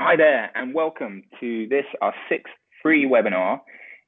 Hi 0.00 0.14
there, 0.14 0.52
and 0.54 0.74
welcome 0.74 1.24
to 1.40 1.66
this, 1.66 1.84
our 2.00 2.14
sixth 2.28 2.52
free 2.80 3.04
webinar 3.04 3.58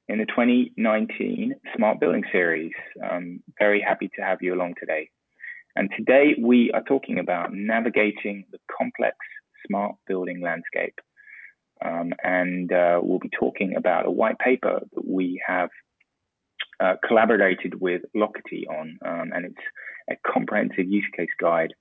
in 0.07 0.19
the 0.19 0.25
2019 0.25 1.57
Smart 1.75 1.99
Building 1.99 2.23
Series. 2.31 2.71
I'm 3.03 3.43
very 3.59 3.81
happy 3.81 4.09
to 4.15 4.23
have 4.23 4.39
you 4.41 4.55
along 4.55 4.75
today. 4.79 5.11
And 5.75 5.91
today 5.97 6.37
we 6.41 6.71
are 6.73 6.85
talking 6.85 7.19
about 7.19 7.53
navigating 7.53 8.45
the 8.53 8.59
complex 8.79 9.17
smart 9.67 9.97
building 10.07 10.41
landscape. 10.41 10.95
Um, 11.85 12.13
and 12.23 12.73
uh, 12.73 13.01
we'll 13.03 13.19
be 13.19 13.29
talking 13.29 13.75
about 13.77 14.07
a 14.07 14.13
white 14.13 14.39
paper 14.39 14.83
that 14.95 15.09
we 15.09 15.43
have 15.45 15.71
uh, 16.79 16.95
collaborated 17.05 17.81
with 17.81 18.03
Locatee 18.15 18.69
on, 18.71 18.97
um, 19.05 19.33
and 19.35 19.45
it's 19.45 19.67
a 20.09 20.15
comprehensive 20.25 20.87
use 20.87 21.09
case 21.17 21.35
guide 21.41 21.75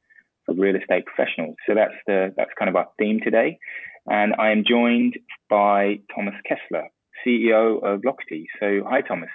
for 0.48 0.56
real 0.56 0.76
estate 0.76 1.06
professionals. 1.06 1.58
So 1.68 1.76
that's 1.76 1.94
the 2.08 2.34
that's 2.36 2.50
kind 2.58 2.70
of 2.70 2.76
our 2.76 2.88
theme 2.98 3.20
today. 3.24 3.60
And 4.10 4.34
I 4.40 4.50
am 4.50 4.64
joined 4.68 5.20
by 5.52 6.00
Thomas 6.16 6.34
Kessler, 6.44 6.90
CEO 7.26 7.84
of 7.84 8.04
Locatee. 8.04 8.48
So, 8.60 8.82
hi, 8.90 9.02
Thomas. 9.02 9.30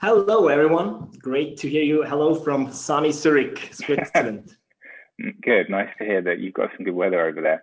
Hello, 0.00 0.48
everyone. 0.48 1.12
Great 1.20 1.56
to 1.58 1.68
hear 1.68 1.84
you. 1.84 2.02
Hello 2.02 2.34
from 2.34 2.72
sunny 2.72 3.12
Zurich, 3.12 3.68
Switzerland. 3.72 4.56
good. 5.42 5.70
Nice 5.70 5.90
to 5.98 6.04
hear 6.04 6.20
that 6.22 6.40
you've 6.40 6.54
got 6.54 6.70
some 6.76 6.84
good 6.84 6.94
weather 6.94 7.24
over 7.24 7.40
there. 7.40 7.62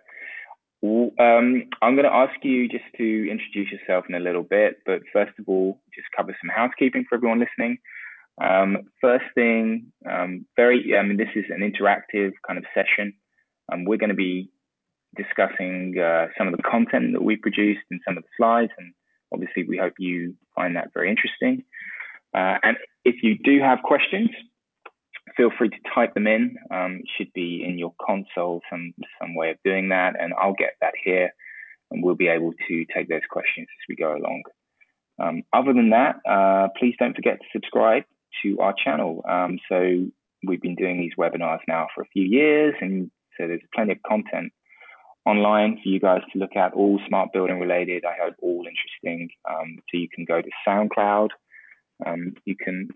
Um, 0.82 1.64
I'm 1.82 1.94
going 1.94 2.04
to 2.04 2.14
ask 2.14 2.42
you 2.42 2.66
just 2.66 2.84
to 2.96 3.30
introduce 3.30 3.70
yourself 3.70 4.06
in 4.08 4.14
a 4.14 4.20
little 4.20 4.44
bit, 4.44 4.78
but 4.86 5.02
first 5.12 5.32
of 5.38 5.46
all, 5.46 5.78
just 5.94 6.06
cover 6.16 6.34
some 6.40 6.48
housekeeping 6.48 7.04
for 7.06 7.16
everyone 7.16 7.40
listening. 7.40 7.78
Um, 8.40 8.78
first 8.98 9.26
thing, 9.34 9.92
um, 10.10 10.46
very, 10.56 10.96
I 10.96 11.02
mean, 11.02 11.18
this 11.18 11.28
is 11.34 11.44
an 11.50 11.60
interactive 11.60 12.32
kind 12.46 12.58
of 12.58 12.64
session. 12.72 13.12
Um, 13.70 13.84
we're 13.84 13.98
going 13.98 14.08
to 14.08 14.14
be 14.14 14.50
discussing 15.18 15.94
uh, 15.98 16.28
some 16.38 16.48
of 16.48 16.56
the 16.56 16.62
content 16.62 17.12
that 17.12 17.22
we 17.22 17.36
produced 17.36 17.84
and 17.90 18.00
some 18.06 18.16
of 18.16 18.22
the 18.22 18.28
slides. 18.36 18.72
And 18.78 18.94
obviously, 19.32 19.64
we 19.64 19.76
hope 19.76 19.94
you 19.98 20.34
find 20.54 20.76
that 20.76 20.92
very 20.94 21.10
interesting. 21.10 21.64
Uh, 22.34 22.56
and 22.62 22.76
if 23.04 23.16
you 23.22 23.36
do 23.42 23.60
have 23.60 23.80
questions, 23.82 24.30
feel 25.36 25.50
free 25.58 25.68
to 25.68 25.76
type 25.94 26.14
them 26.14 26.26
in. 26.26 26.56
Um, 26.70 27.02
should 27.16 27.32
be 27.34 27.64
in 27.66 27.78
your 27.78 27.94
console, 28.04 28.60
some, 28.70 28.94
some 29.20 29.34
way 29.34 29.50
of 29.50 29.56
doing 29.64 29.90
that. 29.90 30.14
And 30.18 30.32
I'll 30.40 30.54
get 30.54 30.74
that 30.80 30.94
here 31.04 31.32
and 31.90 32.02
we'll 32.02 32.14
be 32.14 32.28
able 32.28 32.52
to 32.68 32.84
take 32.94 33.08
those 33.08 33.26
questions 33.30 33.66
as 33.70 33.84
we 33.88 33.96
go 33.96 34.14
along. 34.14 34.42
Um, 35.20 35.42
other 35.52 35.72
than 35.72 35.90
that, 35.90 36.16
uh, 36.28 36.68
please 36.78 36.94
don't 36.98 37.14
forget 37.14 37.38
to 37.40 37.46
subscribe 37.52 38.04
to 38.42 38.58
our 38.60 38.74
channel. 38.84 39.24
Um, 39.28 39.58
so 39.68 40.06
we've 40.46 40.62
been 40.62 40.76
doing 40.76 41.00
these 41.00 41.12
webinars 41.18 41.60
now 41.66 41.88
for 41.94 42.02
a 42.02 42.08
few 42.12 42.24
years, 42.24 42.74
and 42.80 43.10
so 43.36 43.46
there's 43.46 43.62
plenty 43.74 43.92
of 43.92 43.98
content 44.06 44.52
online 45.28 45.78
for 45.82 45.88
you 45.88 46.00
guys 46.00 46.22
to 46.32 46.38
look 46.38 46.56
at, 46.56 46.72
all 46.72 46.98
smart 47.06 47.32
building 47.32 47.60
related. 47.60 48.04
I 48.04 48.14
hope 48.20 48.34
all 48.40 48.64
interesting. 48.66 49.28
Um, 49.48 49.76
so 49.76 49.98
you 49.98 50.08
can 50.08 50.24
go 50.24 50.40
to 50.40 50.48
SoundCloud. 50.66 51.28
Um, 52.06 52.34
you 52.44 52.56
can 52.56 52.88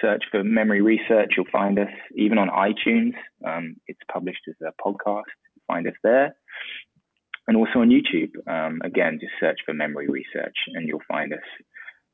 search 0.00 0.24
for 0.30 0.42
Memoori 0.42 0.82
research. 0.82 1.32
You'll 1.36 1.46
find 1.50 1.78
us 1.78 1.88
even 2.14 2.38
on 2.38 2.48
iTunes. 2.48 3.14
Um, 3.46 3.76
it's 3.86 4.00
published 4.12 4.42
as 4.48 4.54
a 4.60 4.72
podcast. 4.82 5.32
Find 5.66 5.86
us 5.86 5.94
there. 6.02 6.36
And 7.48 7.56
also 7.56 7.80
on 7.80 7.90
YouTube. 7.90 8.32
Um, 8.46 8.80
again, 8.84 9.18
just 9.20 9.32
search 9.40 9.58
for 9.64 9.74
Memoori 9.74 10.08
research 10.08 10.56
and 10.74 10.86
you'll 10.86 11.00
find 11.08 11.32
us. 11.32 11.40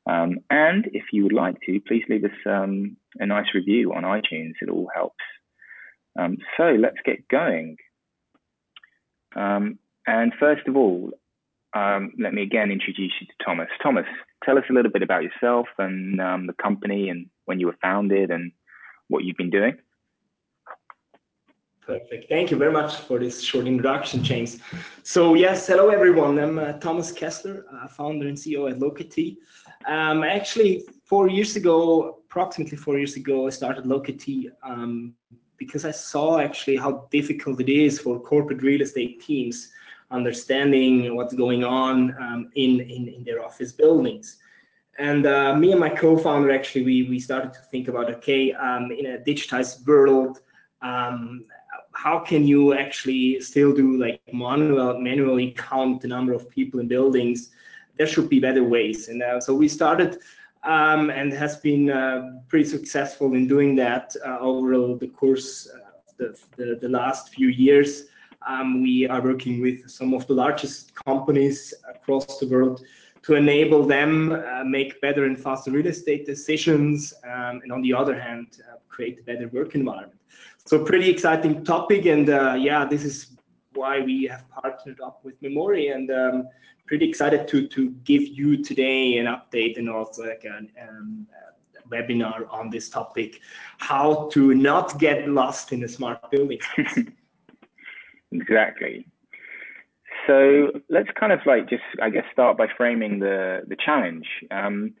Um, 0.09 0.39
and 0.49 0.85
if 0.93 1.03
you 1.11 1.23
would 1.23 1.33
like 1.33 1.55
to, 1.65 1.81
please 1.85 2.03
leave 2.09 2.23
us 2.23 2.31
um, 2.45 2.97
a 3.19 3.25
nice 3.25 3.53
review 3.53 3.93
on 3.93 4.03
iTunes. 4.03 4.53
It 4.61 4.69
all 4.69 4.89
helps. 4.93 5.23
so 6.57 6.75
let's 6.79 6.97
get 7.05 7.27
going. 7.27 7.77
Um, 9.35 9.79
and 10.07 10.33
first 10.39 10.67
of 10.67 10.75
all, 10.75 11.11
um, 11.73 12.13
let 12.17 12.33
me 12.33 12.41
again 12.41 12.71
introduce 12.71 13.13
you 13.21 13.27
to 13.27 13.33
Thomas. 13.45 13.69
Thomas, 13.81 14.05
tell 14.43 14.57
us 14.57 14.63
a 14.69 14.73
little 14.73 14.91
bit 14.91 15.03
about 15.03 15.23
yourself 15.23 15.67
and 15.77 16.19
um, 16.19 16.47
the 16.47 16.53
company 16.53 17.09
and 17.09 17.27
when 17.45 17.59
you 17.59 17.67
were 17.67 17.77
founded 17.81 18.31
and 18.31 18.51
what 19.07 19.23
you've 19.23 19.37
been 19.37 19.49
doing. 19.49 19.77
Perfect. 21.81 22.29
Thank 22.29 22.51
you 22.51 22.57
very 22.57 22.71
much 22.71 22.97
for 22.97 23.17
this 23.17 23.41
short 23.41 23.65
introduction, 23.65 24.23
James. 24.23 24.59
So 25.01 25.33
yes, 25.33 25.65
hello 25.65 25.89
everyone. 25.89 26.37
I'm 26.37 26.59
uh, 26.59 26.73
Thomas 26.73 27.11
Kessler, 27.11 27.65
uh, 27.73 27.87
founder 27.87 28.27
and 28.27 28.37
CEO 28.37 28.69
at 28.69 28.77
Locatee. 28.77 29.39
Um, 29.87 30.23
actually, 30.23 30.83
four 31.03 31.29
years 31.29 31.55
ago, 31.55 32.19
approximately 32.25 32.77
four 32.77 32.97
years 32.99 33.15
ago, 33.15 33.47
I 33.47 33.49
started 33.49 33.87
Locatee 33.87 34.51
um, 34.61 35.15
because 35.59 35.85
I 35.85 35.91
saw 35.91 36.39
actually 36.39 36.77
how 36.77 37.07
difficult 37.11 37.59
it 37.59 37.69
is 37.69 37.99
for 37.99 38.19
corporate 38.19 38.63
real 38.63 38.81
estate 38.81 39.21
teams 39.21 39.71
understanding 40.11 41.15
what's 41.15 41.35
going 41.35 41.63
on 41.63 42.15
um, 42.19 42.49
in, 42.55 42.79
in, 42.79 43.07
in, 43.09 43.23
their 43.23 43.43
office 43.43 43.71
buildings. 43.71 44.37
And 44.97 45.27
uh, 45.27 45.55
me 45.55 45.71
and 45.71 45.79
my 45.79 45.89
co-founder 45.89 46.51
actually, 46.51 46.83
we, 46.83 47.03
we 47.03 47.19
started 47.19 47.53
to 47.53 47.59
think 47.71 47.87
about, 47.87 48.09
okay, 48.15 48.53
um, 48.53 48.91
in 48.91 49.05
a 49.05 49.17
digitized 49.19 49.85
world, 49.85 50.39
um, 50.81 51.45
how 51.93 52.19
can 52.19 52.47
you 52.47 52.73
actually 52.73 53.39
still 53.41 53.73
do 53.73 53.97
like 53.97 54.21
manual, 54.33 54.99
manually 54.99 55.51
count 55.51 56.01
the 56.01 56.07
number 56.07 56.33
of 56.33 56.49
people 56.49 56.79
in 56.79 56.87
buildings? 56.87 57.51
There 57.97 58.07
should 58.07 58.29
be 58.29 58.39
better 58.39 58.63
ways. 58.63 59.09
And 59.09 59.21
uh, 59.21 59.39
so 59.39 59.53
we 59.53 59.67
started 59.67 60.17
um, 60.63 61.09
and 61.09 61.31
has 61.31 61.57
been 61.57 61.89
uh, 61.89 62.41
pretty 62.47 62.67
successful 62.67 63.33
in 63.33 63.47
doing 63.47 63.75
that 63.75 64.15
uh, 64.25 64.39
over 64.39 64.95
the 64.95 65.07
course 65.07 65.67
of 65.67 66.17
the, 66.17 66.37
the, 66.57 66.77
the, 66.81 66.89
last 66.89 67.29
few 67.29 67.47
years. 67.47 68.05
Um, 68.47 68.81
we 68.81 69.07
are 69.07 69.21
working 69.21 69.61
with 69.61 69.89
some 69.89 70.13
of 70.13 70.27
the 70.27 70.33
largest 70.33 70.93
companies 70.95 71.73
across 71.89 72.39
the 72.39 72.47
world 72.47 72.83
to 73.21 73.35
enable 73.35 73.85
them 73.85 74.31
uh, 74.31 74.63
make 74.63 74.99
better 75.01 75.25
and 75.25 75.37
faster 75.37 75.71
real 75.71 75.87
estate 75.87 76.25
decisions, 76.25 77.13
um, 77.25 77.59
and 77.63 77.71
on 77.71 77.81
the 77.81 77.93
other 77.93 78.19
hand, 78.19 78.61
uh, 78.69 78.77
create 78.87 79.19
a 79.19 79.23
better 79.23 79.47
work 79.49 79.75
environment. 79.75 80.19
So 80.65 80.83
pretty 80.83 81.09
exciting 81.09 81.63
topic, 81.63 82.05
and 82.05 82.29
uh, 82.29 82.55
yeah, 82.57 82.85
this 82.85 83.03
is 83.03 83.37
why 83.73 83.99
we 83.99 84.25
have 84.25 84.49
partnered 84.49 84.99
up 85.01 85.19
with 85.23 85.41
Memoori, 85.41 85.93
and 85.93 86.11
um, 86.11 86.47
pretty 86.89 87.07
excited 87.07 87.47
to 87.47 87.67
to 87.67 87.91
give 88.03 88.23
you 88.23 88.63
today 88.63 89.17
an 89.19 89.27
update 89.27 89.77
and 89.77 89.87
also 89.87 90.23
like 90.23 90.43
a 90.43 90.57
um, 90.85 91.27
webinar 91.91 92.51
on 92.51 92.71
this 92.71 92.89
topic, 92.89 93.39
how 93.77 94.27
to 94.33 94.55
not 94.55 94.97
get 94.97 95.29
lost 95.29 95.71
in 95.71 95.83
a 95.83 95.87
smart 95.87 96.19
building. 96.31 96.59
exactly. 98.31 99.07
So 100.25 100.71
let's 100.89 101.09
kind 101.19 101.31
of 101.31 101.39
like 101.45 101.69
just 101.69 101.83
I 102.01 102.09
guess 102.09 102.25
start 102.33 102.57
by 102.57 102.67
framing 102.75 103.19
the 103.19 103.61
the 103.67 103.77
challenge. 103.85 104.27
Um, 104.49 104.95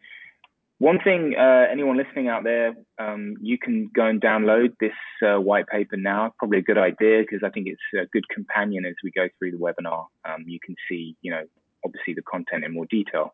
one 0.77 0.99
thing, 1.03 1.35
uh, 1.37 1.65
anyone 1.69 1.97
listening 1.97 2.29
out 2.29 2.45
there, 2.45 2.73
um, 2.99 3.35
you 3.41 3.57
can 3.57 3.89
go 3.93 4.05
and 4.05 4.21
download 4.21 4.75
this 4.79 4.93
uh, 5.27 5.37
white 5.37 5.67
paper 5.67 5.97
now. 5.97 6.33
Probably 6.39 6.59
a 6.59 6.61
good 6.61 6.77
idea 6.77 7.19
because 7.19 7.41
I 7.43 7.49
think 7.49 7.67
it's 7.67 7.81
a 8.01 8.05
good 8.13 8.23
companion 8.29 8.85
as 8.85 8.95
we 9.03 9.11
go 9.11 9.27
through 9.37 9.51
the 9.51 9.57
webinar. 9.57 10.05
Um, 10.23 10.45
you 10.45 10.59
can 10.65 10.75
see, 10.87 11.17
you 11.21 11.31
know, 11.31 11.43
obviously 11.85 12.13
the 12.13 12.21
content 12.21 12.63
in 12.63 12.73
more 12.73 12.85
detail. 12.85 13.33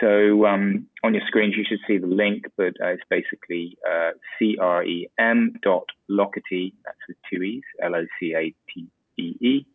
So 0.00 0.46
um, 0.46 0.86
on 1.02 1.14
your 1.14 1.22
screens, 1.26 1.54
you 1.56 1.64
should 1.68 1.80
see 1.86 1.98
the 1.98 2.06
link, 2.06 2.44
but 2.56 2.74
uh, 2.80 2.90
it's 2.90 3.02
basically 3.10 3.76
uh, 3.86 4.10
crem 4.40 5.60
dot 5.62 5.86
locatee, 6.08 6.74
that's 6.84 6.98
with 7.08 7.16
two 7.30 7.42
E's, 7.42 7.64
L-O-C-A-T-E-E 7.82 9.66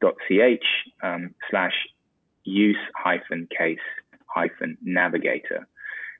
dot 0.00 0.14
ch 0.28 0.64
um, 1.02 1.34
slash 1.50 1.74
use 2.44 2.76
hyphen 2.94 3.48
case 3.56 3.78
hyphen 4.26 4.76
navigator. 4.82 5.66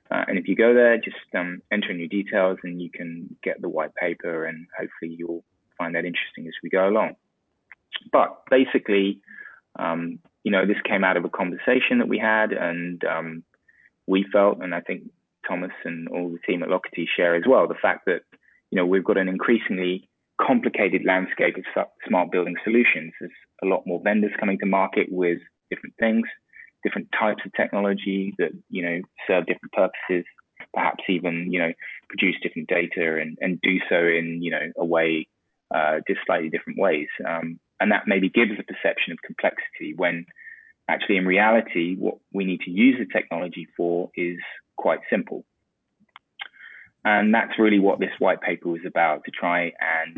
Uh, 0.09 0.23
and 0.27 0.37
if 0.37 0.47
you 0.47 0.55
go 0.55 0.73
there, 0.73 0.97
just 0.97 1.17
um, 1.35 1.61
enter 1.71 1.91
in 1.91 1.99
your 1.99 2.07
details 2.07 2.57
and 2.63 2.81
you 2.81 2.89
can 2.89 3.35
get 3.43 3.61
the 3.61 3.69
white 3.69 3.93
paper 3.95 4.45
and 4.45 4.67
hopefully 4.77 5.15
you'll 5.17 5.43
find 5.77 5.95
that 5.95 6.05
interesting 6.05 6.47
as 6.47 6.53
we 6.61 6.69
go 6.69 6.87
along. 6.87 7.15
But 8.11 8.43
basically, 8.49 9.21
um, 9.77 10.19
you 10.43 10.51
know, 10.51 10.65
this 10.65 10.77
came 10.87 11.03
out 11.03 11.17
of 11.17 11.25
a 11.25 11.29
conversation 11.29 11.99
that 11.99 12.07
we 12.07 12.19
had, 12.19 12.51
and 12.51 13.03
um, 13.05 13.43
we 14.07 14.25
felt, 14.31 14.59
and 14.61 14.75
I 14.75 14.81
think 14.81 15.03
Thomas 15.47 15.71
and 15.85 16.07
all 16.09 16.29
the 16.29 16.39
team 16.39 16.63
at 16.63 16.69
Locatee 16.69 17.07
share 17.15 17.35
as 17.35 17.43
well, 17.47 17.67
the 17.67 17.75
fact 17.81 18.05
that 18.05 18.21
you 18.69 18.77
know 18.77 18.85
we've 18.85 19.03
got 19.03 19.17
an 19.17 19.29
increasingly 19.29 20.09
complicated 20.41 21.03
landscape 21.05 21.55
of 21.57 21.85
smart 22.07 22.31
building 22.31 22.55
solutions. 22.63 23.13
There's 23.19 23.31
a 23.63 23.67
lot 23.67 23.83
more 23.85 24.01
vendors 24.03 24.31
coming 24.39 24.57
to 24.59 24.65
market 24.65 25.07
with 25.09 25.39
different 25.69 25.95
things, 25.99 26.25
different 26.83 27.07
types 27.17 27.41
of 27.45 27.53
technology 27.53 28.33
that 28.37 28.51
you 28.69 28.83
know 28.83 29.01
serve 29.27 29.45
different 29.45 29.71
purposes, 29.71 30.25
perhaps 30.73 31.03
even 31.07 31.51
you 31.51 31.59
know 31.59 31.71
produce 32.09 32.35
different 32.41 32.67
data 32.67 33.19
and, 33.21 33.37
and 33.41 33.61
do 33.61 33.77
so 33.89 33.95
in 33.95 34.39
you 34.41 34.51
know 34.51 34.71
a 34.77 34.85
way 34.85 35.27
uh, 35.73 35.99
just 36.07 36.19
slightly 36.25 36.49
different 36.49 36.79
ways. 36.79 37.07
Um, 37.27 37.59
and 37.83 37.91
that 37.91 38.03
maybe 38.07 38.29
gives 38.29 38.51
a 38.57 38.63
perception 38.63 39.11
of 39.11 39.19
complexity 39.25 39.93
when 39.93 40.25
actually 40.87 41.17
in 41.17 41.25
reality 41.25 41.95
what 41.97 42.15
we 42.33 42.45
need 42.45 42.61
to 42.61 42.71
use 42.71 42.95
the 42.97 43.05
technology 43.11 43.67
for 43.75 44.09
is 44.15 44.37
quite 44.77 44.99
simple 45.09 45.43
and 47.05 47.33
that's 47.33 47.59
really 47.59 47.79
what 47.79 47.99
this 47.99 48.11
white 48.19 48.41
paper 48.41 48.69
was 48.69 48.81
about 48.87 49.25
to 49.25 49.31
try 49.31 49.73
and 49.81 50.17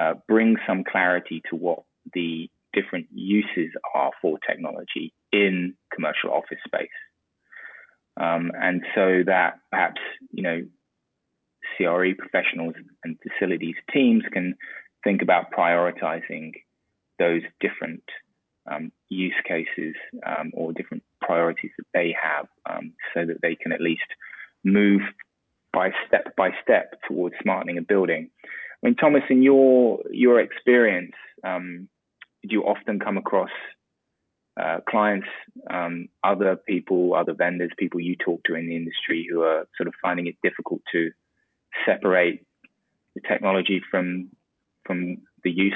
uh, 0.00 0.14
bring 0.26 0.56
some 0.66 0.82
clarity 0.84 1.42
to 1.50 1.56
what 1.56 1.82
the 2.14 2.48
different 2.72 3.06
uses 3.12 3.70
are 3.94 4.10
for 4.20 4.38
technology 4.48 5.12
in 5.32 5.74
commercial 5.94 6.30
office 6.30 6.58
space. 6.66 6.88
Um, 8.16 8.52
and 8.54 8.82
so 8.94 9.22
that 9.26 9.58
perhaps, 9.70 10.00
you 10.32 10.42
know, 10.42 10.62
CRE 11.76 12.14
professionals 12.16 12.74
and 13.04 13.18
facilities 13.20 13.76
teams 13.92 14.22
can 14.32 14.54
think 15.02 15.22
about 15.22 15.52
prioritizing 15.52 16.52
those 17.18 17.42
different 17.60 18.02
um, 18.70 18.92
use 19.08 19.34
cases 19.46 19.94
um, 20.26 20.50
or 20.54 20.72
different 20.72 21.02
priorities 21.20 21.70
that 21.78 21.86
they 21.92 22.14
have 22.20 22.46
um, 22.68 22.92
so 23.12 23.26
that 23.26 23.40
they 23.42 23.54
can 23.54 23.72
at 23.72 23.80
least 23.80 24.02
move 24.64 25.02
by 25.72 25.90
step 26.06 26.34
by 26.36 26.50
step 26.62 26.94
towards 27.06 27.34
smartening 27.42 27.78
a 27.78 27.82
building. 27.82 28.30
I 28.44 28.86
mean, 28.86 28.96
Thomas, 28.96 29.22
in 29.28 29.42
your 29.42 30.00
your 30.10 30.40
experience, 30.40 31.14
um, 31.42 31.88
do 32.42 32.48
you 32.50 32.62
often 32.62 33.00
come 33.00 33.18
across 33.18 33.50
uh, 34.60 34.78
clients, 34.88 35.26
um, 35.68 36.08
other 36.22 36.56
people, 36.56 37.14
other 37.14 37.34
vendors, 37.34 37.72
people 37.76 38.00
you 38.00 38.14
talk 38.16 38.42
to 38.44 38.54
in 38.54 38.68
the 38.68 38.76
industry 38.76 39.26
who 39.28 39.42
are 39.42 39.66
sort 39.76 39.88
of 39.88 39.94
finding 40.00 40.26
it 40.26 40.36
difficult 40.42 40.80
to 40.92 41.10
separate 41.84 42.46
the 43.14 43.20
technology 43.20 43.82
from 43.90 44.30
from 44.86 45.18
the 45.42 45.50
use? 45.50 45.74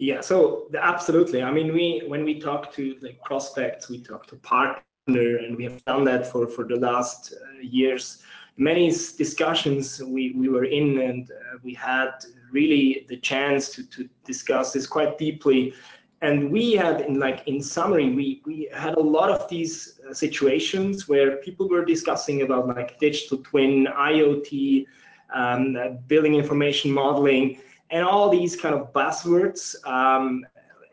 Yeah, 0.00 0.22
so 0.22 0.68
absolutely. 0.80 1.42
I 1.42 1.52
mean, 1.52 1.74
we 1.74 2.04
when 2.06 2.24
we 2.24 2.40
talk 2.40 2.72
to 2.72 2.96
like 3.02 3.22
prospects, 3.22 3.90
we 3.90 4.00
talk 4.00 4.26
to 4.28 4.36
partner, 4.36 4.82
and 5.06 5.54
we 5.58 5.64
have 5.64 5.84
done 5.84 6.04
that 6.04 6.26
for 6.26 6.46
for 6.46 6.64
the 6.64 6.76
last 6.76 7.34
uh, 7.34 7.60
years. 7.60 8.22
Many 8.56 8.88
discussions 8.88 10.02
we 10.02 10.32
we 10.32 10.48
were 10.48 10.64
in, 10.64 11.00
and 11.00 11.30
uh, 11.30 11.58
we 11.62 11.74
had 11.74 12.12
really 12.50 13.04
the 13.10 13.18
chance 13.18 13.68
to 13.74 13.86
to 13.90 14.08
discuss 14.24 14.72
this 14.72 14.86
quite 14.86 15.18
deeply. 15.18 15.74
And 16.22 16.50
we 16.50 16.72
had, 16.72 17.02
in 17.02 17.18
like 17.18 17.46
in 17.46 17.60
summary, 17.60 18.08
we 18.14 18.40
we 18.46 18.70
had 18.72 18.94
a 18.94 19.06
lot 19.18 19.28
of 19.30 19.50
these 19.50 20.00
uh, 20.08 20.14
situations 20.14 21.08
where 21.08 21.36
people 21.36 21.68
were 21.68 21.84
discussing 21.84 22.40
about 22.40 22.68
like 22.68 22.98
digital 23.00 23.36
twin, 23.38 23.86
IoT, 23.86 24.86
um, 25.34 25.76
building 26.06 26.36
information 26.36 26.90
modeling, 26.90 27.60
and 27.90 28.04
all 28.04 28.28
these 28.28 28.56
kind 28.56 28.74
of 28.74 28.92
buzzwords. 28.92 29.74
Um, 29.86 30.46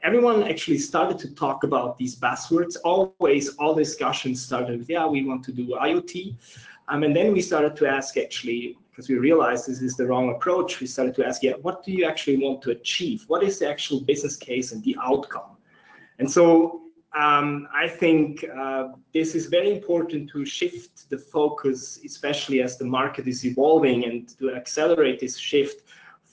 everyone 0.04 0.44
actually 0.44 0.78
started 0.78 1.20
to 1.20 1.34
talk 1.36 1.64
about 1.64 1.98
these 1.98 2.16
buzzwords. 2.16 2.76
Always, 2.84 3.50
all 3.58 3.76
discussions 3.76 4.44
started 4.44 4.80
with, 4.80 4.90
yeah, 4.90 5.06
we 5.06 5.24
want 5.24 5.44
to 5.46 5.52
do 5.52 5.78
IoT. 5.82 6.36
Um, 6.90 7.04
and 7.04 7.16
then 7.16 7.34
we 7.34 7.42
started 7.42 7.76
to 7.78 7.88
ask 7.88 8.18
actually, 8.18 8.78
because 8.90 9.10
we 9.10 9.16
realized 9.16 9.68
this 9.68 9.82
is 9.82 9.96
the 9.96 10.08
wrong 10.08 10.32
approach, 10.32 10.80
we 10.80 10.88
started 10.88 11.14
to 11.16 11.26
ask, 11.26 11.44
yeah, 11.44 11.54
what 11.62 11.84
do 11.84 11.92
you 11.92 12.06
actually 12.06 12.38
want 12.38 12.62
to 12.64 12.72
achieve? 12.72 13.26
What 13.28 13.44
is 13.44 13.60
the 13.60 13.70
actual 13.70 14.02
business 14.02 14.36
case 14.36 14.72
and 14.72 14.84
the 14.84 14.98
outcome? 15.04 15.58
And 16.20 16.32
so 16.32 16.82
um, 17.16 17.68
I 17.74 17.88
think 17.88 18.46
uh, 18.56 18.90
this 19.14 19.36
is 19.36 19.48
very 19.48 19.72
important 19.72 20.30
to 20.32 20.46
shift 20.46 21.10
the 21.10 21.18
focus, 21.18 22.00
especially 22.06 22.62
as 22.62 22.78
the 22.78 22.86
market 22.86 23.28
is 23.28 23.46
evolving 23.46 24.06
and 24.06 24.30
to 24.40 24.56
accelerate 24.56 25.20
this 25.20 25.38
shift 25.38 25.84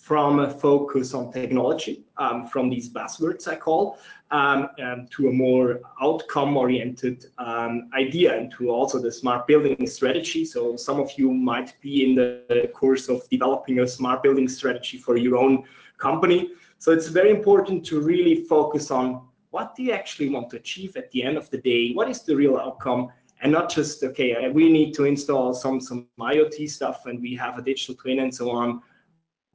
from 0.05 0.41
a 0.41 0.51
focus 0.51 1.15
on 1.15 1.33
technology, 1.33 2.05
um, 2.19 2.47
from 2.47 2.69
these 2.69 2.91
buzzwords 2.91 3.49
I 3.49 3.57
call, 3.57 3.97
um, 4.31 4.69
um, 4.79 5.07
to 5.13 5.29
a 5.29 5.33
more 5.33 5.81
outcome-oriented 6.03 7.25
um, 7.39 7.89
idea 7.95 8.37
and 8.37 8.53
to 8.59 8.69
also 8.69 9.01
the 9.01 9.11
smart 9.11 9.47
building 9.47 9.87
strategy. 9.87 10.45
So 10.45 10.77
some 10.77 11.01
of 11.01 11.11
you 11.17 11.33
might 11.33 11.81
be 11.81 12.05
in 12.05 12.15
the 12.17 12.71
course 12.75 13.09
of 13.09 13.27
developing 13.31 13.79
a 13.81 13.89
smart 13.89 14.23
building 14.23 14.47
strategy 14.47 14.99
for 14.99 15.17
your 15.17 15.39
own 15.39 15.65
company. 15.97 16.51
So 16.77 16.93
it's 16.93 17.09
very 17.09 17.31
important 17.31 17.87
to 17.87 18.03
really 18.03 18.45
focus 18.45 18.91
on 18.91 19.23
what 19.53 19.75
do 19.75 19.83
you 19.85 19.93
actually 19.93 20.29
want 20.29 20.51
to 20.51 20.57
achieve 20.57 20.99
at 20.99 21.11
the 21.13 21.23
end 21.23 21.39
of 21.39 21.49
the 21.49 21.59
day? 21.63 21.93
What 21.95 22.11
is 22.11 22.21
the 22.21 22.37
real 22.37 22.59
outcome? 22.59 23.09
And 23.41 23.51
not 23.51 23.71
just, 23.71 24.05
okay, 24.05 24.51
we 24.51 24.71
need 24.71 24.93
to 24.97 25.05
install 25.05 25.55
some, 25.55 25.81
some 25.81 26.09
IoT 26.21 26.69
stuff 26.69 27.07
and 27.07 27.23
we 27.23 27.35
have 27.37 27.57
a 27.57 27.63
digital 27.63 27.95
twin 27.95 28.19
and 28.19 28.35
so 28.35 28.51
on. 28.51 28.83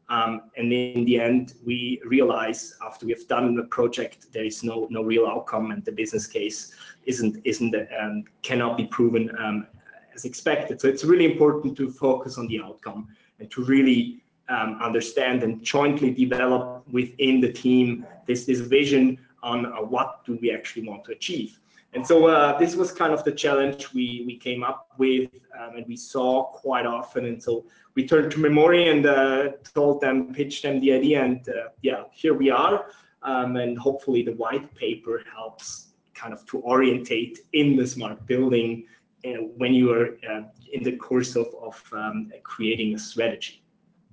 Um, 0.10 0.50
and 0.58 0.74
in 0.74 1.06
the 1.06 1.20
end, 1.20 1.54
we 1.64 2.02
realize 2.04 2.76
after 2.84 3.06
we've 3.06 3.28
done 3.28 3.56
the 3.56 3.64
project, 3.64 4.34
there 4.34 4.44
is 4.44 4.64
no 4.64 4.88
no 4.90 5.04
real 5.04 5.28
outcome, 5.28 5.72
and 5.72 5.86
the 5.86 5.92
business 5.92 6.26
case 6.26 6.74
isn't 7.06 7.38
isn't 7.44 7.76
um, 8.00 8.24
cannot 8.42 8.76
be 8.76 8.86
proven 8.86 9.30
um, 9.38 9.68
as 10.16 10.26
expected. 10.26 10.82
So 10.82 10.88
it's 10.88 11.04
really 11.04 11.26
important 11.26 11.78
to 11.78 11.92
focus 11.92 12.38
on 12.40 12.48
the 12.48 12.60
outcome 12.60 13.10
and 13.40 13.52
to 13.52 13.64
really 13.64 14.24
um, 14.50 14.80
understand 14.82 15.44
and 15.44 15.62
jointly 15.62 16.12
develop 16.12 16.88
within 16.92 17.40
the 17.40 17.52
team 17.54 18.06
this 18.26 18.46
this 18.46 18.60
vision 18.60 19.20
on 19.44 19.68
uh, 19.68 19.76
what 19.78 20.26
do 20.26 20.38
we 20.42 20.52
actually 20.52 20.88
want 20.88 21.04
to 21.06 21.12
achieve. 21.12 21.60
And 21.94 22.06
so 22.06 22.28
uh, 22.28 22.58
this 22.60 22.76
was 22.76 22.92
kind 22.92 23.14
of 23.14 23.24
the 23.24 23.32
challenge 23.32 23.92
we, 23.94 24.24
we 24.28 24.38
came 24.38 24.64
up 24.64 24.90
with 24.98 25.32
um, 25.60 25.78
and 25.78 25.86
we 25.88 25.98
saw 25.98 26.44
quite 26.44 26.86
often. 26.86 27.26
And 27.26 27.42
so 27.42 27.66
we 27.96 28.08
turned 28.08 28.32
to 28.32 28.38
Memoori 28.38 28.92
and 28.92 29.06
uh, 29.06 29.52
told 29.74 30.00
them, 30.02 30.32
pitched 30.34 30.64
them 30.64 30.80
the 30.82 30.94
idea. 30.94 31.24
And 31.24 31.48
uh, 31.50 31.70
yeah, 31.82 32.04
here 32.12 32.36
we 32.36 32.52
are. 32.52 32.86
Um, 33.24 33.56
and 33.56 33.78
hopefully 33.78 34.22
the 34.22 34.34
white 34.34 34.74
paper 34.76 35.24
helps 35.36 35.88
kind 36.14 36.34
of 36.34 36.46
to 36.48 36.62
orientate 36.62 37.40
in 37.54 37.76
the 37.76 37.88
smart 37.88 38.26
building 38.28 38.86
uh, 39.26 39.30
when 39.58 39.74
you 39.74 39.92
are 39.92 40.18
uh, 40.30 40.44
in 40.72 40.84
the 40.84 40.96
course 40.96 41.36
of, 41.36 41.48
of 41.62 41.84
um, 41.92 42.32
creating 42.44 42.94
a 42.94 43.00
strategy. 43.00 43.64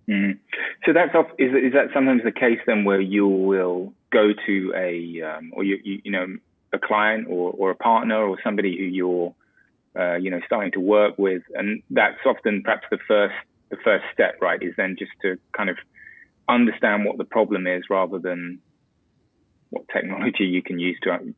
Mm. 0.09 0.39
So 0.85 0.93
that's 0.93 1.15
off, 1.15 1.27
is, 1.39 1.53
is 1.53 1.73
that 1.73 1.89
sometimes 1.93 2.23
the 2.25 2.33
case 2.33 2.61
then 2.67 2.85
where 2.85 3.01
you 3.01 3.27
will 3.27 3.93
go 4.11 4.33
to 4.47 4.73
a, 4.75 5.21
um, 5.23 5.53
or 5.53 5.65
you, 5.65 5.79
you, 5.85 6.01
you 6.05 6.11
know, 6.11 6.27
a 6.77 6.87
client 6.87 7.27
or, 7.29 7.51
or 7.53 7.71
a 7.71 7.75
partner 7.75 8.23
or 8.23 8.39
somebody 8.43 8.77
who 8.77 8.85
you're 8.85 9.35
uh, 9.99 10.17
you 10.17 10.31
know 10.31 10.41
starting 10.47 10.73
to 10.73 10.81
work 10.81 11.19
with 11.19 11.43
and 11.55 11.83
that's 11.91 12.19
often 12.25 12.63
perhaps 12.63 12.87
the 12.91 12.99
first 13.09 13.35
the 13.71 13.77
first 13.83 14.05
step 14.13 14.37
right 14.41 14.63
is 14.63 14.75
then 14.77 14.95
just 14.99 15.13
to 15.23 15.39
kind 15.57 15.71
of 15.71 15.77
understand 16.49 17.05
what 17.05 17.19
the 17.19 17.25
problem 17.25 17.67
is 17.67 17.83
rather 17.91 18.19
than 18.19 18.61
what 19.71 19.85
technology 19.93 20.45
you 20.45 20.63
can 20.63 20.79
use 20.79 20.99
to 21.03 21.35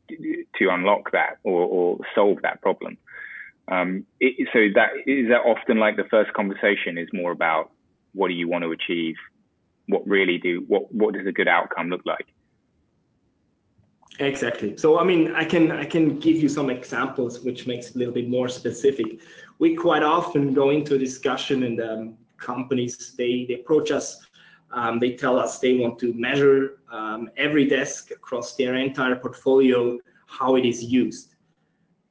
to 0.59 0.69
unlock 0.71 1.13
that 1.13 1.39
or, 1.45 1.63
or 1.63 1.99
solve 2.15 2.39
that 2.43 2.61
problem. 2.61 2.99
Um, 3.69 4.07
it, 4.21 4.49
so 4.53 4.61
that 4.75 4.91
is 5.07 5.29
that 5.29 5.43
often 5.45 5.79
like 5.79 5.97
the 5.97 6.05
first 6.11 6.33
conversation 6.33 6.99
is 6.99 7.09
more 7.13 7.33
about 7.33 7.71
what 8.15 8.29
do 8.29 8.35
you 8.35 8.49
want 8.49 8.65
to 8.65 8.71
achieve? 8.71 9.17
What 9.87 10.07
really 10.07 10.39
do 10.39 10.65
what 10.67 10.93
what 10.93 11.15
does 11.15 11.27
a 11.27 11.33
good 11.33 11.49
outcome 11.49 11.89
look 11.89 12.03
like 12.05 12.27
Exactly. 14.21 14.77
So 14.77 14.99
I 14.99 15.05
mean, 15.05 15.33
I 15.35 15.45
can 15.45 15.71
I 15.71 15.85
can 15.85 16.19
give 16.19 16.37
you 16.37 16.49
some 16.49 16.71
examples 16.71 17.41
which 17.41 17.67
makes 17.67 17.91
it 17.91 17.95
a 17.95 17.99
little 17.99 18.15
bit 18.15 18.29
more 18.29 18.49
specific. 18.49 19.21
We 19.61 19.77
quite 19.77 20.03
often 20.03 20.53
go 20.55 20.71
into 20.71 20.97
a 20.97 20.99
discussion 20.99 21.63
and 21.63 21.81
um, 21.81 22.15
companies 22.37 23.15
they, 23.17 23.45
they 23.47 23.55
approach 23.55 23.91
us. 23.93 24.27
Um, 24.73 24.99
they 24.99 25.13
tell 25.15 25.39
us 25.39 25.61
they 25.61 25.77
want 25.77 25.99
to 26.01 26.13
measure 26.15 26.81
um, 26.91 27.31
every 27.37 27.67
desk 27.67 28.11
across 28.11 28.57
their 28.57 28.75
entire 28.75 29.17
portfolio 29.17 29.99
how 30.27 30.57
it 30.57 30.67
is 30.67 30.83
used, 30.85 31.37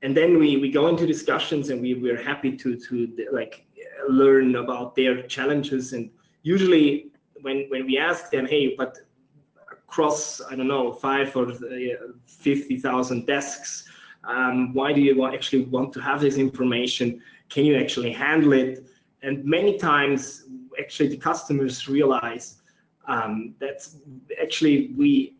and 0.01 0.17
then 0.17 0.39
we, 0.39 0.57
we 0.57 0.71
go 0.71 0.87
into 0.87 1.05
discussions 1.05 1.69
and 1.69 1.81
we 1.81 1.93
we're 1.93 2.21
happy 2.21 2.55
to 2.57 2.75
to 2.75 3.27
like 3.31 3.65
learn 4.09 4.55
about 4.55 4.95
their 4.95 5.21
challenges 5.23 5.93
and 5.93 6.09
usually 6.43 7.11
when 7.41 7.65
when 7.69 7.85
we 7.85 7.97
ask 7.97 8.31
them 8.31 8.45
hey 8.47 8.73
but 8.75 8.97
across, 9.87 10.41
I 10.41 10.55
don't 10.55 10.67
know, 10.67 10.91
five 10.91 11.35
or 11.35 11.49
uh, 11.49 11.55
50,000 12.25 13.25
desks. 13.25 13.87
Um, 14.23 14.73
why 14.73 14.91
do 14.91 15.01
you 15.01 15.25
actually 15.25 15.65
want 15.65 15.93
to 15.93 16.01
have 16.01 16.19
this 16.21 16.37
information? 16.37 17.21
Can 17.49 17.65
you 17.65 17.77
actually 17.77 18.11
handle 18.11 18.53
it? 18.53 18.85
And 19.23 19.43
many 19.45 19.77
times, 19.77 20.43
actually, 20.79 21.09
the 21.09 21.17
customers 21.17 21.87
realize 21.87 22.61
um, 23.07 23.55
that 23.59 23.87
actually 24.41 24.91
we, 24.97 25.37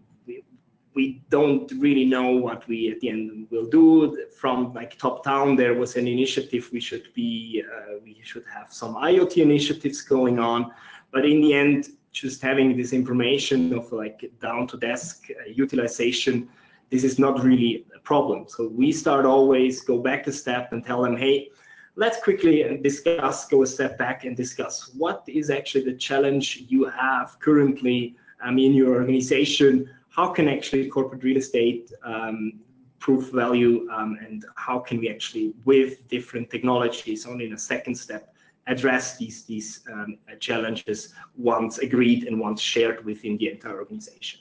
we 0.96 1.22
don't 1.30 1.70
really 1.78 2.06
know 2.06 2.32
what 2.32 2.66
we 2.68 2.90
at 2.90 3.00
the 3.02 3.10
end 3.10 3.48
will 3.52 3.68
do. 3.68 4.26
From 4.40 4.74
like 4.74 4.98
top 4.98 5.24
down, 5.26 5.58
there 5.58 5.74
was 5.74 5.98
an 5.98 6.08
initiative 6.08 6.70
we 6.72 6.80
should 6.80 7.14
be 7.14 7.64
uh, 7.70 7.96
we 8.04 8.18
should 8.24 8.46
have 8.52 8.72
some 8.72 8.96
IoT 8.96 9.38
initiatives 9.38 10.02
going 10.02 10.40
on, 10.40 10.72
but 11.12 11.26
in 11.26 11.42
the 11.42 11.54
end, 11.54 11.90
just 12.12 12.42
having 12.42 12.76
this 12.76 12.94
information 12.94 13.74
of 13.74 13.92
like 13.92 14.32
down 14.42 14.68
to 14.68 14.78
desk 14.78 15.28
uh, 15.30 15.50
utilization, 15.50 16.50
this 16.90 17.04
is 17.04 17.20
not 17.20 17.44
really 17.44 17.86
a 17.96 18.00
problem. 18.00 18.46
So 18.48 18.68
we 18.68 18.92
start 18.92 19.26
always 19.26 19.82
go 19.82 20.00
back 20.00 20.28
a 20.28 20.32
step 20.32 20.72
and 20.72 20.86
tell 20.86 21.02
them, 21.02 21.18
hey, 21.18 21.50
let's 21.96 22.22
quickly 22.22 22.80
discuss, 22.82 23.48
go 23.48 23.64
a 23.64 23.68
step 23.68 23.98
back 23.98 24.24
and 24.26 24.38
discuss 24.38 24.92
what 24.96 25.24
is 25.28 25.50
actually 25.50 25.84
the 25.84 25.94
challenge 25.94 26.64
you 26.70 26.86
have 26.86 27.38
currently 27.40 28.16
um, 28.44 28.58
in 28.58 28.74
your 28.74 28.96
organization. 28.96 29.90
How 30.10 30.30
can 30.30 30.48
actually 30.48 30.88
corporate 30.88 31.24
real 31.24 31.38
estate 31.38 31.92
um, 32.04 32.60
prove 33.00 33.32
value 33.32 33.88
um, 33.92 34.18
and 34.26 34.46
how 34.56 34.80
can 34.80 35.00
we 35.00 35.10
actually 35.10 35.54
with 35.66 36.08
different 36.08 36.50
technologies 36.50 37.26
only 37.26 37.46
in 37.46 37.54
a 37.54 37.58
second 37.58 37.96
step 37.96 38.34
address 38.68 39.18
these 39.18 39.44
these 39.46 39.82
um, 39.92 40.18
challenges 40.40 41.14
once 41.38 41.80
agreed 41.80 42.26
and 42.26 42.40
once 42.40 42.62
shared 42.62 43.04
within 43.06 43.38
the 43.38 43.50
entire 43.50 43.80
organization. 43.80 44.40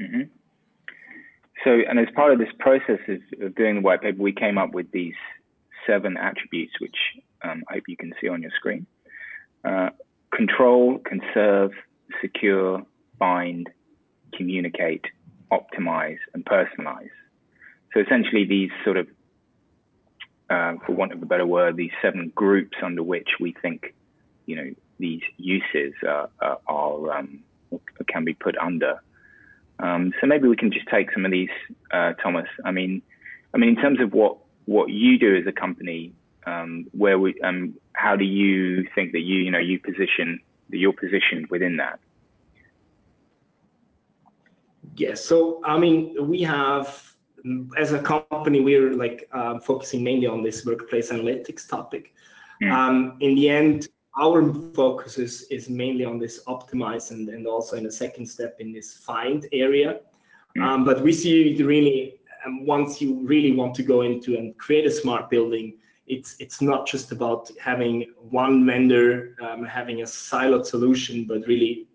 Mm-hmm. 0.00 0.22
So, 1.64 1.70
and 1.88 1.98
as 1.98 2.08
part 2.14 2.32
of 2.32 2.38
this 2.38 2.52
process 2.58 3.00
of, 3.08 3.20
of, 3.40 3.54
doing 3.54 3.76
the 3.76 3.80
white 3.80 4.02
paper, 4.02 4.20
we 4.20 4.32
came 4.32 4.58
up 4.58 4.74
with 4.74 4.90
these 4.92 5.14
seven 5.86 6.16
attributes, 6.16 6.74
which 6.78 6.96
um, 7.42 7.64
I 7.68 7.74
hope 7.74 7.84
you 7.88 7.96
can 7.96 8.12
see 8.20 8.28
on 8.28 8.42
your 8.42 8.50
screen. 8.50 8.86
Uh, 9.64 9.90
control, 10.30 10.98
conserve, 10.98 11.70
secure, 12.20 12.84
find, 13.18 13.70
communicate, 14.34 15.06
optimize, 15.50 16.18
and 16.34 16.44
personalize. 16.44 17.10
So 17.94 18.00
essentially, 18.00 18.44
these 18.44 18.70
sort 18.84 18.96
of, 18.96 19.06
uh, 20.54 20.72
for 20.84 20.92
want 20.92 21.12
of 21.12 21.20
a 21.22 21.26
better 21.26 21.46
word, 21.46 21.76
these 21.76 21.96
seven 22.00 22.32
groups 22.34 22.76
under 22.82 23.02
which 23.02 23.30
we 23.40 23.50
think, 23.62 23.94
you 24.46 24.56
know, 24.56 24.68
these 24.98 25.22
uses 25.36 25.92
are, 26.06 26.28
are 26.66 27.12
um, 27.16 27.40
can 28.06 28.24
be 28.24 28.34
put 28.34 28.56
under. 28.58 28.94
Um, 29.80 30.12
so 30.20 30.26
maybe 30.26 30.46
we 30.46 30.56
can 30.56 30.70
just 30.70 30.88
take 30.88 31.10
some 31.12 31.24
of 31.24 31.32
these, 31.32 31.54
uh, 31.90 32.12
Thomas. 32.22 32.48
I 32.64 32.70
mean, 32.70 33.02
I 33.52 33.58
mean, 33.58 33.70
in 33.70 33.76
terms 33.76 34.00
of 34.00 34.12
what 34.12 34.36
what 34.66 34.88
you 34.88 35.18
do 35.18 35.36
as 35.36 35.46
a 35.46 35.52
company, 35.52 36.12
um, 36.46 36.86
where 36.92 37.18
we, 37.18 37.38
um, 37.42 37.74
how 37.92 38.16
do 38.16 38.24
you 38.24 38.86
think 38.94 39.12
that 39.12 39.20
you, 39.20 39.38
you 39.40 39.50
know, 39.50 39.58
you 39.58 39.78
position 39.78 40.40
that 40.70 40.78
you're 40.78 40.92
positioned 40.92 41.48
within 41.48 41.76
that? 41.76 41.98
Yes. 44.96 45.24
So, 45.24 45.60
I 45.64 45.78
mean, 45.78 46.14
we 46.28 46.42
have, 46.42 47.13
as 47.76 47.92
a 47.92 48.00
company, 48.00 48.60
we're 48.60 48.94
like 48.94 49.28
uh, 49.32 49.58
focusing 49.58 50.02
mainly 50.02 50.26
on 50.26 50.42
this 50.42 50.64
workplace 50.64 51.10
analytics 51.10 51.68
topic. 51.68 52.14
Mm. 52.62 52.72
Um, 52.72 53.16
in 53.20 53.34
the 53.34 53.48
end, 53.48 53.88
our 54.18 54.52
focus 54.74 55.18
is, 55.18 55.42
is 55.50 55.68
mainly 55.68 56.04
on 56.04 56.18
this 56.18 56.44
optimize 56.46 57.10
and, 57.10 57.28
and 57.28 57.46
also 57.46 57.76
in 57.76 57.86
a 57.86 57.90
second 57.90 58.26
step 58.26 58.56
in 58.60 58.72
this 58.72 58.94
find 58.94 59.46
area. 59.52 60.00
Mm. 60.56 60.62
Um, 60.62 60.84
but 60.84 61.02
we 61.02 61.12
see 61.12 61.52
it 61.52 61.64
really, 61.64 62.20
um, 62.46 62.64
once 62.64 63.02
you 63.02 63.20
really 63.26 63.52
want 63.52 63.74
to 63.76 63.82
go 63.82 64.02
into 64.02 64.36
and 64.36 64.56
create 64.56 64.86
a 64.86 64.90
smart 64.90 65.28
building, 65.30 65.78
it's 66.06 66.36
it's 66.38 66.60
not 66.60 66.86
just 66.86 67.12
about 67.12 67.50
having 67.58 68.12
one 68.28 68.66
vendor 68.66 69.36
um, 69.42 69.64
having 69.64 70.02
a 70.02 70.04
siloed 70.04 70.66
solution, 70.66 71.24
but 71.24 71.46
really 71.46 71.88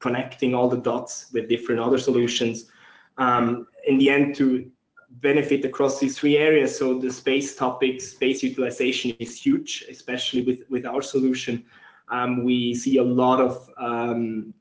connecting 0.00 0.52
all 0.52 0.68
the 0.68 0.78
dots 0.78 1.26
with 1.32 1.48
different 1.48 1.80
other 1.80 1.98
solutions. 1.98 2.66
Um, 3.18 3.68
in 3.86 3.98
the 3.98 4.10
end, 4.10 4.34
to 4.36 4.70
benefit 5.20 5.64
across 5.64 5.98
these 5.98 6.18
three 6.18 6.36
areas. 6.36 6.76
So 6.78 6.98
the 6.98 7.12
space 7.12 7.56
topic, 7.56 8.00
space 8.00 8.42
utilization 8.42 9.12
is 9.18 9.40
huge, 9.40 9.84
especially 9.90 10.42
with 10.42 10.60
with 10.68 10.86
our 10.86 11.02
solution. 11.02 11.64
Um, 12.08 12.44
we 12.44 12.74
see 12.74 12.98
a 12.98 13.04
lot 13.04 13.40
of 13.40 13.70
um, 13.78 14.52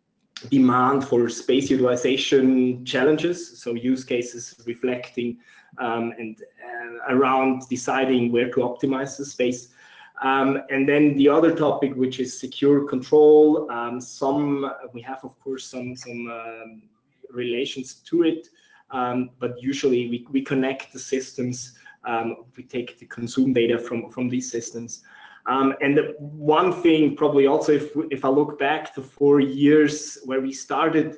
demand 0.49 1.03
for 1.03 1.27
space 1.29 1.69
utilization 1.69 2.85
challenges, 2.85 3.59
so 3.59 3.73
use 3.73 4.03
cases 4.03 4.55
reflecting 4.65 5.37
um, 5.79 6.13
and 6.17 6.41
uh, 6.41 7.13
around 7.15 7.63
deciding 7.69 8.31
where 8.31 8.49
to 8.51 8.57
optimize 8.57 9.17
the 9.17 9.25
space. 9.25 9.69
Um, 10.21 10.61
and 10.69 10.87
then 10.87 11.15
the 11.15 11.29
other 11.29 11.55
topic, 11.55 11.93
which 11.95 12.19
is 12.19 12.37
secure 12.37 12.85
control. 12.87 13.69
Um, 13.71 14.01
some 14.01 14.69
we 14.93 15.01
have, 15.01 15.23
of 15.23 15.39
course, 15.39 15.65
some 15.65 15.95
some 15.95 16.29
um, 16.29 16.81
relations 17.31 17.95
to 18.09 18.23
it, 18.23 18.49
um, 18.91 19.29
but 19.39 19.61
usually 19.61 20.09
we, 20.09 20.27
we 20.31 20.41
connect 20.41 20.93
the 20.93 20.99
systems. 20.99 21.73
Um, 22.05 22.45
we 22.55 22.63
take 22.63 22.97
the 22.97 23.05
consume 23.05 23.53
data 23.53 23.77
from 23.77 24.09
from 24.09 24.29
these 24.29 24.49
systems. 24.49 25.03
Um, 25.45 25.73
and 25.81 25.97
the 25.97 26.15
one 26.19 26.81
thing, 26.81 27.15
probably 27.15 27.47
also, 27.47 27.73
if 27.73 27.91
if 28.11 28.23
I 28.23 28.29
look 28.29 28.59
back 28.59 28.93
to 28.95 29.01
four 29.01 29.39
years 29.39 30.17
where 30.25 30.41
we 30.41 30.53
started, 30.53 31.17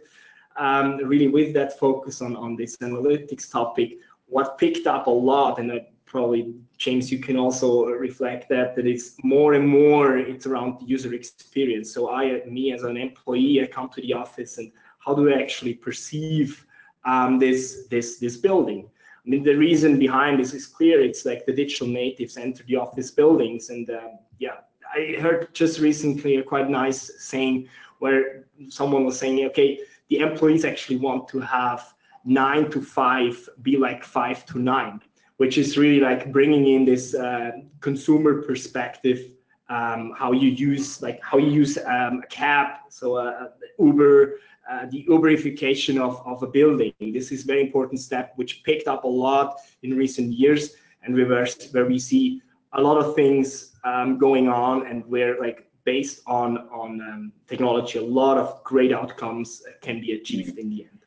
really 1.04 1.28
with 1.28 1.54
that 1.54 1.80
focus 1.80 2.22
on 2.22 2.36
on 2.36 2.56
this 2.56 2.78
analytics 2.78 3.52
topic, 3.52 3.98
what 4.28 4.58
picked 4.58 4.88
up 4.88 5.08
a 5.08 5.12
lot, 5.12 5.60
and 5.60 5.72
I 5.72 5.88
probably 6.06 6.54
James, 6.78 7.12
you 7.12 7.20
can 7.20 7.38
also 7.38 7.86
reflect 7.86 8.50
that 8.50 8.76
that 8.76 8.86
it's 8.86 9.16
more 9.24 9.54
and 9.54 9.68
more 9.68 10.18
it's 10.18 10.46
around 10.46 10.80
the 10.80 10.86
user 10.86 11.14
experience. 11.14 11.94
So 11.94 12.10
I, 12.10 12.44
me 12.46 12.74
as 12.74 12.84
an 12.84 12.98
employee, 12.98 13.62
I 13.62 13.68
come 13.68 13.90
to 13.90 14.02
the 14.02 14.14
office 14.14 14.58
and 14.58 14.72
how 15.00 15.14
do 15.14 15.30
I 15.30 15.42
actually 15.42 15.74
perceive 15.74 16.66
um, 17.06 17.40
this 17.40 17.88
this 17.90 18.18
this 18.20 18.38
building? 18.38 18.90
I 19.26 19.30
mean, 19.30 19.44
the 19.44 19.56
reason 19.56 20.00
behind 20.00 20.40
this 20.40 20.54
is 20.54 20.66
clear. 20.66 21.00
It's 21.00 21.26
like 21.26 21.46
the 21.46 21.54
digital 21.54 21.88
natives 21.88 22.38
enter 22.38 22.64
the 22.64 22.78
office 22.78 23.12
buildings, 23.12 23.70
and 23.70 23.90
um, 23.90 24.20
yeah, 24.40 24.58
I 24.94 25.18
heard 25.20 25.54
just 25.54 25.80
recently 25.80 26.38
a 26.38 26.44
quite 26.44 26.70
nice 26.70 27.12
saying 27.20 27.68
where 28.00 28.46
someone 28.70 29.06
was 29.06 29.18
saying, 29.20 29.46
okay, 29.46 29.80
the 30.10 30.20
employees 30.20 30.66
actually 30.66 30.98
want 30.98 31.28
to 31.30 31.40
have 31.40 31.94
nine 32.26 32.70
to 32.72 32.82
five 32.82 33.48
be 33.62 33.78
like 33.78 34.04
five 34.04 34.46
to 34.48 34.60
nine, 34.60 35.00
which 35.38 35.58
is 35.58 35.78
really 35.78 36.00
like 36.00 36.32
bringing 36.32 36.68
in 36.68 36.86
this 36.86 37.16
uh, 37.16 37.52
consumer 37.80 38.42
perspective, 38.42 39.32
um, 39.70 40.14
how 40.18 40.32
you 40.32 40.50
use 40.50 41.02
like 41.02 41.20
how 41.24 41.38
you 41.38 41.50
use 41.50 41.78
um, 41.78 42.22
a 42.24 42.28
cab, 42.30 42.78
so 42.90 43.16
uh, 43.16 43.50
Uber, 43.80 44.34
uh, 44.70 44.86
the 44.90 45.06
Uberification 45.10 46.00
of, 46.00 46.22
of 46.26 46.44
a 46.44 46.48
building. 46.48 46.94
This 47.00 47.32
is 47.32 47.44
very 47.44 47.62
important 47.62 48.00
step 48.00 48.34
which 48.36 48.64
picked 48.64 48.88
up 48.88 49.04
a 49.04 49.08
lot 49.08 49.58
in 49.84 49.98
recent 49.98 50.34
years, 50.34 50.76
and 51.04 51.16
reversed 51.16 51.74
where 51.74 51.86
we 51.86 51.98
see 51.98 52.42
a 52.74 52.82
lot 52.82 52.98
of 52.98 53.16
things 53.16 53.74
um, 53.84 54.18
going 54.18 54.48
on, 54.48 54.86
and 54.88 55.06
where 55.08 55.40
like 55.40 55.68
based 55.84 56.22
on 56.28 56.58
on 56.70 57.02
um, 57.02 57.32
technology, 57.48 58.00
a 58.00 58.04
lot 58.04 58.38
of 58.38 58.64
great 58.64 58.94
outcomes 58.94 59.64
can 59.82 60.00
be 60.00 60.14
achieved 60.14 60.58
in 60.58 60.70
the 60.70 60.84
end. 60.84 61.00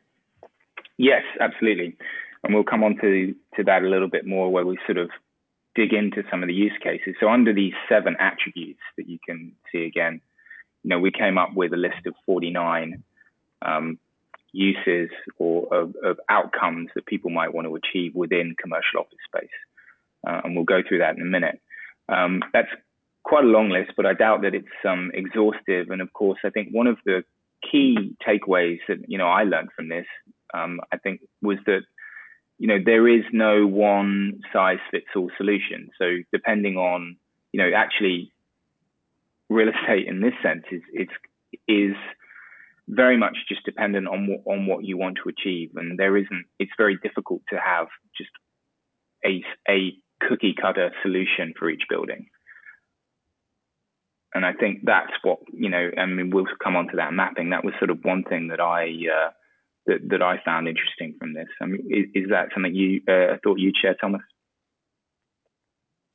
Yes, 0.96 1.22
absolutely. 1.40 1.96
And 2.42 2.54
we'll 2.54 2.64
come 2.64 2.84
on 2.84 2.96
to, 3.00 3.34
to 3.56 3.64
that 3.64 3.82
a 3.82 3.88
little 3.88 4.08
bit 4.08 4.26
more 4.26 4.50
where 4.50 4.66
we 4.66 4.78
sort 4.86 4.98
of 4.98 5.10
dig 5.74 5.92
into 5.92 6.22
some 6.30 6.42
of 6.42 6.46
the 6.46 6.54
use 6.54 6.76
cases. 6.82 7.14
So 7.18 7.28
under 7.28 7.52
these 7.52 7.72
seven 7.88 8.16
attributes 8.20 8.80
that 8.96 9.08
you 9.08 9.18
can 9.26 9.52
see 9.72 9.84
again, 9.86 10.20
you 10.82 10.90
know, 10.90 11.00
we 11.00 11.10
came 11.10 11.38
up 11.38 11.54
with 11.54 11.72
a 11.72 11.76
list 11.76 12.06
of 12.06 12.14
49 12.26 13.02
um, 13.64 13.98
uses 14.52 15.10
or 15.38 15.72
of, 15.74 15.94
of, 16.04 16.20
outcomes 16.28 16.90
that 16.94 17.06
people 17.06 17.30
might 17.30 17.52
want 17.52 17.66
to 17.66 17.74
achieve 17.74 18.14
within 18.14 18.54
commercial 18.60 19.00
office 19.00 19.18
space. 19.26 19.48
Uh, 20.26 20.42
and 20.44 20.54
we'll 20.54 20.64
go 20.64 20.80
through 20.86 20.98
that 20.98 21.16
in 21.16 21.22
a 21.22 21.26
minute. 21.26 21.60
Um, 22.08 22.42
that's 22.52 22.68
quite 23.24 23.44
a 23.44 23.48
long 23.48 23.70
list, 23.70 23.92
but 23.96 24.06
I 24.06 24.14
doubt 24.14 24.42
that 24.42 24.54
it's 24.54 24.68
um, 24.88 25.10
exhaustive. 25.12 25.90
And 25.90 26.00
of 26.00 26.12
course, 26.12 26.38
I 26.44 26.50
think 26.50 26.68
one 26.70 26.86
of 26.86 26.98
the 27.04 27.24
key 27.68 28.14
takeaways 28.26 28.78
that 28.88 29.08
you 29.08 29.18
know 29.18 29.26
I 29.26 29.44
learned 29.44 29.70
from 29.74 29.88
this 29.88 30.06
um, 30.54 30.80
I 30.92 30.96
think, 30.98 31.20
was 31.42 31.58
that 31.66 31.82
you 32.58 32.68
know 32.68 32.78
there 32.82 33.08
is 33.08 33.24
no 33.32 33.66
one 33.66 34.40
size 34.52 34.78
fits 34.90 35.06
all 35.16 35.30
solution. 35.36 35.90
So 35.98 36.18
depending 36.32 36.76
on 36.76 37.16
you 37.52 37.60
know 37.60 37.70
actually 37.76 38.32
real 39.50 39.68
estate 39.68 40.06
in 40.06 40.20
this 40.20 40.34
sense 40.42 40.64
is 40.70 40.82
it's 40.92 41.12
is 41.68 41.96
very 42.88 43.16
much 43.16 43.36
just 43.48 43.64
dependent 43.64 44.06
on 44.08 44.26
what, 44.26 44.40
on 44.52 44.66
what 44.66 44.84
you 44.84 44.96
want 44.96 45.18
to 45.22 45.28
achieve, 45.28 45.70
and 45.76 45.98
there 45.98 46.16
isn't. 46.16 46.44
It's 46.58 46.72
very 46.76 46.98
difficult 47.02 47.42
to 47.50 47.58
have 47.58 47.86
just 48.16 48.30
a 49.24 49.42
a 49.68 49.94
cookie 50.28 50.54
cutter 50.60 50.90
solution 51.02 51.54
for 51.58 51.70
each 51.70 51.84
building. 51.88 52.26
And 54.34 54.44
I 54.44 54.52
think 54.52 54.80
that's 54.84 55.12
what 55.22 55.38
you 55.52 55.70
know. 55.70 55.90
I 55.96 56.06
mean, 56.06 56.30
we'll 56.30 56.46
come 56.62 56.76
on 56.76 56.88
to 56.88 56.96
that 56.96 57.12
mapping. 57.12 57.50
That 57.50 57.64
was 57.64 57.74
sort 57.78 57.90
of 57.90 57.98
one 58.02 58.24
thing 58.24 58.48
that 58.48 58.60
I 58.60 58.84
uh, 58.84 59.30
that, 59.86 60.08
that 60.10 60.22
I 60.22 60.40
found 60.44 60.68
interesting 60.68 61.14
from 61.18 61.34
this. 61.34 61.48
I 61.60 61.66
mean, 61.66 61.86
is, 61.88 62.24
is 62.24 62.30
that 62.30 62.48
something 62.52 62.74
you 62.74 63.00
uh, 63.08 63.36
thought 63.42 63.58
you'd 63.58 63.76
share, 63.76 63.94
Thomas? 63.94 64.22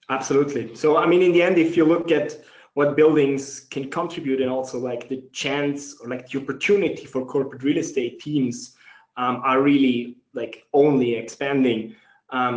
Absolutely. 0.09 0.75
So, 0.75 0.97
I 0.97 1.05
mean, 1.05 1.21
in 1.21 1.33
the 1.33 1.43
end, 1.43 1.57
if 1.57 1.77
you 1.77 1.85
look 1.85 2.11
at 2.11 2.35
what 2.79 2.95
buildings 2.95 3.43
can 3.73 3.85
contribute 3.89 4.39
and 4.41 4.49
also 4.49 4.77
like 4.79 5.03
the 5.09 5.19
chance 5.43 5.81
or 5.99 6.05
like 6.13 6.23
the 6.29 6.39
opportunity 6.41 7.05
for 7.05 7.25
corporate 7.25 7.63
real 7.63 7.77
estate 7.77 8.19
teams 8.19 8.75
um, 9.17 9.35
are 9.43 9.61
really 9.61 10.17
like 10.33 10.65
only 10.73 11.15
expanding. 11.15 11.95
Um, 12.29 12.55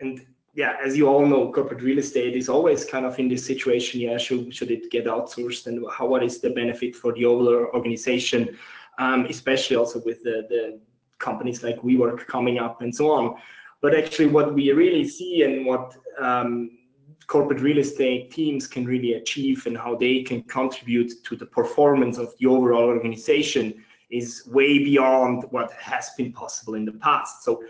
and 0.00 0.14
yeah, 0.54 0.76
as 0.84 0.96
you 0.98 1.08
all 1.08 1.24
know, 1.24 1.50
corporate 1.50 1.82
real 1.82 1.98
estate 1.98 2.34
is 2.36 2.48
always 2.48 2.84
kind 2.84 3.06
of 3.06 3.18
in 3.18 3.28
this 3.28 3.44
situation. 3.52 4.00
Yeah, 4.00 4.18
should 4.18 4.54
should 4.56 4.70
it 4.70 4.90
get 4.90 5.06
outsourced, 5.06 5.66
and 5.68 5.76
how 5.96 6.06
what 6.12 6.22
is 6.22 6.40
the 6.44 6.50
benefit 6.50 6.94
for 6.94 7.10
the 7.14 7.24
overall 7.24 7.70
organization? 7.78 8.58
um, 8.98 9.26
especially 9.26 9.76
also 9.76 10.00
with 10.04 10.22
the, 10.22 10.46
the 10.48 10.80
companies 11.18 11.62
like 11.62 11.80
WeWork 11.80 12.26
coming 12.26 12.58
up 12.58 12.82
and 12.82 12.94
so 12.94 13.10
on. 13.10 13.36
But 13.80 13.94
actually, 13.94 14.26
what 14.26 14.54
we 14.54 14.70
really 14.72 15.06
see 15.08 15.42
and 15.42 15.66
what 15.66 15.96
um, 16.18 16.78
corporate 17.26 17.60
real 17.60 17.78
estate 17.78 18.30
teams 18.30 18.66
can 18.66 18.84
really 18.84 19.14
achieve 19.14 19.66
and 19.66 19.76
how 19.76 19.94
they 19.94 20.22
can 20.22 20.42
contribute 20.42 21.24
to 21.24 21.36
the 21.36 21.46
performance 21.46 22.18
of 22.18 22.34
the 22.38 22.46
overall 22.46 22.84
organization 22.84 23.82
is 24.10 24.46
way 24.46 24.78
beyond 24.78 25.44
what 25.50 25.72
has 25.72 26.10
been 26.16 26.32
possible 26.32 26.74
in 26.74 26.84
the 26.84 26.92
past. 26.92 27.42
So, 27.44 27.62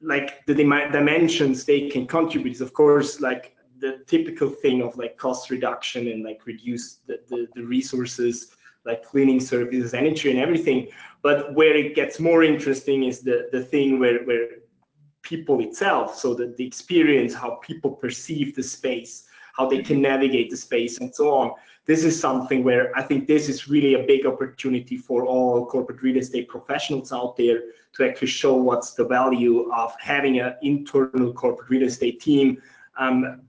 like 0.00 0.46
the 0.46 0.54
dimensions 0.54 1.64
they 1.64 1.88
can 1.88 2.06
contribute 2.06 2.52
is, 2.52 2.60
of 2.60 2.72
course, 2.72 3.20
like 3.20 3.56
the 3.80 4.00
typical 4.06 4.48
thing 4.48 4.80
of 4.80 4.96
like 4.96 5.16
cost 5.16 5.50
reduction 5.50 6.08
and 6.08 6.22
like 6.22 6.46
reduce 6.46 6.98
the, 7.06 7.20
the, 7.28 7.48
the 7.54 7.62
resources 7.62 8.52
like 8.84 9.04
cleaning 9.04 9.40
services, 9.40 9.94
energy 9.94 10.30
and 10.30 10.38
everything. 10.38 10.88
But 11.22 11.54
where 11.54 11.76
it 11.76 11.94
gets 11.94 12.20
more 12.20 12.42
interesting 12.44 13.04
is 13.04 13.20
the, 13.20 13.48
the 13.52 13.62
thing 13.62 13.98
where, 13.98 14.24
where 14.24 14.48
people 15.22 15.60
itself, 15.60 16.16
so 16.16 16.34
that 16.34 16.56
the 16.56 16.66
experience, 16.66 17.34
how 17.34 17.56
people 17.62 17.90
perceive 17.90 18.54
the 18.54 18.62
space, 18.62 19.28
how 19.56 19.68
they 19.68 19.82
can 19.82 20.00
navigate 20.00 20.50
the 20.50 20.56
space 20.56 20.98
and 20.98 21.14
so 21.14 21.34
on. 21.34 21.52
This 21.84 22.04
is 22.04 22.18
something 22.18 22.62
where 22.62 22.96
I 22.96 23.02
think 23.02 23.26
this 23.26 23.48
is 23.48 23.68
really 23.68 23.94
a 23.94 24.06
big 24.06 24.26
opportunity 24.26 24.96
for 24.96 25.24
all 25.26 25.66
corporate 25.66 26.02
real 26.02 26.18
estate 26.18 26.48
professionals 26.48 27.12
out 27.12 27.36
there 27.36 27.62
to 27.94 28.08
actually 28.08 28.28
show 28.28 28.54
what's 28.54 28.94
the 28.94 29.04
value 29.04 29.72
of 29.72 29.94
having 29.98 30.38
an 30.38 30.54
internal 30.62 31.32
corporate 31.32 31.70
real 31.70 31.82
estate 31.82 32.20
team 32.20 32.62
um, 32.98 33.40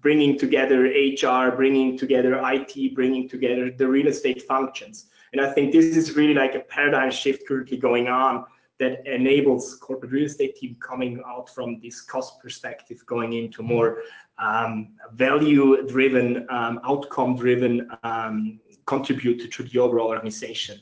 bringing 0.00 0.38
together 0.38 0.84
HR, 0.84 1.50
bringing 1.54 1.96
together 1.96 2.40
IT, 2.44 2.94
bringing 2.94 3.28
together 3.28 3.70
the 3.70 3.86
real 3.86 4.08
estate 4.08 4.42
functions. 4.42 5.06
And 5.32 5.40
I 5.40 5.52
think 5.52 5.72
this 5.72 5.96
is 5.96 6.16
really 6.16 6.34
like 6.34 6.54
a 6.54 6.60
paradigm 6.60 7.10
shift 7.10 7.46
currently 7.46 7.76
going 7.76 8.08
on 8.08 8.44
that 8.78 9.06
enables 9.06 9.74
corporate 9.76 10.12
real 10.12 10.26
estate 10.26 10.56
team 10.56 10.76
coming 10.80 11.20
out 11.26 11.52
from 11.54 11.80
this 11.80 12.00
cost 12.00 12.40
perspective, 12.40 13.04
going 13.06 13.32
into 13.32 13.62
more 13.62 14.02
um, 14.38 14.90
value-driven, 15.14 16.46
um, 16.48 16.80
outcome-driven 16.84 17.88
um, 18.04 18.60
contribute 18.86 19.50
to 19.50 19.62
the 19.62 19.78
overall 19.78 20.08
organization. 20.08 20.80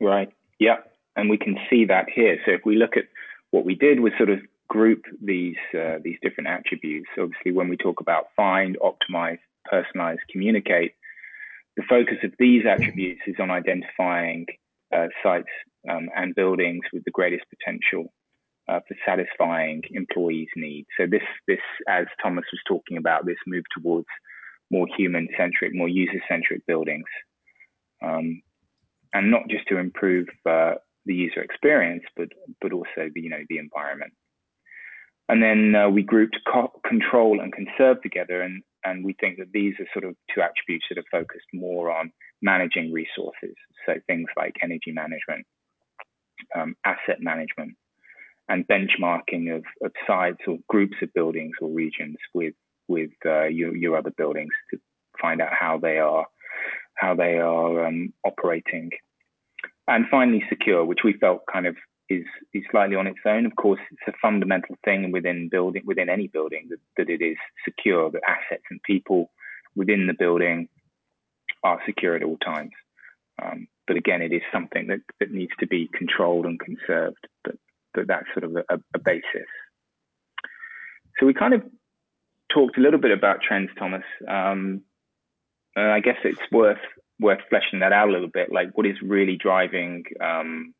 Right. 0.00 0.30
Yeah, 0.58 0.76
and 1.16 1.30
we 1.30 1.38
can 1.38 1.56
see 1.70 1.86
that 1.86 2.08
here. 2.10 2.38
So 2.44 2.52
if 2.52 2.60
we 2.64 2.76
look 2.76 2.96
at 2.96 3.04
what 3.50 3.64
we 3.64 3.74
did 3.74 4.00
was 4.00 4.12
sort 4.18 4.30
of 4.30 4.40
group 4.70 5.04
these 5.20 5.56
uh, 5.74 5.98
these 6.02 6.16
different 6.22 6.48
attributes. 6.48 7.08
Obviously, 7.18 7.52
when 7.52 7.68
we 7.68 7.76
talk 7.76 8.00
about 8.00 8.28
find, 8.36 8.78
optimize, 8.78 9.38
personalize, 9.70 10.18
communicate, 10.30 10.94
the 11.76 11.82
focus 11.88 12.18
of 12.22 12.32
these 12.38 12.64
attributes 12.64 13.20
is 13.26 13.36
on 13.38 13.50
identifying 13.50 14.46
uh, 14.96 15.08
sites 15.22 15.48
um, 15.88 16.08
and 16.14 16.34
buildings 16.34 16.84
with 16.92 17.04
the 17.04 17.10
greatest 17.10 17.44
potential 17.48 18.12
uh, 18.68 18.80
for 18.86 18.96
satisfying 19.06 19.82
employees' 19.90 20.48
needs. 20.56 20.88
So 20.96 21.06
this 21.06 21.22
this, 21.46 21.60
as 21.88 22.06
Thomas 22.22 22.44
was 22.52 22.60
talking 22.66 22.96
about, 22.96 23.26
this 23.26 23.38
move 23.46 23.64
towards 23.76 24.08
more 24.70 24.86
human-centric, 24.96 25.74
more 25.74 25.88
user-centric 25.88 26.64
buildings, 26.66 27.08
um, 28.02 28.42
and 29.12 29.30
not 29.30 29.48
just 29.48 29.66
to 29.68 29.78
improve 29.78 30.28
uh, 30.48 30.74
the 31.06 31.14
user 31.14 31.42
experience, 31.42 32.04
but 32.16 32.28
but 32.60 32.72
also 32.72 33.08
the 33.14 33.20
you 33.20 33.30
know 33.30 33.44
the 33.48 33.58
environment. 33.58 34.12
And 35.30 35.40
then 35.40 35.76
uh, 35.76 35.88
we 35.88 36.02
grouped 36.02 36.38
co- 36.52 36.80
control 36.84 37.40
and 37.40 37.52
conserve 37.52 38.02
together. 38.02 38.42
And, 38.42 38.64
and 38.82 39.04
we 39.04 39.14
think 39.20 39.38
that 39.38 39.52
these 39.52 39.74
are 39.78 39.86
sort 39.92 40.04
of 40.04 40.16
two 40.34 40.42
attributes 40.42 40.86
that 40.90 40.98
are 40.98 41.04
focused 41.08 41.46
more 41.54 41.88
on 41.88 42.10
managing 42.42 42.92
resources. 42.92 43.54
So 43.86 43.94
things 44.08 44.28
like 44.36 44.56
energy 44.60 44.90
management, 44.90 45.46
um, 46.54 46.76
asset 46.84 47.20
management, 47.20 47.76
and 48.48 48.66
benchmarking 48.66 49.54
of, 49.54 49.64
of 49.82 49.92
sites 50.06 50.40
or 50.46 50.58
groups 50.68 50.96
of 51.02 51.12
buildings 51.14 51.52
or 51.60 51.68
regions 51.70 52.16
with, 52.34 52.54
with 52.88 53.10
uh, 53.24 53.44
your, 53.44 53.76
your 53.76 53.96
other 53.96 54.10
buildings 54.10 54.52
to 54.70 54.78
find 55.20 55.40
out 55.40 55.52
how 55.52 55.78
they 55.78 55.98
are, 55.98 56.26
how 56.94 57.14
they 57.14 57.38
are 57.38 57.86
um, 57.86 58.12
operating. 58.24 58.90
And 59.86 60.06
finally, 60.10 60.42
secure, 60.48 60.84
which 60.84 61.00
we 61.04 61.14
felt 61.14 61.42
kind 61.52 61.66
of 61.66 61.76
is 62.08 62.24
is 62.52 62.64
slightly 62.70 62.96
on 62.96 63.06
its 63.06 63.20
own. 63.24 63.46
Of 63.46 63.54
course, 63.56 63.80
it's 63.92 64.14
a 64.14 64.18
fundamental 64.20 64.76
thing 64.84 65.12
within 65.12 65.48
building 65.48 65.82
within 65.86 66.08
any 66.08 66.26
building 66.26 66.66
that, 66.70 66.80
that 66.96 67.08
it 67.08 67.22
is 67.22 67.36
secure. 67.64 68.10
That 68.10 68.22
assets 68.26 68.64
and 68.70 68.82
people 68.82 69.30
within 69.76 70.06
the 70.06 70.14
building 70.14 70.68
are 71.62 71.80
secure 71.86 72.16
at 72.16 72.22
all 72.22 72.36
times. 72.38 72.72
Um, 73.42 73.68
but 73.90 73.96
again, 73.96 74.22
it 74.22 74.32
is 74.32 74.42
something 74.52 74.86
that, 74.86 75.00
that 75.18 75.32
needs 75.32 75.50
to 75.58 75.66
be 75.66 75.90
controlled 75.92 76.46
and 76.46 76.60
conserved. 76.60 77.26
But 77.42 77.56
but 77.92 78.06
that's 78.06 78.26
sort 78.32 78.44
of 78.44 78.54
a, 78.54 78.78
a 78.94 78.98
basis. 79.00 79.50
So 81.18 81.26
we 81.26 81.34
kind 81.34 81.54
of 81.54 81.62
talked 82.54 82.78
a 82.78 82.80
little 82.80 83.00
bit 83.00 83.10
about 83.10 83.42
trends, 83.42 83.68
Thomas. 83.76 84.04
Um, 84.28 84.82
I 85.76 85.98
guess 85.98 86.18
it's 86.22 86.38
worth 86.52 86.78
worth 87.18 87.40
fleshing 87.48 87.80
that 87.80 87.92
out 87.92 88.08
a 88.08 88.12
little 88.12 88.30
bit. 88.32 88.52
Like, 88.52 88.68
what 88.74 88.86
is 88.86 88.94
really 89.02 89.36
driving 89.36 90.04
um, 90.20 90.72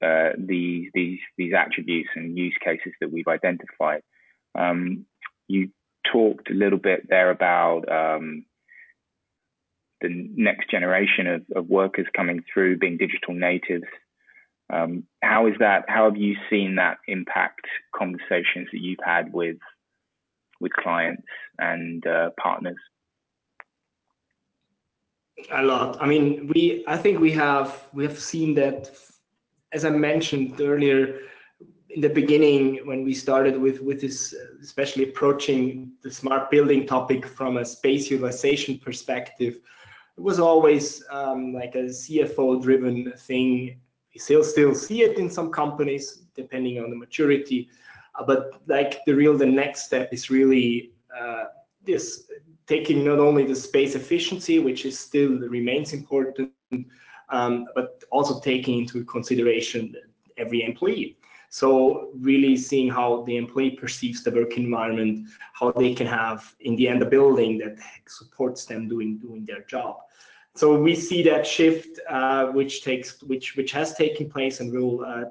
uh, 0.00 0.28
these 0.38 0.90
these 0.94 1.18
these 1.36 1.54
attributes 1.58 2.10
and 2.14 2.38
use 2.38 2.56
cases 2.64 2.92
that 3.00 3.10
we've 3.10 3.26
identified. 3.26 4.02
Um, 4.56 5.06
you 5.48 5.70
talked 6.12 6.52
a 6.52 6.54
little 6.54 6.78
bit 6.78 7.08
there 7.08 7.32
about 7.32 7.90
um, 7.90 8.44
the 10.02 10.28
next 10.34 10.70
generation 10.70 11.26
of, 11.26 11.42
of, 11.54 11.68
workers 11.68 12.06
coming 12.16 12.42
through 12.52 12.78
being 12.78 12.98
digital 12.98 13.34
natives. 13.34 13.84
Um, 14.72 15.04
how 15.22 15.46
is 15.46 15.54
that? 15.60 15.84
How 15.88 16.04
have 16.04 16.16
you 16.16 16.36
seen 16.50 16.76
that 16.76 16.98
impact 17.08 17.66
conversations 17.94 18.68
that 18.72 18.80
you've 18.80 18.98
had 19.04 19.32
with 19.32 19.56
with 20.60 20.72
clients 20.72 21.24
and 21.58 22.06
uh, 22.06 22.30
partners? 22.40 22.76
A 25.50 25.62
lot. 25.62 26.00
I 26.00 26.06
mean, 26.06 26.50
we. 26.54 26.84
I 26.86 26.96
think 26.96 27.20
we 27.20 27.32
have 27.32 27.86
we 27.92 28.04
have 28.04 28.18
seen 28.18 28.54
that 28.54 28.90
as 29.72 29.84
I 29.84 29.90
mentioned 29.90 30.60
earlier, 30.60 31.18
in 31.90 32.00
the 32.00 32.08
beginning 32.08 32.80
when 32.86 33.04
we 33.04 33.12
started 33.12 33.58
with 33.60 33.80
with 33.80 34.00
this, 34.00 34.34
especially 34.62 35.04
approaching 35.04 35.92
the 36.02 36.10
smart 36.10 36.50
building 36.50 36.86
topic 36.86 37.26
from 37.26 37.58
a 37.58 37.64
space 37.64 38.10
utilization 38.10 38.78
perspective, 38.78 39.60
it 40.16 40.22
was 40.22 40.38
always 40.38 41.02
um, 41.10 41.52
like 41.52 41.74
a 41.74 41.84
CFO-driven 41.84 43.12
thing. 43.16 43.80
We 44.14 44.20
still 44.20 44.44
still 44.44 44.74
see 44.74 45.02
it 45.02 45.18
in 45.18 45.30
some 45.30 45.50
companies, 45.50 46.24
depending 46.34 46.82
on 46.82 46.90
the 46.90 46.96
maturity. 46.96 47.68
Uh, 48.14 48.24
but 48.26 48.50
like 48.66 49.04
the 49.06 49.14
real, 49.14 49.36
the 49.36 49.46
next 49.46 49.84
step 49.84 50.12
is 50.12 50.30
really 50.30 50.92
uh, 51.18 51.44
this 51.84 52.24
taking 52.66 53.04
not 53.04 53.18
only 53.18 53.44
the 53.44 53.56
space 53.56 53.94
efficiency, 53.94 54.58
which 54.58 54.84
is 54.84 54.98
still 54.98 55.38
remains 55.48 55.92
important, 55.92 56.52
um, 57.30 57.66
but 57.74 58.02
also 58.10 58.40
taking 58.40 58.80
into 58.80 59.04
consideration 59.04 59.94
every 60.36 60.62
employee. 60.62 61.16
So 61.52 62.08
really 62.18 62.56
seeing 62.56 62.88
how 62.88 63.24
the 63.24 63.36
employee 63.36 63.72
perceives 63.72 64.24
the 64.24 64.30
work 64.30 64.56
environment, 64.56 65.28
how 65.52 65.70
they 65.70 65.92
can 65.92 66.06
have 66.06 66.54
in 66.60 66.76
the 66.76 66.88
end 66.88 67.02
a 67.02 67.04
building 67.04 67.58
that 67.58 67.76
supports 68.08 68.64
them 68.64 68.88
doing 68.88 69.18
doing 69.18 69.44
their 69.44 69.60
job. 69.64 69.96
So 70.54 70.80
we 70.80 70.94
see 70.94 71.22
that 71.24 71.46
shift, 71.46 72.00
uh, 72.08 72.46
which 72.46 72.82
takes 72.82 73.22
which 73.24 73.54
which 73.54 73.70
has 73.72 73.92
taken 73.92 74.30
place 74.30 74.60
and 74.60 74.72
will 74.72 75.04
uh, 75.04 75.24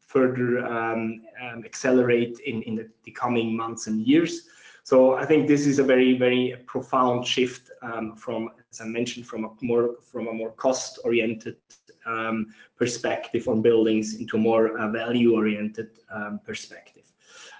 further 0.00 0.64
um, 0.64 1.20
um, 1.42 1.62
accelerate 1.66 2.38
in 2.46 2.62
in 2.62 2.76
the, 2.76 2.88
the, 3.04 3.10
coming 3.10 3.54
months 3.54 3.86
and 3.86 4.00
years. 4.00 4.48
So 4.82 5.16
I 5.16 5.26
think 5.26 5.46
this 5.46 5.66
is 5.66 5.78
a 5.78 5.84
very 5.84 6.16
very 6.16 6.56
profound 6.64 7.26
shift 7.26 7.70
um, 7.82 8.16
from 8.16 8.48
as 8.70 8.80
I 8.80 8.86
mentioned, 8.86 9.26
from 9.26 9.44
a 9.44 9.50
more 9.60 9.96
from 10.10 10.28
a 10.28 10.32
more 10.32 10.52
cost-oriented 10.52 11.58
um, 12.06 12.46
perspective 12.76 13.48
on 13.48 13.62
buildings 13.62 14.14
into 14.14 14.36
a 14.36 14.40
more 14.40 14.78
uh, 14.78 14.90
value-oriented 14.90 15.90
um, 16.10 16.40
perspective. 16.44 17.04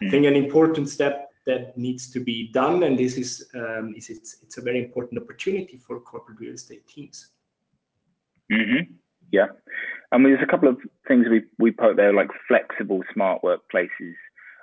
Mm. 0.03 0.09
I 0.09 0.11
think 0.11 0.27
an 0.27 0.37
important 0.37 0.89
step 0.89 1.31
that 1.47 1.77
needs 1.79 2.11
to 2.11 2.21
be 2.21 2.49
done, 2.49 2.83
and 2.83 2.99
this 2.99 3.17
is 3.17 3.49
um, 3.55 3.95
is 3.97 4.11
it's 4.11 4.39
it's 4.43 4.59
a 4.59 4.63
very 4.63 4.83
important 4.85 5.23
opportunity 5.23 5.77
for 5.77 6.01
corporate 6.01 6.39
real 6.41 6.55
estate 6.55 6.87
teams. 6.87 7.29
Mm-hmm. 8.53 8.93
Yeah, 9.33 9.47
I 10.13 10.19
mean, 10.19 10.33
there's 10.33 10.43
a 10.43 10.51
couple 10.51 10.69
of 10.69 10.79
things 11.09 11.27
we 11.29 11.45
we 11.59 11.71
put 11.71 11.97
there, 11.97 12.13
like 12.13 12.31
flexible 12.49 13.03
smart 13.13 13.43
workplaces. 13.43 14.15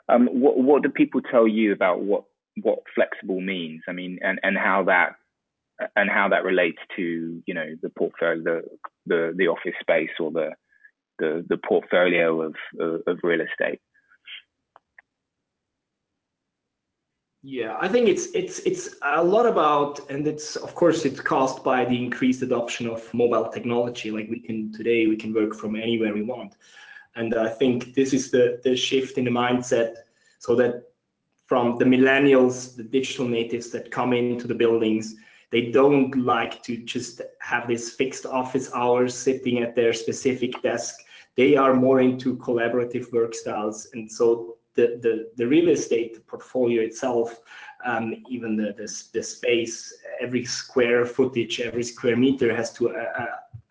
Um, 0.09 0.27
what 0.27 0.57
what 0.57 0.83
do 0.83 0.89
people 0.89 1.21
tell 1.21 1.47
you 1.47 1.71
about 1.71 2.01
what 2.01 2.25
what 2.61 2.79
flexible 2.93 3.41
means? 3.41 3.81
I 3.87 3.93
mean, 3.93 4.19
and 4.21 4.39
and 4.43 4.57
how 4.57 4.83
that 4.83 5.15
and 5.95 6.09
how 6.09 6.29
that 6.29 6.43
relates 6.43 6.79
to 6.97 7.41
you 7.45 7.53
know 7.53 7.75
the 7.81 7.89
portfolio, 7.89 8.43
the 8.43 8.63
the, 9.05 9.33
the 9.35 9.47
office 9.47 9.75
space 9.81 10.11
or 10.19 10.31
the 10.31 10.51
the, 11.19 11.45
the 11.47 11.57
portfolio 11.57 12.41
of, 12.41 12.55
of, 12.79 13.01
of 13.07 13.19
real 13.23 13.41
estate. 13.41 13.79
Yeah, 17.45 17.75
I 17.79 17.89
think 17.89 18.07
it's 18.07 18.27
it's 18.27 18.59
it's 18.59 18.95
a 19.03 19.21
lot 19.21 19.45
about, 19.45 20.09
and 20.09 20.25
it's 20.25 20.55
of 20.55 20.73
course 20.75 21.03
it's 21.03 21.19
caused 21.19 21.61
by 21.61 21.83
the 21.83 22.01
increased 22.01 22.41
adoption 22.41 22.87
of 22.87 23.13
mobile 23.13 23.49
technology. 23.49 24.11
Like 24.11 24.29
we 24.29 24.39
can 24.39 24.71
today, 24.71 25.07
we 25.07 25.17
can 25.17 25.33
work 25.33 25.53
from 25.53 25.75
anywhere 25.75 26.13
we 26.13 26.23
want, 26.23 26.55
and 27.15 27.35
I 27.35 27.49
think 27.49 27.95
this 27.95 28.13
is 28.13 28.31
the 28.31 28.61
the 28.63 28.77
shift 28.77 29.17
in 29.17 29.25
the 29.25 29.31
mindset, 29.31 29.95
so 30.39 30.55
that 30.55 30.93
from 31.47 31.77
the 31.77 31.85
millennials, 31.85 32.77
the 32.77 32.83
digital 32.83 33.27
natives 33.27 33.71
that 33.71 33.91
come 33.91 34.13
into 34.13 34.47
the 34.47 34.55
buildings, 34.55 35.15
they 35.53 35.69
don't 35.69 36.15
like 36.15 36.63
to 36.63 36.77
just 36.77 37.21
have 37.39 37.67
this 37.67 37.91
fixed 37.91 38.25
office 38.25 38.71
hours 38.73 39.13
sitting 39.15 39.59
at 39.59 39.75
their 39.75 39.93
specific 39.93 40.59
desk. 40.63 40.95
They 41.35 41.55
are 41.55 41.75
more 41.75 42.01
into 42.01 42.35
collaborative 42.37 43.11
work 43.13 43.35
styles. 43.35 43.87
And 43.93 44.11
so 44.11 44.57
the, 44.73 44.99
the, 45.03 45.29
the 45.37 45.47
real 45.47 45.69
estate 45.69 46.25
portfolio 46.25 46.81
itself 46.81 47.39
um, 47.85 48.15
even 48.27 48.55
the, 48.55 48.73
the, 48.75 48.87
the 49.13 49.21
space, 49.21 49.93
every 50.19 50.43
square 50.43 51.05
footage, 51.05 51.59
every 51.59 51.83
square 51.83 52.17
meter 52.17 52.55
has 52.55 52.73
to 52.73 52.89
uh, 52.89 53.03
uh, 53.19 53.25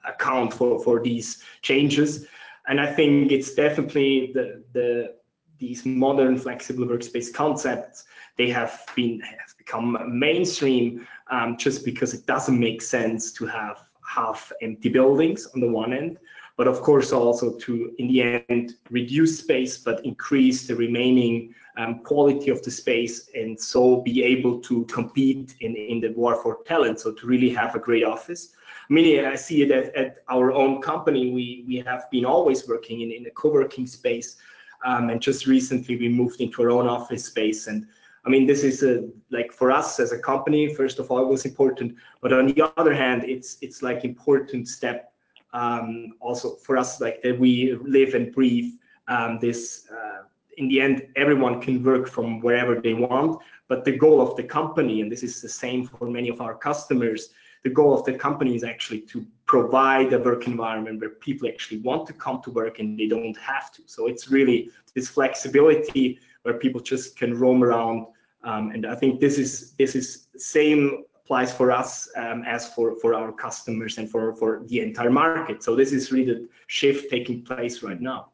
account 0.04 0.54
for, 0.54 0.80
for 0.84 1.02
these 1.02 1.42
changes. 1.62 2.26
And 2.68 2.80
I 2.80 2.92
think 2.92 3.32
it's 3.32 3.54
definitely 3.54 4.30
the, 4.34 4.62
the 4.72 5.14
these 5.62 5.86
modern 5.86 6.36
flexible 6.36 6.84
workspace 6.84 7.32
concepts, 7.32 8.04
they 8.36 8.50
have 8.50 8.84
been 8.96 9.20
have 9.20 9.56
become 9.56 9.96
mainstream 10.08 11.06
um, 11.32 11.56
just 11.56 11.84
because 11.84 12.12
it 12.12 12.26
doesn't 12.26 12.60
make 12.60 12.82
sense 12.82 13.32
to 13.32 13.46
have 13.46 13.82
half 14.06 14.52
empty 14.60 14.90
buildings 14.90 15.48
on 15.54 15.60
the 15.60 15.68
one 15.68 15.92
end, 15.94 16.18
but 16.58 16.68
of 16.68 16.82
course 16.82 17.10
also 17.10 17.56
to, 17.58 17.92
in 17.98 18.06
the 18.08 18.44
end, 18.50 18.74
reduce 18.90 19.38
space, 19.38 19.78
but 19.78 20.04
increase 20.04 20.66
the 20.66 20.76
remaining 20.76 21.54
um, 21.78 22.00
quality 22.00 22.50
of 22.50 22.62
the 22.62 22.70
space 22.70 23.30
and 23.34 23.58
so 23.58 24.02
be 24.02 24.22
able 24.22 24.60
to 24.60 24.84
compete 24.84 25.54
in, 25.60 25.74
in 25.74 26.00
the 26.00 26.10
war 26.10 26.36
for 26.42 26.58
talent. 26.66 27.00
So 27.00 27.12
to 27.12 27.26
really 27.26 27.48
have 27.50 27.74
a 27.74 27.78
great 27.78 28.04
office. 28.04 28.52
I 28.90 28.92
mean, 28.92 29.24
I 29.24 29.34
see 29.34 29.62
it 29.62 29.70
at, 29.70 29.94
at 29.96 30.18
our 30.28 30.52
own 30.52 30.82
company. 30.82 31.32
We, 31.32 31.64
we 31.66 31.76
have 31.78 32.10
been 32.10 32.26
always 32.26 32.68
working 32.68 33.00
in, 33.00 33.10
in 33.10 33.24
a 33.24 33.30
co-working 33.30 33.86
space. 33.86 34.36
Um, 34.84 35.08
and 35.08 35.22
just 35.22 35.46
recently 35.46 35.96
we 35.96 36.08
moved 36.10 36.42
into 36.42 36.60
our 36.62 36.70
own 36.70 36.88
office 36.88 37.24
space. 37.24 37.68
And 37.68 37.86
I 38.24 38.30
mean, 38.30 38.46
this 38.46 38.62
is 38.62 38.82
a, 38.82 39.08
like 39.30 39.52
for 39.52 39.72
us 39.72 39.98
as 39.98 40.12
a 40.12 40.18
company, 40.18 40.72
first 40.74 40.98
of 40.98 41.10
all, 41.10 41.22
it 41.22 41.28
was 41.28 41.44
important. 41.44 41.96
But 42.20 42.32
on 42.32 42.46
the 42.46 42.72
other 42.76 42.94
hand, 42.94 43.24
it's 43.24 43.58
it's 43.62 43.82
like 43.82 44.04
important 44.04 44.68
step 44.68 45.12
um, 45.52 46.14
also 46.20 46.54
for 46.56 46.76
us, 46.76 47.00
like 47.00 47.20
that 47.22 47.38
we 47.38 47.76
live 47.82 48.14
and 48.14 48.32
breathe 48.32 48.72
um, 49.08 49.38
this. 49.40 49.88
Uh, 49.90 50.22
in 50.58 50.68
the 50.68 50.80
end, 50.80 51.08
everyone 51.16 51.60
can 51.60 51.82
work 51.82 52.06
from 52.06 52.40
wherever 52.40 52.80
they 52.80 52.94
want. 52.94 53.40
But 53.68 53.84
the 53.84 53.96
goal 53.96 54.20
of 54.20 54.36
the 54.36 54.44
company, 54.44 55.00
and 55.00 55.10
this 55.10 55.22
is 55.22 55.40
the 55.40 55.48
same 55.48 55.86
for 55.86 56.08
many 56.08 56.28
of 56.28 56.40
our 56.40 56.54
customers, 56.54 57.30
the 57.64 57.70
goal 57.70 57.98
of 57.98 58.04
the 58.04 58.12
company 58.12 58.54
is 58.54 58.64
actually 58.64 59.00
to 59.00 59.24
provide 59.46 60.12
a 60.12 60.18
work 60.18 60.46
environment 60.46 61.00
where 61.00 61.10
people 61.10 61.48
actually 61.48 61.78
want 61.78 62.06
to 62.08 62.12
come 62.12 62.42
to 62.42 62.50
work 62.50 62.80
and 62.80 62.98
they 62.98 63.06
don't 63.06 63.36
have 63.38 63.72
to. 63.72 63.82
So 63.86 64.08
it's 64.08 64.30
really 64.30 64.70
this 64.94 65.08
flexibility 65.08 66.18
where 66.42 66.54
people 66.54 66.80
just 66.80 67.16
can 67.16 67.38
roam 67.38 67.62
around. 67.62 68.06
Um, 68.44 68.70
and 68.70 68.86
I 68.86 68.94
think 68.94 69.20
this 69.20 69.38
is 69.38 69.72
this 69.78 69.94
is 69.94 70.28
same 70.36 71.04
applies 71.24 71.52
for 71.52 71.70
us 71.70 72.08
um, 72.16 72.42
as 72.46 72.68
for 72.74 72.98
for 73.00 73.14
our 73.14 73.32
customers 73.32 73.98
and 73.98 74.10
for 74.10 74.34
for 74.36 74.62
the 74.66 74.80
entire 74.80 75.10
market. 75.10 75.62
So 75.62 75.76
this 75.76 75.92
is 75.92 76.10
really 76.12 76.26
the 76.26 76.48
shift 76.66 77.10
taking 77.10 77.42
place 77.44 77.82
right 77.82 78.00
now. 78.00 78.32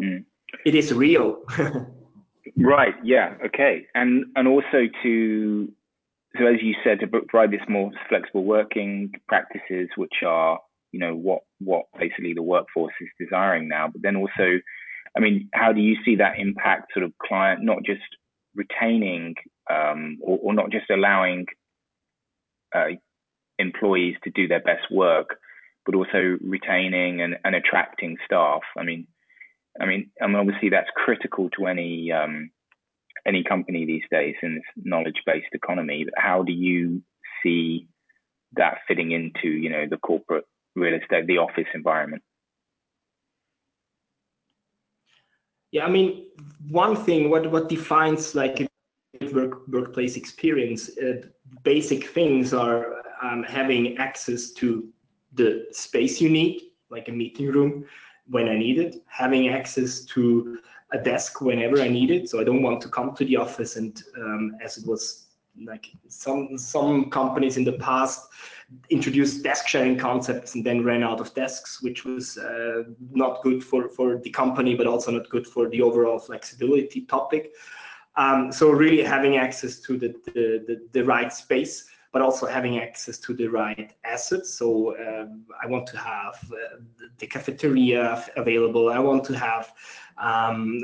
Mm. 0.00 0.24
It 0.64 0.74
is 0.74 0.92
real. 0.92 1.42
right. 2.56 2.94
Yeah. 3.02 3.34
Okay. 3.46 3.86
And 3.94 4.26
and 4.36 4.48
also 4.48 4.88
to 5.02 5.72
so 6.38 6.46
as 6.46 6.62
you 6.62 6.74
said, 6.82 7.00
to 7.00 7.06
provide 7.06 7.50
this 7.50 7.60
more 7.68 7.90
flexible 8.08 8.44
working 8.44 9.12
practices, 9.28 9.88
which 9.96 10.22
are 10.26 10.58
you 10.92 11.00
know 11.00 11.14
what 11.14 11.42
what 11.60 11.84
basically 11.98 12.34
the 12.34 12.42
workforce 12.42 12.94
is 13.00 13.08
desiring 13.18 13.68
now. 13.68 13.88
But 13.88 14.02
then 14.02 14.16
also, 14.16 14.60
I 15.16 15.20
mean, 15.20 15.48
how 15.52 15.72
do 15.72 15.80
you 15.80 15.96
see 16.04 16.16
that 16.16 16.38
impact 16.38 16.92
sort 16.94 17.04
of 17.04 17.12
client, 17.18 17.62
not 17.62 17.82
just 17.84 18.00
retaining 18.54 19.34
um, 19.70 20.18
or, 20.22 20.38
or, 20.42 20.54
not 20.54 20.70
just 20.70 20.90
allowing 20.90 21.46
uh, 22.74 22.96
employees 23.58 24.16
to 24.24 24.30
do 24.30 24.48
their 24.48 24.60
best 24.60 24.90
work, 24.90 25.36
but 25.86 25.94
also 25.94 26.38
retaining 26.42 27.20
and, 27.20 27.36
and 27.44 27.54
attracting 27.54 28.16
staff. 28.24 28.62
I 28.76 28.82
mean, 28.84 29.06
I 29.80 29.86
mean, 29.86 30.10
I 30.20 30.26
mean, 30.26 30.36
obviously 30.36 30.70
that's 30.70 30.90
critical 30.94 31.48
to 31.58 31.66
any 31.66 32.12
um, 32.12 32.50
any 33.26 33.44
company 33.44 33.86
these 33.86 34.02
days 34.10 34.34
in 34.42 34.56
this 34.56 34.64
knowledge-based 34.76 35.52
economy. 35.52 36.04
But 36.04 36.14
how 36.16 36.42
do 36.42 36.52
you 36.52 37.02
see 37.42 37.86
that 38.54 38.78
fitting 38.88 39.12
into, 39.12 39.48
you 39.48 39.70
know, 39.70 39.86
the 39.88 39.96
corporate 39.96 40.44
real 40.74 40.94
estate, 40.94 41.26
the 41.26 41.38
office 41.38 41.68
environment? 41.74 42.22
Yeah, 45.72 45.86
I 45.86 45.90
mean, 45.90 46.26
one 46.68 46.94
thing, 46.94 47.30
what 47.30 47.50
what 47.50 47.68
defines 47.68 48.34
like 48.34 48.60
a 48.60 48.68
work, 49.32 49.66
workplace 49.68 50.16
experience, 50.16 50.96
uh, 50.98 51.22
basic 51.64 52.06
things 52.08 52.52
are 52.52 53.02
um, 53.22 53.42
having 53.42 53.96
access 53.96 54.50
to 54.52 54.88
the 55.32 55.66
space 55.72 56.20
you 56.20 56.28
need, 56.28 56.60
like 56.90 57.08
a 57.08 57.12
meeting 57.12 57.46
room 57.46 57.86
when 58.28 58.48
I 58.48 58.56
need 58.56 58.78
it, 58.78 58.96
having 59.06 59.48
access 59.48 60.04
to 60.06 60.58
a 60.92 60.98
desk 60.98 61.40
whenever 61.40 61.80
I 61.80 61.88
need 61.88 62.10
it. 62.10 62.28
So 62.28 62.38
I 62.38 62.44
don't 62.44 62.62
want 62.62 62.82
to 62.82 62.88
come 62.88 63.14
to 63.16 63.24
the 63.24 63.36
office 63.36 63.76
and 63.76 64.02
um, 64.18 64.56
as 64.62 64.76
it 64.76 64.86
was 64.86 65.28
like 65.64 65.86
some 66.08 66.56
some 66.56 67.10
companies 67.10 67.56
in 67.56 67.64
the 67.64 67.74
past 67.74 68.28
introduced 68.88 69.42
desk 69.42 69.68
sharing 69.68 69.98
concepts 69.98 70.54
and 70.54 70.64
then 70.64 70.82
ran 70.82 71.02
out 71.02 71.20
of 71.20 71.34
desks, 71.34 71.82
which 71.82 72.04
was 72.04 72.38
uh, 72.38 72.84
not 73.10 73.42
good 73.42 73.62
for 73.62 73.88
for 73.88 74.18
the 74.18 74.30
company, 74.30 74.74
but 74.74 74.86
also 74.86 75.10
not 75.10 75.28
good 75.28 75.46
for 75.46 75.68
the 75.68 75.82
overall 75.82 76.18
flexibility 76.18 77.02
topic. 77.02 77.52
Um, 78.16 78.52
so 78.52 78.70
really 78.70 79.02
having 79.02 79.36
access 79.38 79.80
to 79.80 79.96
the, 79.96 80.08
the, 80.26 80.62
the, 80.66 80.88
the 80.92 81.02
right 81.02 81.32
space 81.32 81.86
but 82.12 82.20
also 82.20 82.46
having 82.46 82.78
access 82.78 83.18
to 83.18 83.34
the 83.34 83.46
right 83.46 83.94
assets. 84.04 84.54
So 84.54 84.94
um, 84.98 85.44
I 85.62 85.66
want 85.66 85.86
to 85.88 85.96
have 85.96 86.36
uh, 86.52 86.80
the 87.18 87.26
cafeteria 87.26 88.24
available. 88.36 88.90
I 88.90 88.98
want 88.98 89.24
to 89.24 89.38
have 89.38 89.72
um, 90.18 90.82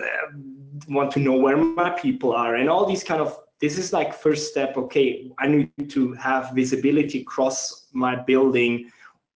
want 0.88 1.11
to 1.12 1.20
know 1.20 1.37
where 1.37 1.57
my 1.57 1.90
people 1.90 2.33
are, 2.33 2.57
and 2.57 2.68
all 2.68 2.87
these 2.87 3.04
kind 3.04 3.20
of. 3.20 3.38
This 3.60 3.76
is 3.76 3.92
like 3.92 4.14
first 4.14 4.50
step. 4.50 4.76
Okay, 4.76 5.30
I 5.38 5.48
need 5.48 5.90
to 5.90 6.12
have 6.14 6.52
visibility 6.54 7.22
across 7.22 7.88
my 7.92 8.14
building. 8.14 8.90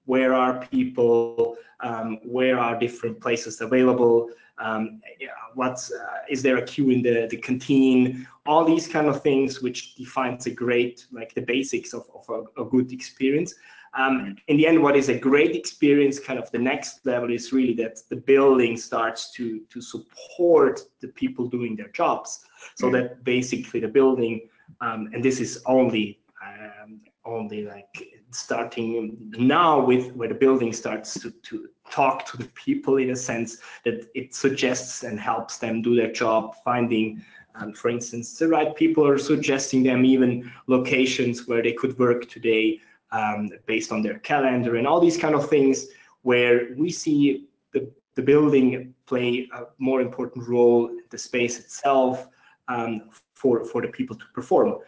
Where 0.05 0.35
are 0.35 0.67
people? 0.67 1.57
Um, 1.81 2.21
where 2.23 2.59
are 2.59 2.79
different 2.79 3.21
places 3.21 3.61
available? 3.61 4.31
Um, 4.59 5.01
what's 5.55 5.93
uh, 5.93 6.19
is 6.29 6.43
there 6.43 6.59
a 6.59 6.63
queue 6.63 6.91
in 6.91 7.03
the, 7.03 7.27
the 7.29 7.37
canteen? 7.37 8.27
All 8.47 8.65
these 8.65 8.87
kind 8.87 9.09
of 9.09 9.23
things, 9.23 9.61
which 9.61 9.97
defines 9.97 10.47
a 10.47 10.51
great, 10.51 11.07
like 11.13 11.35
the 11.35 11.43
basics 11.43 11.93
of, 11.93 12.05
of 12.15 12.47
a, 12.57 12.63
a 12.63 12.65
good 12.65 12.93
experience. 12.93 13.55
Um, 13.95 14.37
in 14.49 14.57
the 14.57 14.67
end, 14.67 14.83
what 14.83 14.97
is 14.97 15.09
a 15.11 15.19
great 15.19 15.55
experience, 15.55 16.19
kind 16.19 16.39
of 16.39 16.51
the 16.51 16.59
next 16.59 17.05
level 17.05 17.31
is 17.31 17.53
really 17.53 17.75
that 17.75 17.99
the 18.09 18.17
building 18.17 18.77
starts 18.77 19.31
to, 19.33 19.61
to 19.69 19.83
support 19.83 20.81
the 21.01 21.09
people 21.09 21.47
doing 21.47 21.77
their 21.77 21.89
jobs. 21.89 22.45
So 22.77 22.87
mm-hmm. 22.87 22.95
that 22.95 23.25
basically 23.25 23.81
the 23.81 23.89
building, 23.89 24.49
um, 24.81 25.11
and 25.13 25.23
this 25.23 25.41
is 25.41 25.63
only 25.67 26.21
um, 26.43 27.01
only 27.25 27.65
like 27.65 28.21
starting 28.31 29.33
now 29.39 29.85
with 29.85 30.13
where 30.15 30.29
the 30.29 30.35
building 30.35 30.73
starts 30.73 31.15
to, 31.21 31.31
to 31.31 31.69
talk 31.91 32.27
to 32.27 32.37
the 32.37 32.49
people 32.49 32.97
in 32.97 33.11
a 33.11 33.17
sense 33.17 33.59
that 33.85 34.09
it 34.15 34.35
suggests 34.35 35.05
and 35.05 35.21
helps 35.21 35.59
them 35.59 35.83
do 35.83 35.95
their 35.95 36.11
job 36.11 36.57
finding 36.65 37.23
um, 37.55 37.73
for 37.73 37.91
instance 37.91 38.39
the 38.39 38.49
right 38.49 38.75
people 38.75 39.07
or 39.07 39.19
suggesting 39.19 39.83
them 39.83 40.05
even 40.05 40.51
locations 40.67 41.47
where 41.47 41.63
they 41.63 41.73
could 41.73 41.97
work 41.99 42.29
today 42.29 42.81
um, 43.13 43.51
based 43.67 43.93
on 43.93 44.03
their 44.03 44.19
calendar 44.19 44.77
and 44.77 44.87
all 44.87 45.01
these 45.01 45.17
kind 45.17 45.35
of 45.35 45.49
things 45.49 45.87
where 46.23 46.75
we 46.77 46.91
see 46.91 47.47
the, 47.73 47.91
the 48.15 48.23
building 48.23 48.95
play 49.07 49.49
a 49.55 49.65
more 49.79 50.01
important 50.01 50.47
role 50.49 50.91
the 51.11 51.19
space 51.19 51.59
itself 51.59 52.29
um, 52.69 53.11
for 53.35 53.65
for 53.65 53.81
the 53.83 53.89
people 53.89 54.17
to 54.17 54.25
perform 54.35 54.79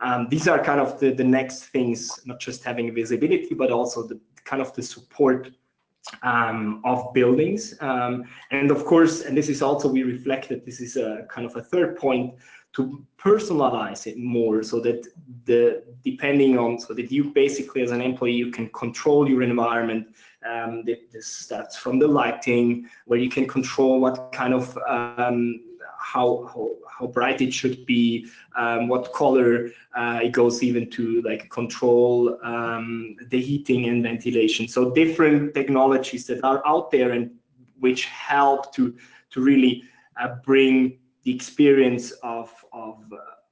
um, 0.00 0.28
these 0.30 0.46
are 0.46 0.62
kind 0.62 0.80
of 0.80 1.00
the, 1.00 1.12
the 1.12 1.24
next 1.24 1.64
things, 1.66 2.20
not 2.24 2.38
just 2.38 2.62
having 2.62 2.94
visibility, 2.94 3.54
but 3.54 3.70
also 3.70 4.06
the 4.06 4.20
kind 4.44 4.62
of 4.62 4.72
the 4.74 4.82
support 4.82 5.50
um, 6.22 6.80
of 6.84 7.12
buildings. 7.12 7.74
Um, 7.80 8.24
and 8.50 8.70
of 8.70 8.84
course, 8.84 9.22
and 9.22 9.36
this 9.36 9.48
is 9.48 9.60
also 9.60 9.88
we 9.88 10.04
reflected, 10.04 10.64
this 10.64 10.80
is 10.80 10.96
a 10.96 11.26
kind 11.28 11.46
of 11.46 11.56
a 11.56 11.62
third 11.62 11.96
point 11.96 12.34
to 12.78 13.04
personalize 13.18 14.06
it 14.06 14.16
more 14.16 14.62
so 14.62 14.78
that 14.80 15.00
the 15.44 15.82
depending 16.04 16.56
on 16.56 16.78
so 16.78 16.94
that 16.94 17.10
you 17.10 17.24
basically 17.24 17.82
as 17.82 17.90
an 17.90 18.00
employee 18.00 18.40
you 18.44 18.50
can 18.52 18.68
control 18.70 19.28
your 19.28 19.42
environment 19.42 20.06
um, 20.48 20.84
this 20.84 21.26
starts 21.26 21.76
from 21.76 21.98
the 21.98 22.06
lighting 22.06 22.88
where 23.06 23.18
you 23.18 23.28
can 23.28 23.46
control 23.46 24.00
what 24.00 24.30
kind 24.32 24.54
of 24.54 24.78
um, 24.86 25.60
how, 25.98 26.48
how, 26.52 26.70
how 26.88 27.06
bright 27.08 27.40
it 27.40 27.52
should 27.52 27.84
be, 27.84 28.28
um, 28.56 28.88
what 28.88 29.12
color. 29.12 29.70
Uh, 29.94 30.20
it 30.22 30.32
goes 30.32 30.62
even 30.62 30.88
to 30.90 31.20
like 31.22 31.50
control 31.50 32.38
um, 32.44 33.16
the 33.30 33.40
heating 33.40 33.88
and 33.88 34.02
ventilation. 34.02 34.68
So 34.68 34.92
different 34.92 35.54
technologies 35.54 36.26
that 36.28 36.42
are 36.44 36.62
out 36.64 36.90
there 36.92 37.10
and 37.10 37.32
which 37.80 38.04
help 38.06 38.72
to 38.74 38.96
to 39.30 39.40
really 39.40 39.82
uh, 40.20 40.36
bring 40.44 40.98
the 41.24 41.34
experience 41.34 42.12
of 42.22 42.52
of 42.72 43.04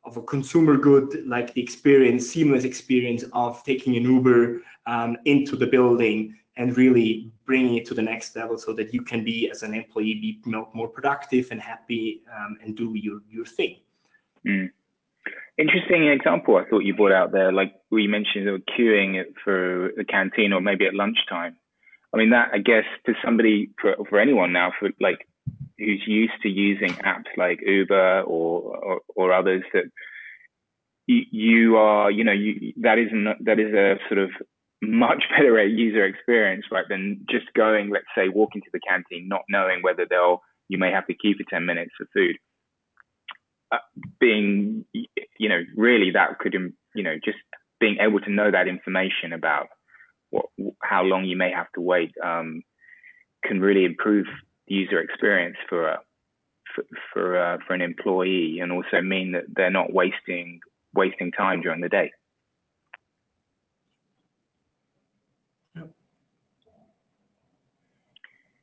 of 0.04 0.16
a 0.16 0.22
consumer 0.22 0.76
good, 0.76 1.26
like 1.26 1.52
the 1.52 1.60
experience, 1.60 2.28
seamless 2.28 2.62
experience 2.62 3.24
of 3.32 3.62
taking 3.64 3.96
an 3.96 4.04
Uber 4.04 4.62
um, 4.86 5.16
into 5.24 5.56
the 5.56 5.66
building 5.66 6.36
and 6.56 6.76
really 6.76 7.30
bringing 7.44 7.76
it 7.76 7.84
to 7.86 7.94
the 7.94 8.02
next 8.02 8.34
level 8.36 8.58
so 8.58 8.72
that 8.72 8.92
you 8.92 9.02
can 9.02 9.24
be 9.24 9.50
as 9.50 9.62
an 9.62 9.74
employee 9.74 10.14
be 10.14 10.40
more 10.74 10.88
productive 10.88 11.48
and 11.50 11.60
happy 11.60 12.22
um, 12.36 12.56
and 12.62 12.76
do 12.76 12.92
your, 12.94 13.20
your 13.30 13.44
thing 13.44 13.76
mm. 14.46 14.68
interesting 15.58 16.08
example 16.08 16.56
I 16.56 16.68
thought 16.68 16.80
you 16.84 16.94
brought 16.94 17.12
out 17.12 17.32
there, 17.32 17.52
like 17.52 17.74
we 17.90 18.06
mentioned 18.06 18.48
queuing 18.76 19.22
for 19.44 19.90
the 19.96 20.04
canteen 20.04 20.52
or 20.52 20.60
maybe 20.60 20.86
at 20.86 20.94
lunchtime. 20.94 21.56
I 22.12 22.16
mean, 22.18 22.30
that 22.30 22.50
I 22.52 22.58
guess 22.58 22.84
to 23.06 23.14
somebody 23.24 23.70
for, 23.80 23.96
for 24.08 24.18
anyone 24.18 24.52
now, 24.52 24.72
for 24.78 24.90
like 25.00 25.26
who's 25.78 26.02
used 26.06 26.34
to 26.42 26.48
using 26.48 26.90
apps 26.90 27.36
like 27.36 27.60
Uber 27.64 28.22
or 28.22 28.76
or, 28.76 29.00
or 29.14 29.32
others 29.32 29.62
that 29.72 29.84
you, 31.06 31.76
are, 31.76 32.10
you 32.10 32.24
know, 32.24 32.32
you 32.32 32.72
that 32.78 32.98
is 32.98 33.08
not, 33.12 33.36
that 33.44 33.60
is 33.60 33.72
a 33.72 33.96
sort 34.08 34.18
of 34.18 34.30
much 34.82 35.24
better 35.30 35.64
user 35.64 36.04
experience, 36.04 36.66
right, 36.70 36.84
than 36.88 37.24
just 37.30 37.46
going, 37.54 37.90
let's 37.90 38.06
say, 38.16 38.28
walking 38.28 38.62
to 38.62 38.70
the 38.72 38.80
canteen, 38.80 39.28
not 39.28 39.42
knowing 39.48 39.82
whether 39.82 40.06
they'll 40.08 40.42
you 40.68 40.78
may 40.78 40.90
have 40.90 41.06
to 41.06 41.14
queue 41.14 41.34
for 41.36 41.48
ten 41.48 41.64
minutes 41.64 41.92
for 41.96 42.06
food. 42.12 42.36
Uh, 43.72 43.78
being, 44.20 44.84
you 44.92 45.48
know, 45.48 45.60
really 45.76 46.12
that 46.12 46.38
could, 46.38 46.54
you 46.94 47.02
know, 47.02 47.16
just 47.24 47.38
being 47.80 47.98
able 48.00 48.20
to 48.20 48.30
know 48.30 48.50
that 48.50 48.68
information 48.68 49.32
about 49.32 49.66
what, 50.30 50.46
how 50.80 51.02
long 51.02 51.24
you 51.24 51.36
may 51.36 51.50
have 51.50 51.70
to 51.74 51.80
wait 51.80 52.12
um, 52.24 52.62
can 53.44 53.60
really 53.60 53.84
improve 53.84 54.26
the 54.68 54.74
user 54.74 55.00
experience 55.00 55.56
for 55.68 55.88
a, 55.88 56.00
for 56.74 56.84
for, 57.12 57.38
uh, 57.38 57.58
for 57.66 57.74
an 57.74 57.82
employee, 57.82 58.60
and 58.60 58.72
also 58.72 59.00
mean 59.00 59.32
that 59.32 59.44
they're 59.54 59.70
not 59.70 59.92
wasting 59.92 60.60
wasting 60.94 61.30
time 61.32 61.60
during 61.60 61.80
the 61.80 61.88
day. 61.88 62.10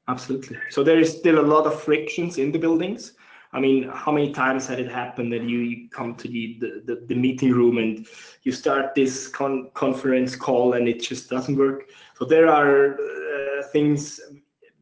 Absolutely. 0.07 0.57
So 0.69 0.83
there 0.83 0.99
is 0.99 1.17
still 1.17 1.39
a 1.39 1.47
lot 1.47 1.65
of 1.65 1.81
frictions 1.81 2.37
in 2.37 2.51
the 2.51 2.59
buildings. 2.59 3.13
I 3.53 3.59
mean, 3.59 3.89
how 3.93 4.11
many 4.11 4.33
times 4.33 4.67
had 4.67 4.79
it 4.79 4.91
happened 4.91 5.31
that 5.31 5.43
you, 5.43 5.59
you 5.59 5.89
come 5.89 6.15
to 6.15 6.27
the, 6.27 6.57
the, 6.59 7.05
the, 7.07 7.15
meeting 7.15 7.51
room 7.51 7.77
and 7.77 8.05
you 8.41 8.51
start 8.51 8.95
this 8.95 9.27
con- 9.27 9.69
conference 9.75 10.35
call 10.35 10.73
and 10.73 10.87
it 10.87 10.99
just 11.01 11.29
doesn't 11.29 11.55
work? 11.55 11.83
So 12.15 12.25
there 12.25 12.49
are 12.49 12.95
uh, 12.95 13.63
things 13.71 14.19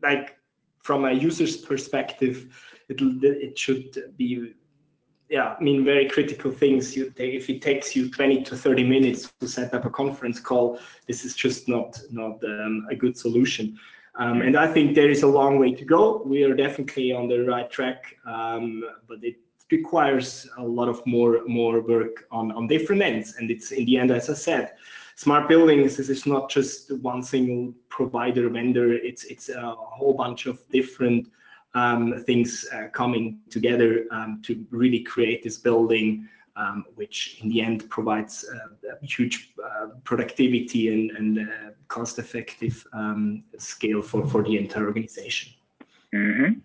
like 0.02 0.38
from 0.82 1.06
a 1.06 1.12
user's 1.12 1.58
perspective, 1.58 2.48
it, 2.90 3.02
it 3.24 3.58
should 3.58 4.14
be, 4.18 4.54
yeah, 5.30 5.56
I 5.58 5.64
mean, 5.64 5.86
very 5.86 6.10
critical 6.10 6.52
things. 6.52 6.96
You 6.96 7.12
take, 7.12 7.34
if 7.34 7.50
it 7.50 7.62
takes 7.62 7.96
you 7.96 8.10
20 8.10 8.44
to 8.44 8.56
30 8.56 8.84
minutes 8.84 9.32
to 9.40 9.48
set 9.48 9.74
up 9.74 9.86
a 9.86 9.90
conference 9.90 10.40
call, 10.40 10.80
this 11.08 11.24
is 11.24 11.36
just 11.36 11.68
not, 11.68 12.00
not 12.12 12.44
um, 12.44 12.88
a 12.90 12.96
good 12.96 13.18
solution. 13.18 13.78
Um, 14.16 14.42
and 14.42 14.58
I 14.58 14.68
think 14.68 14.94
there 14.94 15.10
is 15.10 15.24
a 15.24 15.28
long 15.28 15.58
way 15.58 15.74
to 15.74 15.86
go. 15.86 16.22
We 16.26 16.44
are 16.44 16.54
definitely 16.54 17.14
on 17.14 17.30
the 17.30 17.46
right 17.46 17.70
track, 17.72 18.18
um, 18.26 18.84
but 19.08 19.24
it 19.24 19.38
requires 19.72 20.50
a 20.58 20.64
lot 20.64 20.90
of 20.90 21.02
more 21.08 21.42
more 21.48 21.80
work 21.80 22.28
on 22.30 22.52
on 22.52 22.68
different 22.68 23.02
ends. 23.02 23.36
And 23.38 23.50
it's 23.50 23.72
in 23.72 23.86
the 23.86 23.98
end, 23.98 24.12
as 24.12 24.30
I 24.30 24.34
said, 24.34 24.74
smart 25.22 25.48
buildings 25.48 25.98
this 25.98 26.10
is 26.10 26.26
not 26.26 26.50
just 26.50 26.92
one 27.12 27.22
single 27.22 27.74
provider 27.90 28.50
vendor. 28.50 28.88
It's 28.94 29.24
it's 29.26 29.50
a 29.50 29.76
whole 29.98 30.16
bunch 30.24 30.42
of 30.48 30.56
different 30.78 31.22
um, 31.82 32.24
things 32.26 32.50
uh, 32.74 32.88
coming 33.02 33.26
together 33.56 33.90
um, 34.12 34.42
to 34.46 34.52
really 34.72 35.02
create 35.14 35.44
this 35.44 35.58
building 35.68 36.28
um, 36.56 36.86
which 36.96 37.40
in 37.42 37.50
the 37.50 37.62
end 37.62 37.90
provides 37.90 38.36
uh, 38.54 38.96
huge 39.04 39.54
uh, 39.64 39.88
productivity 40.04 40.84
and, 40.94 41.12
and 41.12 41.40
uh, 41.40 41.70
cost-effective 41.88 42.76
um, 42.92 43.44
scale 43.58 44.02
for, 44.02 44.28
for 44.28 44.44
the 44.44 44.58
entire 44.58 44.86
organization. 44.86 45.54
Mm-hmm. 46.14 46.60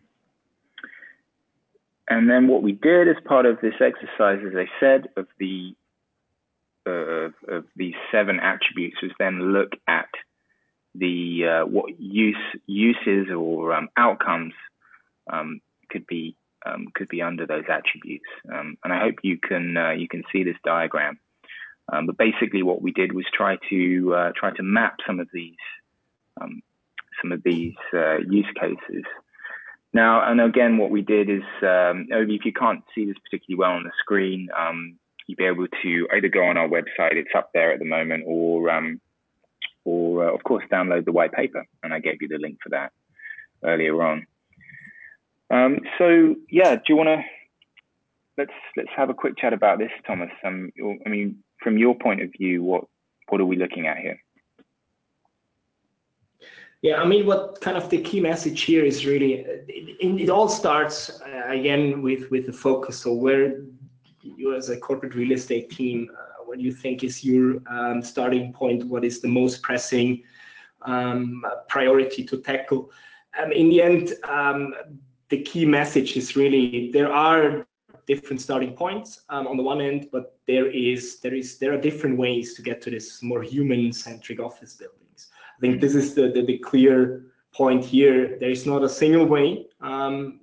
And 2.08 2.28
then 2.28 2.48
what 2.48 2.62
we 2.62 2.72
did 2.72 3.06
as 3.08 3.16
part 3.24 3.46
of 3.46 3.60
this 3.60 3.74
exercise, 3.80 4.40
as 4.44 4.56
I 4.56 4.66
said, 4.80 5.08
of 5.16 5.26
the 5.38 5.76
uh, 6.86 7.30
of 7.48 7.64
these 7.74 7.94
seven 8.12 8.40
attributes, 8.40 9.02
was 9.02 9.12
then 9.18 9.52
look 9.52 9.72
at 9.86 10.08
the 10.94 11.62
uh, 11.62 11.66
what 11.66 11.98
use 11.98 12.36
uses 12.66 13.28
or 13.36 13.74
um, 13.74 13.88
outcomes 13.96 14.54
um, 15.30 15.60
could 15.90 16.06
be 16.06 16.36
um, 16.64 16.88
could 16.94 17.08
be 17.08 17.22
under 17.22 17.46
those 17.46 17.64
attributes. 17.68 18.26
Um, 18.52 18.76
and 18.82 18.92
I 18.92 19.00
hope 19.00 19.16
you 19.22 19.38
can 19.38 19.76
uh, 19.76 19.90
you 19.90 20.08
can 20.08 20.24
see 20.32 20.44
this 20.44 20.56
diagram. 20.64 21.18
Um, 21.92 22.06
but 22.06 22.16
basically, 22.16 22.62
what 22.62 22.82
we 22.82 22.92
did 22.92 23.12
was 23.12 23.26
try 23.32 23.58
to 23.70 24.14
uh, 24.14 24.32
try 24.34 24.50
to 24.56 24.62
map 24.62 24.96
some 25.06 25.20
of 25.20 25.28
these 25.32 25.54
um, 26.40 26.62
some 27.22 27.32
of 27.32 27.42
these 27.42 27.74
uh, 27.94 28.18
use 28.18 28.48
cases. 28.58 29.04
Now, 29.92 30.30
and 30.30 30.40
again, 30.40 30.76
what 30.76 30.90
we 30.90 31.00
did 31.00 31.30
is, 31.30 31.44
um, 31.62 32.08
if 32.10 32.44
you 32.44 32.52
can't 32.52 32.84
see 32.94 33.06
this 33.06 33.16
particularly 33.22 33.58
well 33.58 33.76
on 33.76 33.84
the 33.84 33.92
screen, 33.98 34.48
um, 34.56 34.98
you'll 35.26 35.36
be 35.36 35.44
able 35.44 35.66
to 35.82 36.08
either 36.14 36.28
go 36.28 36.44
on 36.44 36.56
our 36.56 36.68
website; 36.68 37.14
it's 37.14 37.34
up 37.34 37.50
there 37.52 37.72
at 37.72 37.78
the 37.78 37.84
moment, 37.84 38.24
or 38.26 38.70
or 39.84 40.28
uh, 40.28 40.34
of 40.34 40.42
course 40.44 40.64
download 40.70 41.04
the 41.04 41.12
white 41.12 41.32
paper. 41.32 41.64
And 41.82 41.94
I 41.94 42.00
gave 42.00 42.20
you 42.20 42.28
the 42.28 42.38
link 42.38 42.58
for 42.62 42.70
that 42.70 42.92
earlier 43.64 44.02
on. 44.02 44.26
Um, 45.50 45.80
so 45.98 46.34
yeah, 46.50 46.74
do 46.76 46.82
you 46.88 46.96
want 46.96 47.08
to 47.08 47.22
let's 48.36 48.52
let's 48.76 48.90
have 48.96 49.10
a 49.10 49.14
quick 49.14 49.38
chat 49.38 49.52
about 49.52 49.78
this, 49.78 49.92
Thomas? 50.06 50.30
Um, 50.44 50.72
I 51.04 51.08
mean, 51.08 51.42
from 51.62 51.78
your 51.78 51.94
point 51.94 52.22
of 52.22 52.30
view, 52.32 52.62
what 52.62 52.84
what 53.28 53.40
are 53.40 53.46
we 53.46 53.56
looking 53.56 53.86
at 53.86 53.98
here? 53.98 54.20
Yeah, 56.82 57.00
I 57.00 57.06
mean, 57.06 57.26
what 57.26 57.60
kind 57.60 57.76
of 57.76 57.88
the 57.90 58.00
key 58.00 58.20
message 58.20 58.62
here 58.62 58.84
is 58.84 59.06
really 59.06 59.34
it, 59.34 59.96
it 60.00 60.30
all 60.30 60.48
starts 60.48 61.20
uh, 61.20 61.48
again 61.48 62.02
with 62.02 62.30
with 62.30 62.46
the 62.46 62.52
focus. 62.52 62.98
So 62.98 63.12
where 63.12 63.60
you 64.36 64.54
as 64.54 64.68
a 64.68 64.76
corporate 64.76 65.14
real 65.14 65.32
estate 65.32 65.70
team, 65.70 66.08
uh, 66.12 66.44
what 66.44 66.58
do 66.58 66.64
you 66.64 66.72
think 66.72 67.04
is 67.04 67.24
your 67.24 67.62
um, 67.68 68.02
starting 68.02 68.52
point? 68.52 68.84
What 68.84 69.04
is 69.04 69.20
the 69.20 69.28
most 69.28 69.62
pressing 69.62 70.22
um, 70.82 71.42
priority 71.68 72.24
to 72.24 72.38
tackle? 72.38 72.90
Um, 73.40 73.52
in 73.52 73.68
the 73.68 73.82
end, 73.82 74.14
um, 74.24 74.74
the 75.28 75.42
key 75.42 75.64
message 75.64 76.16
is 76.16 76.36
really 76.36 76.90
there 76.92 77.12
are 77.12 77.66
different 78.06 78.40
starting 78.40 78.72
points 78.72 79.22
um, 79.28 79.46
on 79.46 79.56
the 79.56 79.62
one 79.62 79.80
end, 79.80 80.08
but 80.12 80.38
there 80.46 80.70
is 80.70 81.18
there 81.20 81.34
is 81.34 81.58
there 81.58 81.72
are 81.74 81.80
different 81.80 82.16
ways 82.16 82.54
to 82.54 82.62
get 82.62 82.80
to 82.82 82.90
this 82.90 83.22
more 83.22 83.42
human-centric 83.42 84.38
office 84.40 84.74
buildings. 84.74 85.28
I 85.56 85.60
think 85.60 85.80
this 85.80 85.94
is 85.94 86.14
the, 86.14 86.30
the, 86.30 86.42
the 86.44 86.58
clear 86.58 87.26
point 87.52 87.84
here. 87.84 88.38
There 88.38 88.50
is 88.50 88.66
not 88.66 88.84
a 88.84 88.88
single 88.88 89.26
way, 89.26 89.66
um, 89.80 90.40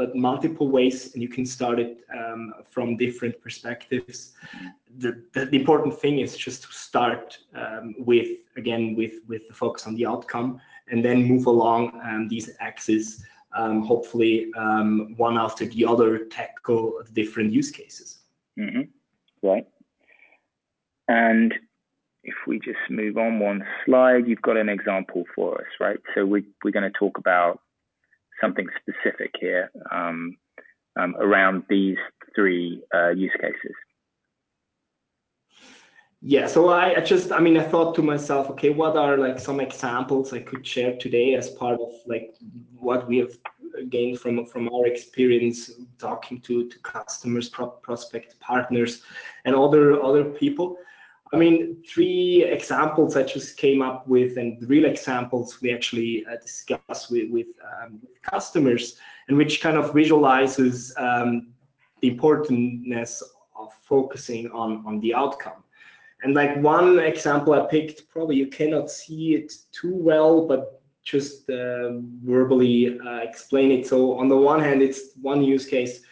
but 0.00 0.16
multiple 0.16 0.68
ways, 0.70 1.12
and 1.12 1.22
you 1.22 1.28
can 1.28 1.44
start 1.44 1.78
it 1.78 1.98
um, 2.18 2.54
from 2.70 2.96
different 2.96 3.38
perspectives. 3.42 4.32
The, 4.96 5.22
the, 5.34 5.44
the, 5.44 5.58
important 5.58 5.92
thing 6.00 6.20
is 6.20 6.38
just 6.38 6.62
to 6.62 6.72
start 6.72 7.36
um, 7.54 7.94
with 7.98 8.30
again 8.56 8.96
with 8.96 9.16
with 9.28 9.42
the 9.46 9.52
focus 9.52 9.86
on 9.86 9.94
the 9.96 10.06
outcome, 10.06 10.58
and 10.90 11.04
then 11.04 11.22
move 11.32 11.44
along 11.44 12.00
um, 12.02 12.28
these 12.28 12.48
axes 12.60 13.22
um, 13.54 13.82
hopefully 13.82 14.50
um, 14.56 15.12
one 15.18 15.36
after 15.36 15.66
the 15.66 15.84
other 15.84 16.24
tackle 16.38 17.02
different 17.12 17.52
use 17.52 17.70
cases. 17.70 18.20
Mm-hmm. 18.58 18.84
Right. 19.46 19.66
And 21.08 21.52
if 22.24 22.36
we 22.46 22.58
just 22.58 22.84
move 22.88 23.18
on 23.18 23.38
one 23.38 23.66
slide, 23.84 24.26
you've 24.26 24.48
got 24.48 24.56
an 24.56 24.70
example 24.70 25.24
for 25.34 25.60
us, 25.60 25.70
right? 25.78 25.98
So 26.14 26.24
we, 26.24 26.46
we're 26.64 26.70
going 26.78 26.90
to 26.90 26.98
talk 26.98 27.18
about 27.18 27.60
something 28.40 28.66
specific 28.80 29.34
here 29.40 29.70
um, 29.90 30.36
um, 30.98 31.14
around 31.18 31.64
these 31.68 31.98
three 32.34 32.82
uh, 32.94 33.10
use 33.10 33.32
cases. 33.40 33.74
Yeah, 36.22 36.46
so 36.48 36.68
I, 36.68 36.96
I, 36.96 37.00
just, 37.00 37.32
I 37.32 37.40
mean, 37.40 37.56
I 37.56 37.62
thought 37.62 37.94
to 37.94 38.02
myself, 38.02 38.50
okay, 38.50 38.68
what 38.68 38.94
are 38.96 39.16
like 39.16 39.38
some 39.38 39.58
examples 39.58 40.34
I 40.34 40.40
could 40.40 40.66
share 40.66 40.96
today 40.98 41.34
as 41.34 41.48
part 41.48 41.80
of 41.80 41.92
like 42.06 42.34
what 42.78 43.08
we 43.08 43.16
have 43.18 43.32
gained 43.88 44.20
from 44.20 44.44
from 44.46 44.68
our 44.68 44.86
experience 44.86 45.70
talking 45.98 46.40
to 46.42 46.68
to 46.68 46.78
customers, 46.80 47.48
pro 47.48 47.68
prospect 47.68 48.38
partners, 48.40 49.02
and 49.44 49.54
other 49.54 50.02
other 50.02 50.24
people. 50.24 50.76
I 51.32 51.36
mean, 51.36 51.82
three 51.86 52.42
examples 52.42 53.16
I 53.16 53.22
just 53.22 53.56
came 53.56 53.82
up 53.82 54.06
with, 54.08 54.36
and 54.36 54.62
real 54.68 54.84
examples 54.84 55.60
we 55.62 55.72
actually 55.72 56.26
uh, 56.26 56.36
discuss 56.42 57.08
with 57.08 57.30
with, 57.30 57.46
um, 57.82 58.00
customers, 58.22 58.96
and 59.28 59.36
which 59.36 59.60
kind 59.60 59.76
of 59.76 59.94
visualizes 59.94 60.92
um, 60.96 61.52
the 62.00 62.08
importance 62.08 63.22
of 63.56 63.72
focusing 63.82 64.50
on 64.50 64.82
on 64.86 64.98
the 65.00 65.14
outcome. 65.14 65.62
And 66.22 66.34
like 66.34 66.56
one 66.62 66.98
example 66.98 67.54
I 67.54 67.66
picked, 67.66 68.08
probably 68.10 68.36
you 68.36 68.48
cannot 68.48 68.90
see 68.90 69.34
it 69.36 69.54
too 69.72 69.94
well, 69.94 70.46
but 70.46 70.82
just 71.02 71.48
uh, 71.48 71.92
verbally 72.24 72.98
uh, 73.00 73.18
explain 73.18 73.70
it. 73.70 73.86
So 73.86 74.18
on 74.18 74.28
the 74.28 74.36
one 74.36 74.60
hand, 74.60 74.82
it's 74.82 75.16
one 75.22 75.42
use 75.42 75.64
case 75.64 76.02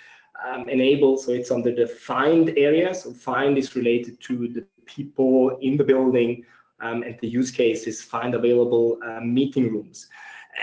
um, 0.47 0.69
enabled, 0.69 1.21
so 1.21 1.33
it's 1.33 1.51
under 1.51 1.75
the 1.75 1.87
find 1.87 2.57
area. 2.57 2.95
So 2.95 3.13
find 3.13 3.59
is 3.59 3.77
related 3.77 4.21
to 4.23 4.49
the 4.49 4.65
people 4.97 5.59
in 5.61 5.77
the 5.77 5.85
building, 5.85 6.45
um, 6.81 7.03
and 7.03 7.17
the 7.21 7.29
use 7.29 7.51
cases 7.51 8.03
find 8.03 8.35
available 8.35 8.99
uh, 9.07 9.21
meeting 9.21 9.73
rooms. 9.73 10.09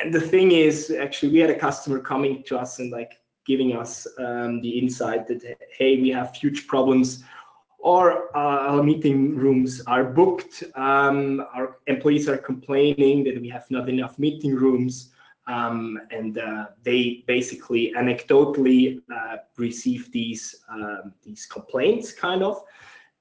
And 0.02 0.14
the 0.14 0.22
thing 0.22 0.52
is, 0.52 0.92
actually, 0.92 1.32
we 1.32 1.40
had 1.40 1.50
a 1.50 1.60
customer 1.68 2.00
coming 2.00 2.44
to 2.48 2.58
us 2.58 2.80
and 2.80 2.92
like, 2.92 3.14
giving 3.46 3.76
us 3.76 4.08
um, 4.18 4.60
the 4.62 4.70
insight 4.70 5.28
that 5.28 5.42
hey, 5.78 6.02
we 6.02 6.10
have 6.10 6.36
huge 6.36 6.68
problems 6.68 7.24
or 7.80 8.36
uh, 8.36 8.72
our 8.72 8.82
meeting 8.82 9.36
rooms 9.36 9.82
are 9.86 10.04
booked. 10.04 10.64
Um, 10.74 11.46
our 11.54 11.78
employees 11.86 12.28
are 12.28 12.38
complaining 12.38 13.24
that 13.26 13.40
we 13.40 13.48
have 13.50 13.70
not 13.70 13.88
enough 13.88 14.18
meeting 14.18 14.56
rooms. 14.56 15.12
Um, 15.48 16.00
and 16.10 16.40
uh, 16.40 16.66
they 16.82 17.24
basically 17.28 17.94
anecdotally 17.96 19.00
uh, 19.16 19.38
receive 19.58 20.12
these 20.12 20.56
um, 20.68 21.14
these 21.22 21.46
complaints, 21.46 22.12
kind 22.12 22.42
of. 22.42 22.64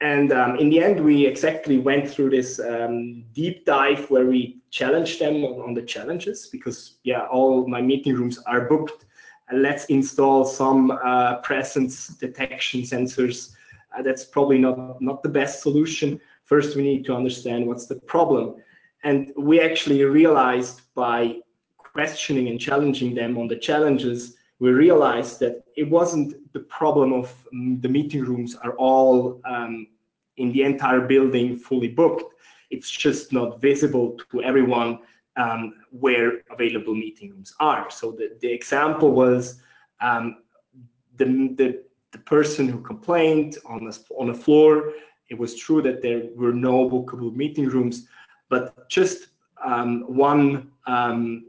And 0.00 0.33
um, 0.33 0.57
in 0.57 0.70
the 0.70 0.83
end, 0.83 1.00
we 1.00 1.26
exactly 1.26 1.78
went 1.78 2.09
through 2.09 2.30
this 2.30 2.59
um, 2.61 3.24
deep 3.33 3.64
dive 3.64 4.11
where 4.11 4.26
we 4.26 4.61
challenged 4.70 5.20
them 5.20 5.44
on, 5.44 5.61
on, 5.61 5.74
the 5.74 5.83
challenges 5.83 6.48
because, 6.50 6.96
yeah, 7.04 7.26
all 7.26 7.66
my 7.68 7.80
meeting 7.80 8.14
rooms 8.14 8.38
are 8.46 8.62
booked. 8.62 9.07
let's 9.52 9.85
install 9.87 10.44
some 10.44 10.90
uh, 10.90 11.37
presence 11.42 12.09
detection 12.09 12.83
sensors 12.83 13.54
uh, 13.96 14.02
that's 14.02 14.24
probably 14.24 14.59
not, 14.59 15.00
not 15.00 15.22
the 15.22 15.28
best 15.28 15.62
solution. 15.62 16.20
First, 16.44 16.76
we 16.76 16.83
need 16.83 17.04
to 17.07 17.14
understand 17.14 17.66
what's 17.66 17.87
the 17.87 17.96
problem. 17.96 18.57
And 19.04 19.33
we 19.37 19.61
actually 19.61 20.02
realized 20.04 20.80
by 20.94 21.37
questioning 21.76 22.48
and 22.48 22.61
challenging 22.61 23.14
them 23.14 23.38
on 23.38 23.46
the 23.46 23.57
challenges, 23.57 24.37
we 24.60 24.70
realized 24.70 25.40
that 25.40 25.64
it 25.76 25.88
wasn't 25.90 26.52
the 26.52 26.60
problem 26.60 27.12
of 27.12 27.34
um, 27.52 27.80
the 27.80 27.88
meeting 27.88 28.24
rooms 28.24 28.54
are 28.54 28.74
all 28.76 29.40
um, 29.44 29.88
in 30.36 30.52
the 30.52 30.62
entire 30.62 31.00
building 31.00 31.56
fully 31.56 31.88
booked. 31.88 32.34
It's 32.70 32.90
just 32.90 33.32
not 33.32 33.60
visible 33.60 34.18
to 34.30 34.42
everyone 34.42 35.00
um, 35.36 35.74
where 35.90 36.42
available 36.50 36.94
meeting 36.94 37.30
rooms 37.30 37.54
are. 37.60 37.90
So 37.90 38.12
the, 38.12 38.36
the 38.40 38.50
example 38.50 39.10
was 39.10 39.60
um, 40.00 40.38
the, 41.16 41.24
the 41.56 41.84
the 42.14 42.18
person 42.20 42.68
who 42.68 42.80
complained 42.80 43.58
on 43.66 43.84
the, 43.84 43.98
on 44.16 44.28
the 44.28 44.34
floor, 44.34 44.92
it 45.30 45.36
was 45.36 45.56
true 45.56 45.82
that 45.82 46.00
there 46.00 46.22
were 46.36 46.52
no 46.52 46.88
bookable 46.88 47.34
meeting 47.34 47.66
rooms, 47.68 48.06
but 48.48 48.88
just 48.88 49.28
um, 49.64 50.02
one 50.02 50.70
um, 50.86 51.44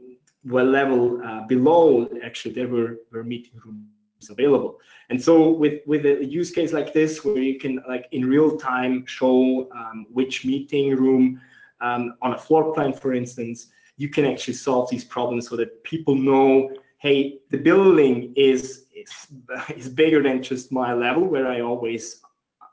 well 0.46 0.64
level 0.64 1.20
uh, 1.22 1.46
below, 1.46 2.08
actually, 2.24 2.54
there 2.54 2.68
were, 2.68 2.98
were 3.10 3.24
meeting 3.24 3.60
rooms 3.64 4.30
available. 4.30 4.78
And 5.10 5.22
so 5.22 5.50
with, 5.50 5.80
with 5.86 6.06
a 6.06 6.24
use 6.24 6.50
case 6.50 6.72
like 6.72 6.92
this, 6.92 7.24
where 7.24 7.38
you 7.38 7.58
can 7.58 7.82
like 7.88 8.06
in 8.12 8.24
real 8.24 8.56
time 8.56 9.04
show 9.06 9.68
um, 9.72 10.06
which 10.10 10.44
meeting 10.44 10.96
room 10.96 11.40
um, 11.80 12.14
on 12.22 12.34
a 12.34 12.38
floor 12.38 12.72
plan, 12.74 12.92
for 12.92 13.12
instance, 13.12 13.68
you 13.96 14.08
can 14.08 14.24
actually 14.24 14.54
solve 14.54 14.90
these 14.90 15.04
problems 15.04 15.48
so 15.48 15.56
that 15.56 15.82
people 15.84 16.14
know, 16.14 16.70
hey, 16.98 17.38
the 17.50 17.58
building 17.58 18.32
is 18.36 18.86
is, 18.94 19.26
is 19.76 19.88
bigger 19.88 20.22
than 20.22 20.42
just 20.42 20.72
my 20.72 20.92
level 20.92 21.24
where 21.24 21.46
I 21.46 21.60
always 21.60 22.20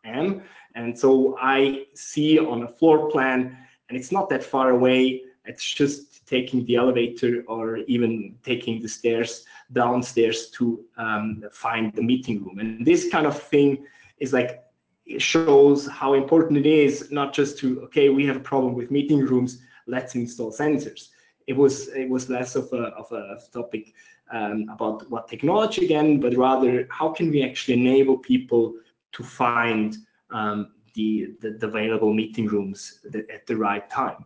am. 0.06 0.44
And 0.76 0.98
so 0.98 1.38
I 1.40 1.86
see 1.94 2.40
on 2.40 2.64
a 2.64 2.68
floor 2.68 3.10
plan, 3.10 3.58
and 3.90 3.98
it's 3.98 4.12
not 4.12 4.30
that 4.30 4.44
far 4.44 4.72
away. 4.72 5.24
It's 5.46 5.64
just 5.64 6.13
taking 6.26 6.66
the 6.66 6.76
elevator 6.76 7.44
or 7.48 7.78
even 7.88 8.36
taking 8.44 8.82
the 8.82 8.88
stairs 8.88 9.46
downstairs 9.72 10.50
to 10.52 10.84
um, 10.98 11.44
find 11.52 11.94
the 11.94 12.02
meeting 12.02 12.44
room. 12.44 12.60
And 12.60 12.86
this 12.86 13.10
kind 13.10 13.26
of 13.26 13.42
thing 13.42 13.86
is 14.20 14.34
like 14.34 14.64
it 15.06 15.22
shows 15.22 15.88
how 15.88 16.14
important 16.14 16.58
it 16.58 16.66
is 16.66 17.12
not 17.12 17.34
just 17.34 17.58
to 17.60 17.82
okay 17.82 18.08
we 18.08 18.26
have 18.26 18.38
a 18.38 18.48
problem 18.52 18.74
with 18.74 18.90
meeting 18.90 19.20
rooms 19.20 19.62
let's 19.86 20.16
install 20.16 20.50
sensors 20.50 21.10
it 21.46 21.52
was 21.52 21.90
it 21.90 22.08
was 22.08 22.30
less 22.30 22.56
of 22.56 22.72
a 22.72 22.84
of 22.96 23.12
a 23.12 23.38
topic 23.52 23.94
um, 24.32 24.68
about 24.70 25.10
what 25.10 25.28
technology 25.28 25.86
again, 25.86 26.20
but 26.20 26.36
rather 26.36 26.88
how 26.90 27.10
can 27.10 27.30
we 27.30 27.44
actually 27.44 27.76
enable 27.76 28.18
people 28.18 28.74
to 29.14 29.24
find 29.24 29.98
um, 30.32 30.74
the, 30.96 31.34
the, 31.42 31.52
the, 31.52 31.68
available 31.68 32.14
meeting 32.14 32.48
rooms 32.48 33.00
at 33.14 33.46
the 33.46 33.56
right 33.56 33.90
time. 33.90 34.26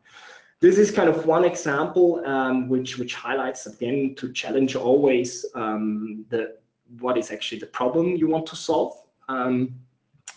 This 0.59 0.79
is 0.79 0.89
kind 0.89 1.07
of 1.07 1.25
one 1.27 1.45
example 1.45 2.23
um, 2.25 2.67
which 2.67 2.97
which 2.97 3.13
highlights 3.13 3.67
again 3.67 4.15
to 4.15 4.33
challenge 4.33 4.75
always 4.75 5.45
um, 5.53 6.25
the 6.29 6.57
what 6.99 7.17
is 7.17 7.31
actually 7.31 7.59
the 7.59 7.67
problem 7.67 8.15
you 8.15 8.27
want 8.27 8.47
to 8.47 8.55
solve. 8.55 8.93
Um, 9.29 9.75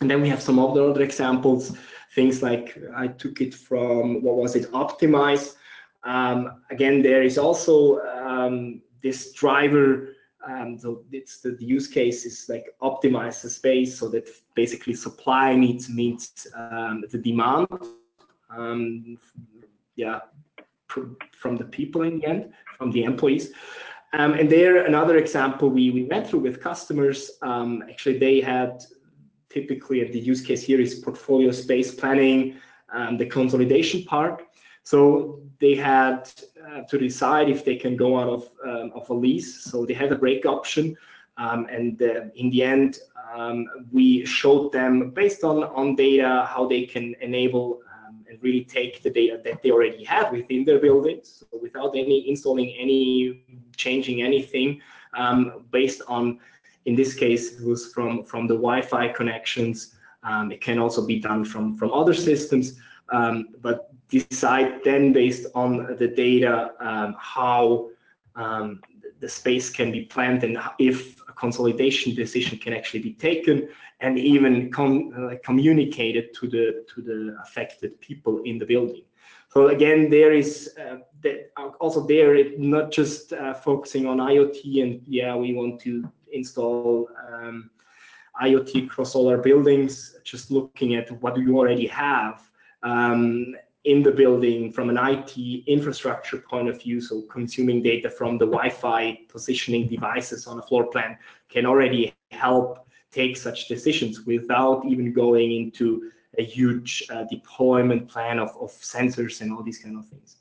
and 0.00 0.10
then 0.10 0.20
we 0.20 0.28
have 0.28 0.42
some 0.42 0.58
other 0.58 0.82
other 0.90 1.02
examples, 1.02 1.76
things 2.14 2.42
like 2.42 2.76
I 2.94 3.08
took 3.08 3.40
it 3.40 3.54
from 3.54 4.22
what 4.22 4.36
was 4.36 4.56
it, 4.56 4.70
Optimize. 4.72 5.54
Um, 6.04 6.62
again, 6.70 7.02
there 7.02 7.22
is 7.22 7.38
also 7.38 8.00
um, 8.00 8.82
this 9.02 9.32
driver 9.32 10.16
um, 10.46 10.78
so 10.78 11.04
it's 11.12 11.40
the, 11.42 11.50
the, 11.50 11.66
use 11.66 11.86
case 11.86 12.24
is 12.24 12.46
like 12.48 12.64
optimize 12.80 13.42
the 13.42 13.50
space 13.50 13.98
so 13.98 14.08
that 14.08 14.26
basically 14.54 14.94
supply 14.94 15.54
needs 15.54 15.90
meets 15.90 16.44
the 17.10 17.20
demand 17.22 17.68
um, 18.50 19.18
yeah 20.02 20.18
from 21.42 21.56
the 21.56 21.68
people 21.76 22.02
in 22.08 22.18
the 22.18 22.26
end 22.32 22.42
from 22.76 22.90
the 22.90 23.02
employees 23.10 23.46
um, 24.18 24.32
and 24.38 24.50
there 24.50 24.86
another 24.92 25.16
example 25.24 25.68
we, 25.68 25.90
we 25.90 26.04
went 26.12 26.26
through 26.26 26.42
with 26.48 26.56
customers 26.70 27.18
um, 27.42 27.82
actually 27.90 28.18
they 28.18 28.40
had 28.40 28.72
typically 29.56 29.98
the 30.16 30.22
use 30.32 30.42
case 30.48 30.62
here 30.62 30.80
is 30.80 30.92
portfolio 31.06 31.50
space 31.50 31.94
planning 31.94 32.56
um, 32.92 33.16
the 33.16 33.26
consolidation 33.26 34.02
part 34.04 34.36
so 34.82 35.40
they 35.60 35.74
had 35.74 36.30
uh, 36.66 36.82
to 36.82 36.98
decide 36.98 37.48
if 37.48 37.64
they 37.64 37.76
can 37.76 37.96
go 37.96 38.18
out 38.18 38.28
of, 38.28 38.50
um, 38.66 38.92
of 38.94 39.08
a 39.10 39.14
lease. 39.14 39.62
So 39.64 39.84
they 39.84 39.94
had 39.94 40.10
a 40.12 40.16
break 40.16 40.46
option. 40.46 40.96
Um, 41.36 41.66
and 41.70 42.00
uh, 42.02 42.24
in 42.34 42.50
the 42.50 42.62
end, 42.62 42.98
we 43.92 44.24
showed 44.26 44.72
them 44.72 45.10
based 45.10 45.44
on, 45.44 45.64
on 45.64 45.94
data 45.94 46.46
how 46.48 46.66
they 46.66 46.84
can 46.84 47.14
enable 47.20 47.80
and 48.30 48.42
really 48.42 48.64
take 48.64 49.02
the 49.02 49.10
data 49.10 49.40
that 49.44 49.62
they 49.62 49.70
already 49.70 50.04
have 50.04 50.32
within 50.32 50.64
their 50.64 50.78
buildings 50.78 51.42
so 51.50 51.58
without 51.60 51.94
any 51.96 52.28
installing 52.30 52.70
any 52.78 53.42
changing 53.76 54.22
anything 54.22 54.80
um, 55.14 55.64
based 55.70 56.00
on 56.06 56.38
in 56.86 56.94
this 56.94 57.14
case 57.14 57.60
it 57.60 57.66
was 57.66 57.92
from 57.92 58.24
from 58.24 58.46
the 58.46 58.54
Wi-Fi 58.54 59.08
connections. 59.08 59.96
Um, 60.22 60.52
it 60.52 60.60
can 60.60 60.78
also 60.78 61.06
be 61.06 61.18
done 61.18 61.44
from 61.44 61.76
from 61.76 61.92
other 61.92 62.14
systems 62.14 62.78
um, 63.10 63.48
but 63.60 63.92
decide 64.08 64.80
then 64.84 65.12
based 65.12 65.46
on 65.54 65.96
the 65.98 66.08
data 66.08 66.72
um, 66.80 67.16
how 67.18 67.90
um, 68.36 68.80
the 69.20 69.28
space 69.28 69.70
can 69.70 69.90
be 69.90 70.02
planned 70.02 70.44
and 70.44 70.58
if 70.78 71.20
a 71.28 71.32
consolidation 71.32 72.14
decision 72.14 72.58
can 72.58 72.72
actually 72.72 73.00
be 73.00 73.14
taken 73.14 73.68
and 74.00 74.18
even 74.18 74.70
com 74.70 75.12
uh, 75.16 75.34
communicated 75.44 76.32
to 76.34 76.48
the 76.48 76.84
to 76.94 77.02
the 77.02 77.36
affected 77.42 78.00
people 78.00 78.42
in 78.44 78.58
the 78.58 78.66
building. 78.66 79.02
So 79.48 79.68
again, 79.68 80.10
there 80.10 80.32
is 80.32 80.74
uh, 80.80 80.98
the, 81.22 81.46
also 81.80 82.06
there 82.06 82.56
not 82.56 82.92
just 82.92 83.32
uh, 83.32 83.52
focusing 83.52 84.06
on 84.06 84.18
IoT 84.18 84.82
and 84.82 85.02
yeah, 85.06 85.34
we 85.34 85.54
want 85.54 85.80
to 85.80 86.08
install 86.32 87.08
um, 87.32 87.70
IoT 88.40 88.86
across 88.86 89.14
all 89.16 89.28
our 89.28 89.38
buildings, 89.38 90.16
just 90.22 90.50
looking 90.52 90.94
at 90.94 91.10
what 91.20 91.36
you 91.36 91.58
already 91.58 91.88
have 91.88 92.48
um, 92.84 93.54
in 93.84 94.02
the 94.02 94.12
building 94.12 94.70
from 94.70 94.90
an 94.90 94.98
IT 94.98 95.36
infrastructure 95.66 96.38
point 96.38 96.68
of 96.68 96.80
view, 96.80 97.00
so 97.00 97.22
consuming 97.22 97.82
data 97.82 98.08
from 98.10 98.38
the 98.38 98.46
Wi-Fi 98.46 99.20
positioning 99.28 99.88
devices 99.88 100.46
on 100.46 100.58
a 100.58 100.62
floor 100.62 100.86
plan 100.86 101.16
can 101.48 101.66
already 101.66 102.14
help 102.30 102.86
take 103.12 103.36
such 103.36 103.68
decisions 103.68 104.26
without 104.26 104.84
even 104.84 105.12
going 105.12 105.52
into 105.52 106.10
a 106.38 106.44
huge 106.44 107.04
uh, 107.10 107.24
deployment 107.30 108.08
plan 108.08 108.38
of, 108.38 108.50
of 108.60 108.70
sensors 108.70 109.40
and 109.40 109.52
all 109.52 109.62
these 109.62 109.78
kind 109.78 109.98
of 109.98 110.06
things. 110.06 110.36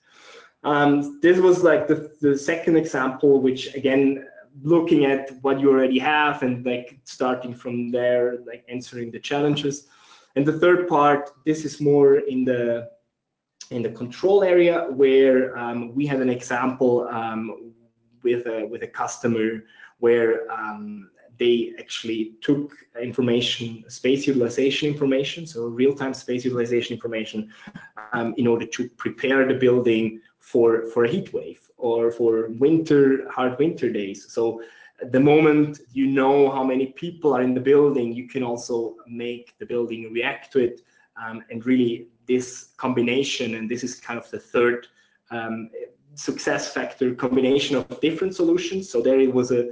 Um, 0.63 1.19
this 1.21 1.39
was 1.39 1.63
like 1.63 1.87
the, 1.87 2.11
the 2.21 2.37
second 2.37 2.75
example, 2.77 3.41
which 3.41 3.73
again, 3.75 4.27
looking 4.61 5.05
at 5.05 5.31
what 5.41 5.59
you 5.59 5.69
already 5.69 5.99
have 5.99 6.43
and 6.43 6.65
like 6.65 6.99
starting 7.05 7.53
from 7.53 7.91
there, 7.91 8.39
like 8.45 8.65
answering 8.67 9.11
the 9.11 9.19
challenges. 9.19 9.87
And 10.35 10.45
the 10.45 10.59
third 10.59 10.87
part, 10.87 11.31
this 11.45 11.65
is 11.65 11.79
more 11.79 12.17
in 12.17 12.45
the 12.45 12.89
in 13.71 13.83
the 13.83 13.89
control 13.89 14.43
area 14.43 14.87
where 14.89 15.55
um, 15.57 15.93
we 15.93 16.07
had 16.07 16.21
an 16.21 16.29
example 16.29 17.07
um, 17.09 17.71
with 18.23 18.47
a 18.47 18.65
with 18.65 18.83
a 18.83 18.87
customer 18.87 19.63
where 19.99 20.51
um, 20.51 21.09
they 21.39 21.73
actually 21.79 22.33
took 22.41 22.75
information, 23.01 23.83
space 23.87 24.27
utilization 24.27 24.89
information, 24.89 25.47
so 25.47 25.65
real-time 25.65 26.13
space 26.13 26.43
utilization 26.43 26.93
information, 26.93 27.51
um, 28.13 28.33
in 28.37 28.45
order 28.45 28.65
to 28.65 28.89
prepare 29.03 29.47
the 29.47 29.53
building 29.53 30.19
for 30.39 30.87
for 30.91 31.05
a 31.05 31.09
heat 31.09 31.33
wave 31.33 31.61
or 31.77 32.11
for 32.11 32.49
winter 32.65 33.29
hard 33.29 33.57
winter 33.59 33.89
days. 33.89 34.31
So 34.35 34.61
the 35.11 35.19
moment 35.19 35.79
you 35.93 36.07
know 36.07 36.51
how 36.51 36.63
many 36.63 36.87
people 36.87 37.33
are 37.33 37.41
in 37.41 37.53
the 37.53 37.61
building, 37.61 38.11
you 38.13 38.27
can 38.27 38.43
also 38.43 38.95
make 39.07 39.57
the 39.59 39.65
building 39.65 40.11
react 40.11 40.51
to 40.53 40.59
it 40.59 40.81
um, 41.21 41.43
and 41.49 41.65
really 41.65 42.07
this 42.27 42.69
combination, 42.77 43.55
and 43.55 43.69
this 43.69 43.83
is 43.83 43.99
kind 43.99 44.19
of 44.19 44.29
the 44.29 44.39
third 44.39 44.87
um, 45.31 45.69
success 46.15 46.73
factor 46.73 47.13
combination 47.15 47.75
of 47.75 48.01
different 48.01 48.35
solutions. 48.35 48.89
So 48.89 49.01
there 49.01 49.19
it 49.19 49.33
was 49.33 49.51
a 49.51 49.69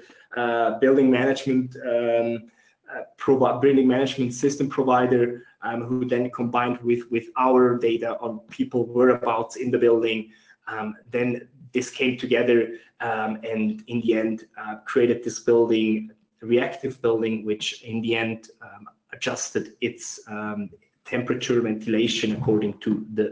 building 0.79 1.09
management 1.09 1.75
um, 1.85 2.49
uh, 2.93 3.59
building 3.59 3.87
management 3.87 4.33
system 4.33 4.69
provider 4.69 5.43
um, 5.61 5.83
who 5.83 6.05
then 6.05 6.29
combined 6.31 6.77
with 6.79 7.09
with 7.11 7.25
our 7.37 7.77
data 7.77 8.17
on 8.19 8.39
people 8.49 8.85
whereabouts 8.85 9.55
in 9.57 9.71
the 9.71 9.77
building. 9.77 10.31
Um, 10.67 10.95
then 11.11 11.47
this 11.73 11.89
came 11.89 12.17
together 12.17 12.77
um, 13.01 13.39
and 13.43 13.83
in 13.87 14.01
the 14.01 14.15
end 14.15 14.45
uh, 14.57 14.77
created 14.85 15.23
this 15.23 15.39
building, 15.39 16.11
reactive 16.41 17.01
building, 17.01 17.45
which 17.45 17.83
in 17.83 18.01
the 18.01 18.15
end 18.15 18.49
um, 18.61 18.87
adjusted 19.13 19.73
its 19.81 20.19
um, 20.27 20.69
temperature 21.05 21.59
ventilation 21.61 22.35
according 22.35 22.77
to 22.79 23.05
the 23.13 23.27
uh, 23.27 23.31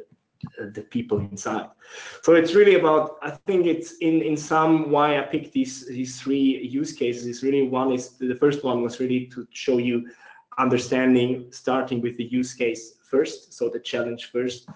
the 0.74 0.82
people 0.82 1.20
inside. 1.20 1.70
So 2.24 2.34
it's 2.34 2.54
really 2.54 2.76
about, 2.76 3.18
I 3.22 3.32
think 3.32 3.66
it's 3.66 3.98
in, 3.98 4.22
in 4.22 4.38
some 4.38 4.90
why 4.90 5.18
I 5.20 5.22
picked 5.22 5.54
these, 5.54 5.88
these 5.88 6.22
three 6.22 6.60
use 6.64 6.94
cases 6.94 7.26
is 7.26 7.44
really 7.44 7.68
one 7.68 7.92
is 7.92 8.12
the 8.18 8.36
first 8.36 8.64
one 8.64 8.82
was 8.82 9.00
really 9.00 9.28
to 9.28 9.48
show 9.52 9.78
you 9.78 10.10
understanding, 10.58 11.48
starting 11.52 12.02
with 12.02 12.18
the 12.18 12.26
use 12.26 12.54
case 12.54 12.96
first, 13.04 13.54
so 13.54 13.70
the 13.70 13.80
challenge 13.80 14.32
first. 14.32 14.68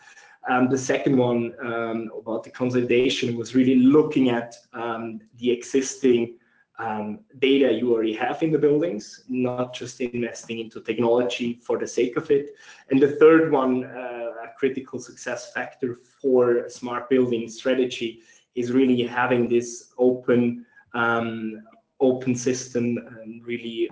The 0.70 0.78
second 0.78 1.16
one 1.18 1.54
um, 1.64 2.12
about 2.18 2.44
the 2.44 2.50
consolidation 2.50 3.38
was 3.38 3.54
really 3.56 3.76
looking 3.76 4.30
at 4.30 4.56
um, 4.74 5.20
the 5.38 5.52
existing 5.52 6.38
um, 6.80 7.20
data 7.40 7.72
you 7.72 7.94
already 7.94 8.14
have 8.14 8.42
in 8.42 8.52
the 8.52 8.58
buildings, 8.58 9.26
not 9.28 9.74
just 9.74 10.00
investing 10.00 10.60
into 10.60 10.82
technology 10.82 11.60
for 11.62 11.78
the 11.78 11.86
sake 11.86 12.16
of 12.16 12.32
it. 12.32 12.56
And 12.90 13.02
the 13.02 13.18
third 13.18 13.52
one, 13.52 13.84
uh, 13.84 14.46
a 14.46 14.48
critical 14.58 14.98
success 15.00 15.52
factor 15.52 16.00
for 16.22 16.70
smart 16.70 17.10
building 17.10 17.50
strategy 17.50 18.22
is 18.56 18.72
really 18.72 19.04
having 19.04 19.50
this 19.50 19.94
open, 19.98 20.66
um, 20.94 21.62
open 22.00 22.34
system 22.34 22.98
and 23.22 23.46
really 23.46 23.90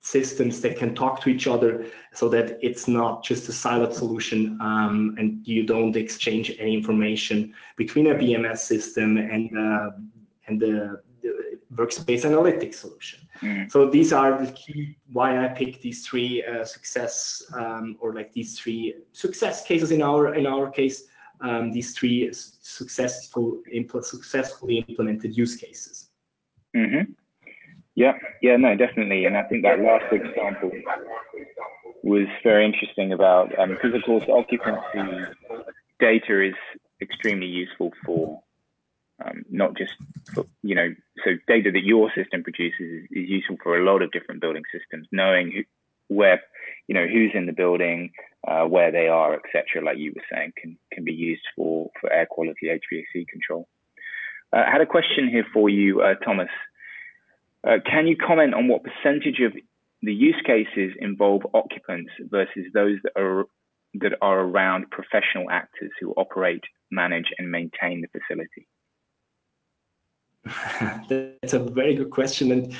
systems 0.00 0.60
that 0.60 0.76
can 0.76 0.94
talk 0.94 1.20
to 1.20 1.30
each 1.30 1.46
other 1.46 1.86
so 2.12 2.28
that 2.28 2.58
it's 2.60 2.86
not 2.86 3.24
just 3.24 3.48
a 3.48 3.52
siloed 3.52 3.94
solution 3.94 4.58
um, 4.60 5.14
and 5.18 5.46
you 5.46 5.64
don't 5.64 5.96
exchange 5.96 6.54
any 6.58 6.74
information 6.74 7.54
between 7.76 8.08
a 8.08 8.14
BMS 8.14 8.58
system 8.58 9.16
and, 9.16 9.56
uh, 9.56 9.90
and 10.46 10.60
the 10.60 11.00
workspace 11.74 12.24
analytics 12.24 12.74
solution. 12.74 13.20
Mm. 13.42 13.70
So 13.70 13.88
these 13.90 14.12
are 14.12 14.44
the 14.44 14.52
key 14.52 14.96
why 15.12 15.44
I 15.44 15.48
picked 15.48 15.82
these 15.82 16.06
three 16.06 16.44
uh, 16.44 16.64
success 16.64 17.42
um, 17.54 17.96
or 18.00 18.14
like 18.14 18.32
these 18.32 18.58
three 18.58 18.94
success 19.12 19.64
cases 19.64 19.90
in 19.90 20.02
our 20.02 20.34
in 20.34 20.46
our 20.46 20.70
case. 20.70 21.04
Um, 21.40 21.72
these 21.72 21.94
three 21.96 22.30
successful 22.32 23.60
impl 23.74 24.04
successfully 24.04 24.84
implemented 24.88 25.36
use 25.36 25.56
cases. 25.56 26.10
Mm-hmm. 26.76 27.12
Yeah, 27.96 28.14
yeah, 28.42 28.56
no, 28.56 28.74
definitely, 28.74 29.24
and 29.26 29.36
I 29.36 29.44
think 29.44 29.62
that 29.62 29.78
last 29.80 30.12
example 30.12 30.70
was 32.02 32.26
very 32.42 32.64
interesting 32.64 33.12
about 33.12 33.50
because 33.50 33.92
um, 33.92 33.94
of 33.94 34.02
course 34.04 34.24
occupancy 34.28 35.32
data 36.00 36.48
is 36.48 36.54
extremely 37.00 37.46
useful 37.46 37.92
for 38.04 38.42
um, 39.24 39.44
not 39.50 39.76
just 39.76 39.92
for, 40.34 40.44
you 40.62 40.74
know, 40.74 40.94
so 41.24 41.30
data 41.48 41.70
that 41.72 41.84
your 41.84 42.10
system 42.14 42.42
produces 42.42 42.80
is, 42.80 43.04
is 43.10 43.28
useful 43.28 43.56
for 43.62 43.78
a 43.78 43.84
lot 43.84 44.02
of 44.02 44.12
different 44.12 44.40
building 44.40 44.62
systems. 44.72 45.08
Knowing 45.10 45.52
who, 45.52 46.14
where, 46.14 46.42
you 46.86 46.94
know, 46.94 47.06
who's 47.06 47.32
in 47.34 47.46
the 47.46 47.52
building, 47.52 48.12
uh, 48.46 48.64
where 48.64 48.92
they 48.92 49.08
are, 49.08 49.34
etc. 49.34 49.82
Like 49.84 49.98
you 49.98 50.12
were 50.14 50.22
saying, 50.32 50.52
can 50.60 50.76
can 50.92 51.04
be 51.04 51.12
used 51.12 51.44
for 51.56 51.90
for 52.00 52.12
air 52.12 52.26
quality 52.26 52.66
HVAC 52.66 53.26
control. 53.28 53.68
Uh, 54.52 54.62
I 54.66 54.70
had 54.70 54.80
a 54.80 54.86
question 54.86 55.28
here 55.28 55.46
for 55.52 55.68
you, 55.68 56.02
uh, 56.02 56.14
Thomas. 56.24 56.50
Uh, 57.66 57.78
can 57.84 58.06
you 58.06 58.16
comment 58.16 58.54
on 58.54 58.68
what 58.68 58.82
percentage 58.84 59.40
of 59.40 59.54
the 60.02 60.12
use 60.12 60.40
cases 60.44 60.92
involve 61.00 61.42
occupants 61.54 62.10
versus 62.20 62.66
those 62.74 62.98
that 63.04 63.12
are 63.16 63.46
that 63.94 64.12
are 64.20 64.40
around 64.40 64.90
professional 64.90 65.50
actors 65.50 65.90
who 66.00 66.12
operate, 66.12 66.64
manage, 66.90 67.28
and 67.38 67.50
maintain 67.50 68.02
the 68.02 68.08
facility? 68.20 68.66
That's 71.08 71.52
a 71.52 71.58
very 71.58 71.94
good 71.94 72.10
question. 72.10 72.52
And 72.52 72.76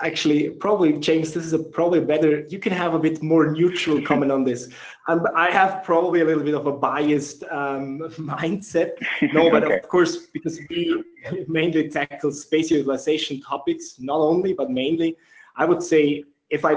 actually, 0.00 0.50
probably, 0.50 0.94
James, 0.94 1.32
this 1.32 1.44
is 1.44 1.52
a 1.52 1.58
probably 1.58 2.00
better, 2.00 2.46
you 2.48 2.58
can 2.58 2.72
have 2.72 2.94
a 2.94 2.98
bit 2.98 3.22
more 3.22 3.50
neutral 3.50 4.00
comment 4.06 4.32
on 4.32 4.44
this. 4.44 4.68
Um, 5.08 5.26
I 5.34 5.50
have 5.50 5.84
probably 5.84 6.20
a 6.20 6.24
little 6.24 6.42
bit 6.42 6.54
of 6.54 6.66
a 6.66 6.72
biased 6.72 7.44
um, 7.44 8.00
mindset. 8.18 8.92
No, 9.32 9.50
but 9.50 9.64
okay. 9.64 9.78
of 9.78 9.88
course, 9.88 10.26
because 10.32 10.60
we 10.70 11.02
mainly 11.48 11.88
tackle 11.88 12.32
space 12.32 12.70
utilization 12.70 13.40
topics, 13.40 13.96
not 13.98 14.18
only, 14.18 14.52
but 14.52 14.70
mainly, 14.70 15.16
I 15.56 15.64
would 15.64 15.82
say 15.82 16.24
if 16.50 16.64
I 16.64 16.76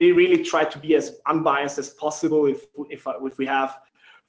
really 0.00 0.42
try 0.42 0.64
to 0.64 0.78
be 0.78 0.94
as 0.94 1.18
unbiased 1.26 1.78
as 1.78 1.90
possible, 1.90 2.46
if, 2.46 2.66
if, 2.90 3.06
if 3.06 3.38
we 3.38 3.46
have 3.46 3.78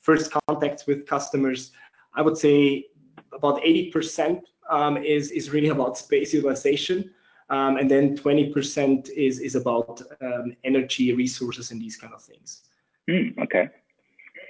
first 0.01 0.31
contacts 0.47 0.85
with 0.85 1.05
customers, 1.05 1.71
I 2.13 2.21
would 2.21 2.37
say 2.37 2.85
about 3.33 3.61
80% 3.61 4.41
um, 4.69 4.97
is, 4.97 5.31
is 5.31 5.49
really 5.49 5.69
about 5.69 5.97
space 5.97 6.33
utilization. 6.33 7.11
Um, 7.49 7.77
and 7.77 7.89
then 7.89 8.17
20% 8.17 9.09
is, 9.09 9.39
is 9.39 9.55
about 9.55 10.01
um, 10.21 10.55
energy, 10.63 11.13
resources, 11.13 11.71
and 11.71 11.81
these 11.81 11.95
kind 11.95 12.13
of 12.13 12.21
things. 12.21 12.63
Mm, 13.09 13.37
okay. 13.43 13.69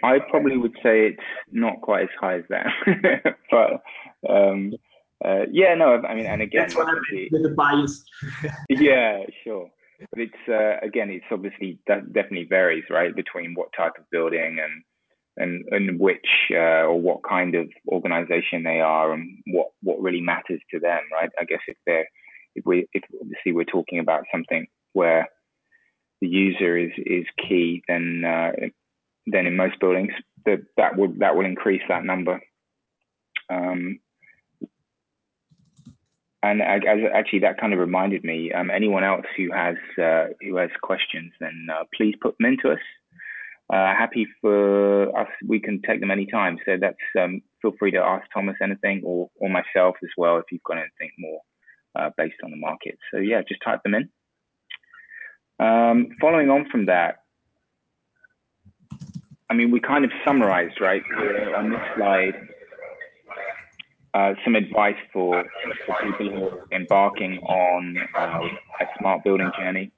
I 0.03 0.19
probably 0.19 0.57
would 0.57 0.75
say 0.83 1.07
it's 1.07 1.23
not 1.51 1.81
quite 1.81 2.03
as 2.03 2.09
high 2.19 2.37
as 2.37 2.43
that, 2.49 3.35
but 3.51 3.81
um, 4.29 4.73
uh, 5.23 5.45
yeah, 5.51 5.73
no, 5.75 6.01
I 6.03 6.13
mean, 6.13 6.25
and 6.25 6.41
again, 6.41 6.61
that's 6.61 6.75
what 6.75 6.87
I 6.87 6.93
mean 7.11 7.29
with 7.31 7.43
the 7.43 7.49
bias. 7.49 8.05
yeah, 8.69 9.23
sure, 9.43 9.69
but 10.11 10.19
it's 10.19 10.47
uh, 10.47 10.85
again, 10.85 11.09
it's 11.09 11.25
obviously 11.31 11.79
that 11.87 12.13
definitely 12.13 12.45
varies, 12.47 12.83
right, 12.89 13.15
between 13.15 13.55
what 13.55 13.69
type 13.75 13.93
of 13.97 14.09
building 14.11 14.59
and 14.61 14.83
and 15.37 15.65
and 15.71 15.99
which 15.99 16.27
uh, 16.51 16.85
or 16.85 16.99
what 16.99 17.23
kind 17.27 17.55
of 17.55 17.69
organization 17.87 18.63
they 18.63 18.79
are 18.79 19.13
and 19.13 19.39
what 19.47 19.67
what 19.81 20.01
really 20.01 20.21
matters 20.21 20.61
to 20.71 20.79
them 20.79 21.01
right? 21.13 21.29
I 21.39 21.45
guess 21.45 21.61
if 21.67 21.77
they're 21.85 22.07
if 22.55 22.65
we 22.65 22.87
if 22.93 23.03
obviously 23.21 23.53
we're 23.53 23.63
talking 23.63 23.99
about 23.99 24.23
something 24.31 24.67
where 24.93 25.29
the 26.21 26.27
user 26.27 26.77
is 26.77 26.91
is 26.97 27.25
key 27.47 27.83
then 27.87 28.23
uh, 28.25 28.51
then 29.27 29.45
in 29.45 29.55
most 29.55 29.79
buildings 29.79 30.11
that 30.45 30.59
that 30.77 30.97
will 30.97 31.13
that 31.19 31.35
will 31.35 31.45
increase 31.45 31.81
that 31.89 32.03
number. 32.03 32.41
Um, 33.49 33.99
and 36.43 36.61
as, 36.61 36.81
actually 37.13 37.39
that 37.39 37.59
kind 37.59 37.73
of 37.73 37.79
reminded 37.79 38.23
me 38.23 38.51
um, 38.51 38.71
anyone 38.71 39.03
else 39.03 39.25
who 39.35 39.51
has 39.51 39.75
uh, 40.01 40.27
who 40.41 40.57
has 40.57 40.69
questions 40.81 41.33
then 41.39 41.67
uh, 41.71 41.83
please 41.95 42.15
put 42.21 42.35
them 42.37 42.53
into 42.53 42.71
us 42.71 42.79
uh, 43.69 43.93
happy 43.93 44.27
for 44.41 45.17
us. 45.17 45.27
We 45.45 45.59
can 45.59 45.81
take 45.81 45.99
them 45.99 46.11
anytime. 46.11 46.57
So 46.65 46.77
that's 46.79 46.95
um, 47.19 47.41
feel 47.61 47.73
free 47.77 47.91
to 47.91 47.97
ask 47.97 48.25
Thomas 48.33 48.55
anything 48.61 49.01
or 49.03 49.29
or 49.35 49.49
myself 49.49 49.95
as 50.03 50.09
well 50.17 50.37
if 50.37 50.45
you've 50.51 50.63
got 50.63 50.77
anything 50.77 51.11
more 51.19 51.41
uh, 51.95 52.09
based 52.17 52.37
on 52.43 52.51
the 52.51 52.57
market. 52.57 52.97
So 53.11 53.19
yeah, 53.19 53.41
just 53.47 53.61
type 53.63 53.83
them 53.83 53.95
in. 53.95 54.09
Um, 55.59 56.09
following 56.21 56.49
on 56.49 56.69
from 56.69 56.85
that, 56.85 57.23
I 59.49 59.53
mean, 59.53 59.71
we 59.71 59.79
kind 59.79 60.05
of 60.05 60.11
summarized 60.25 60.79
right 60.81 61.01
on 61.55 61.71
this 61.71 61.81
slide. 61.95 62.33
Uh, 64.13 64.33
some 64.43 64.55
advice 64.55 64.95
for, 65.13 65.43
for 65.85 65.95
people 66.01 66.29
who 66.29 66.45
are 66.45 66.67
embarking 66.71 67.37
on 67.39 67.97
uh, 68.17 68.39
a 68.81 68.85
smart 68.99 69.23
building 69.23 69.51
journey. 69.57 69.91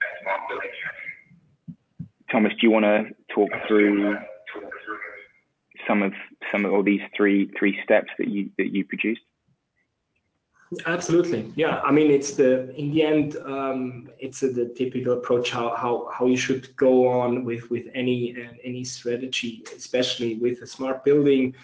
Thomas, 2.32 2.54
do 2.54 2.60
you 2.62 2.72
want 2.72 2.86
to 2.86 3.06
talk 3.34 3.50
through 3.68 4.18
some 5.88 6.04
of 6.04 6.14
some 6.52 6.66
of 6.66 6.74
all 6.74 6.84
these 6.84 7.02
three 7.16 7.50
three 7.58 7.80
steps 7.84 8.10
that 8.18 8.28
you 8.28 8.52
that 8.58 8.74
you 8.74 8.86
produced? 8.86 9.22
Absolutely, 10.86 11.52
yeah. 11.56 11.80
I 11.80 11.92
mean, 11.92 12.12
it's 12.12 12.34
the 12.34 12.70
in 12.76 12.92
the 12.92 13.02
end, 13.02 13.38
um, 13.38 14.08
it's 14.20 14.44
a, 14.44 14.50
the 14.52 14.68
typical 14.68 15.14
approach 15.14 15.50
how 15.50 15.76
how 15.76 16.10
how 16.14 16.28
you 16.28 16.38
should 16.38 16.76
go 16.76 17.08
on 17.08 17.44
with 17.44 17.72
with 17.72 17.88
any 17.96 18.36
uh, 18.40 18.54
any 18.64 18.84
strategy, 18.84 19.64
especially 19.76 20.36
with 20.36 20.62
a 20.62 20.68
smart 20.68 21.04
building 21.04 21.56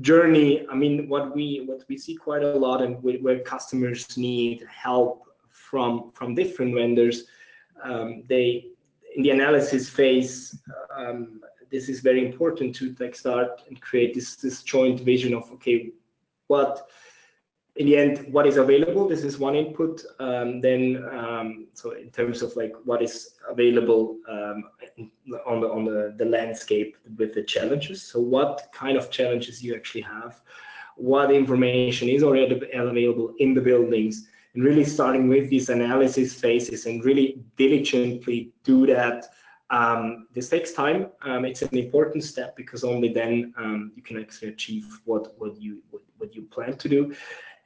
journey. 0.00 0.66
I 0.70 0.74
mean, 0.74 1.08
what 1.10 1.34
we 1.34 1.64
what 1.66 1.84
we 1.88 1.98
see 1.98 2.14
quite 2.14 2.42
a 2.42 2.54
lot, 2.54 2.80
and 2.80 3.02
where 3.02 3.40
customers 3.40 4.16
need 4.16 4.66
help 4.66 5.26
from 5.50 6.10
from 6.12 6.34
different 6.34 6.74
vendors, 6.74 7.24
um, 7.82 8.22
they 8.28 8.68
in 9.14 9.22
the 9.22 9.30
analysis 9.30 9.88
phase, 9.88 10.60
um, 10.96 11.40
this 11.70 11.88
is 11.88 12.00
very 12.00 12.24
important 12.24 12.74
to 12.76 12.94
like 13.00 13.14
start 13.14 13.62
and 13.68 13.80
create 13.80 14.14
this 14.14 14.36
this 14.36 14.62
joint 14.62 15.00
vision 15.00 15.34
of 15.34 15.50
okay, 15.52 15.90
what 16.48 16.88
in 17.76 17.86
the 17.86 17.96
end 17.96 18.32
what 18.32 18.46
is 18.46 18.56
available. 18.56 19.08
This 19.08 19.24
is 19.24 19.38
one 19.38 19.56
input. 19.56 20.04
Um, 20.20 20.60
then 20.60 21.04
um, 21.10 21.66
so 21.74 21.92
in 21.92 22.10
terms 22.10 22.42
of 22.42 22.54
like 22.56 22.74
what 22.84 23.02
is 23.02 23.34
available 23.48 24.18
um, 24.28 24.64
on 25.46 25.60
the 25.60 25.68
on 25.68 25.84
the, 25.84 26.14
the 26.16 26.24
landscape 26.24 26.96
with 27.18 27.34
the 27.34 27.42
challenges. 27.42 28.02
So 28.02 28.20
what 28.20 28.68
kind 28.72 28.96
of 28.96 29.10
challenges 29.10 29.62
you 29.62 29.74
actually 29.74 30.02
have. 30.02 30.40
what 30.96 31.30
information 31.32 32.08
is 32.08 32.22
already 32.22 32.60
available 32.72 33.34
in 33.38 33.54
the 33.54 33.60
buildings, 33.60 34.28
and 34.54 34.64
really 34.64 34.84
starting 34.84 35.28
with 35.28 35.50
these 35.50 35.68
analysis 35.68 36.34
phases 36.34 36.86
and 36.86 37.04
really 37.04 37.40
diligently 37.56 38.52
do 38.62 38.86
that. 38.86 39.26
Um, 39.70 40.28
this 40.32 40.48
takes 40.48 40.72
time. 40.72 41.08
Um, 41.22 41.44
it's 41.44 41.62
an 41.62 41.76
important 41.76 42.22
step 42.22 42.54
because 42.54 42.84
only 42.84 43.08
then 43.08 43.52
um, 43.56 43.92
you 43.96 44.02
can 44.02 44.20
actually 44.20 44.48
achieve 44.48 45.00
what 45.04 45.34
what 45.38 45.60
you 45.60 45.82
what, 45.90 46.02
what, 46.18 46.34
you 46.34 46.42
plan 46.42 46.76
to 46.76 46.88
do. 46.88 47.14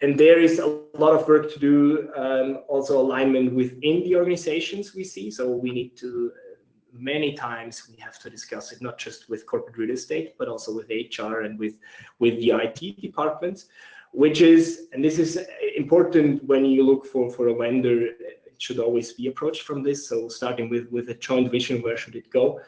And 0.00 0.18
there 0.18 0.38
is 0.38 0.60
a 0.60 0.66
lot 0.94 1.14
of 1.14 1.26
work 1.26 1.52
to 1.52 1.58
do. 1.58 2.10
Um, 2.16 2.60
also 2.68 3.00
alignment 3.00 3.52
within 3.52 4.04
the 4.04 4.14
organizations 4.16 4.94
we 4.94 5.04
see. 5.04 5.30
So 5.30 5.50
we 5.50 5.72
need 5.72 5.96
to 5.98 6.32
many 6.92 7.32
times 7.34 7.88
we 7.88 7.96
have 7.96 8.18
to 8.18 8.30
discuss 8.30 8.72
it 8.72 8.82
not 8.82 8.98
just 8.98 9.28
with 9.28 9.46
corporate 9.46 9.76
real 9.76 9.90
estate 9.90 10.34
but 10.38 10.48
also 10.48 10.74
with 10.74 10.88
hr 10.88 11.40
and 11.42 11.58
with 11.58 11.74
with 12.18 12.34
the 12.40 12.50
it 12.50 13.00
departments 13.00 13.66
which 14.12 14.40
is 14.40 14.88
and 14.92 15.04
this 15.04 15.18
is 15.18 15.38
important 15.76 16.44
when 16.44 16.64
you 16.64 16.84
look 16.84 17.06
for 17.06 17.30
for 17.30 17.48
a 17.48 17.54
vendor 17.54 18.06
it 18.06 18.58
should 18.58 18.78
always 18.78 19.12
be 19.12 19.28
approached 19.28 19.62
from 19.62 19.82
this. 19.82 20.08
So 20.08 20.28
starting 20.28 20.68
with 20.68 20.90
with 20.90 21.08
a 21.10 21.14
joint 21.14 21.50
vision 21.50 21.82
where 21.82 21.96
should 21.96 22.16
it 22.16 22.30
go? 22.30 22.60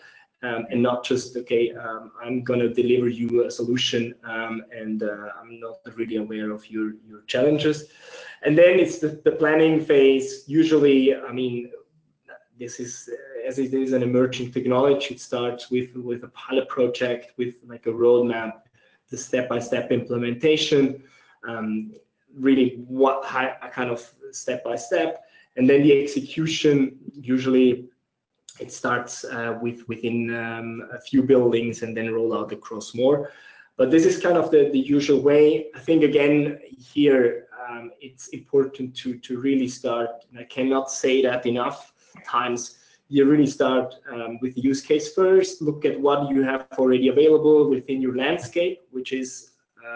Um, 0.42 0.66
and 0.70 0.82
not 0.82 1.04
just 1.04 1.36
okay 1.36 1.70
um, 1.74 2.12
i'm 2.24 2.42
going 2.42 2.60
to 2.60 2.72
deliver 2.72 3.08
you 3.10 3.44
a 3.44 3.50
solution 3.50 4.14
um, 4.24 4.64
and 4.74 5.02
uh, 5.02 5.28
i'm 5.38 5.60
not 5.60 5.76
really 5.96 6.16
aware 6.16 6.50
of 6.50 6.68
your 6.70 6.94
your 7.06 7.22
challenges. 7.26 7.88
And 8.42 8.56
then 8.56 8.80
it's 8.80 9.00
the, 9.00 9.20
the 9.22 9.32
planning 9.32 9.84
phase. 9.84 10.44
Usually 10.46 11.14
i 11.14 11.32
mean 11.32 11.70
this 12.58 12.80
is 12.80 13.10
as 13.46 13.58
it 13.58 13.74
is 13.74 13.92
an 13.92 14.02
emerging 14.02 14.52
technology, 14.52 15.14
it 15.14 15.20
starts 15.20 15.70
with, 15.70 15.94
with 15.96 16.22
a 16.24 16.28
pilot 16.28 16.68
project, 16.68 17.32
with 17.36 17.54
like 17.66 17.86
a 17.86 17.90
roadmap, 17.90 18.52
the 19.08 19.16
step-by-step 19.16 19.90
implementation, 19.90 21.02
um, 21.46 21.92
really 22.34 22.84
what 22.86 23.24
kind 23.24 23.90
of 23.90 24.08
step-by-step, 24.32 25.24
and 25.56 25.68
then 25.68 25.82
the 25.82 26.02
execution, 26.02 26.96
usually 27.12 27.88
it 28.58 28.70
starts 28.70 29.24
uh, 29.24 29.58
with 29.62 29.88
within 29.88 30.34
um, 30.34 30.88
a 30.92 31.00
few 31.00 31.22
buildings 31.22 31.82
and 31.82 31.96
then 31.96 32.12
roll 32.12 32.36
out 32.36 32.52
across 32.52 32.94
more. 32.94 33.30
But 33.76 33.90
this 33.90 34.04
is 34.04 34.20
kind 34.20 34.36
of 34.36 34.50
the, 34.50 34.68
the 34.70 34.78
usual 34.78 35.20
way. 35.20 35.68
I 35.74 35.78
think 35.78 36.02
again 36.02 36.60
here 36.76 37.46
um, 37.68 37.90
it's 38.00 38.28
important 38.28 38.94
to 38.96 39.18
to 39.18 39.40
really 39.40 39.68
start. 39.68 40.10
I 40.38 40.44
cannot 40.44 40.90
say 40.90 41.22
that 41.22 41.46
enough 41.46 41.94
times 42.26 42.76
you 43.08 43.24
really 43.24 43.46
start 43.46 43.96
um, 44.12 44.38
with 44.40 44.54
the 44.54 44.60
use 44.60 44.82
case 44.82 45.12
first, 45.12 45.60
look 45.60 45.84
at 45.84 45.98
what 46.00 46.30
you 46.30 46.42
have 46.42 46.66
already 46.78 47.08
available 47.08 47.68
within 47.68 48.00
your 48.00 48.16
landscape, 48.16 48.82
which 48.92 49.12
is 49.12 49.49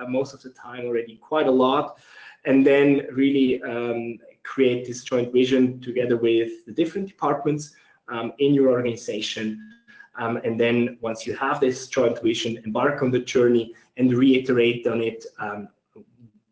most 0.09 0.35
of 0.35 0.43
the 0.43 0.51
time 0.51 0.87
already 0.87 1.17
quite 1.17 1.47
a 1.47 1.51
lot, 1.51 1.99
and 2.45 2.67
then 2.67 3.07
really 3.13 3.63
um, 3.63 4.19
create 4.43 4.87
this 4.87 5.03
joint 5.03 5.33
vision 5.33 5.81
together 5.81 6.17
with 6.17 6.65
the 6.67 6.73
different 6.73 7.09
departments 7.09 7.75
um, 8.09 8.33
in 8.39 8.55
your 8.55 8.71
organization. 8.71 9.71
Um, 10.17 10.37
and 10.45 10.61
then 10.61 10.99
once 11.01 11.27
you 11.27 11.35
have 11.37 11.61
this 11.61 11.89
joint 11.89 12.23
vision, 12.23 12.61
embark 12.65 13.03
on 13.03 13.11
the 13.11 13.19
journey 13.19 13.75
and 13.97 14.13
reiterate 14.13 14.87
on 14.87 15.01
it 15.01 15.25
um, 15.39 15.69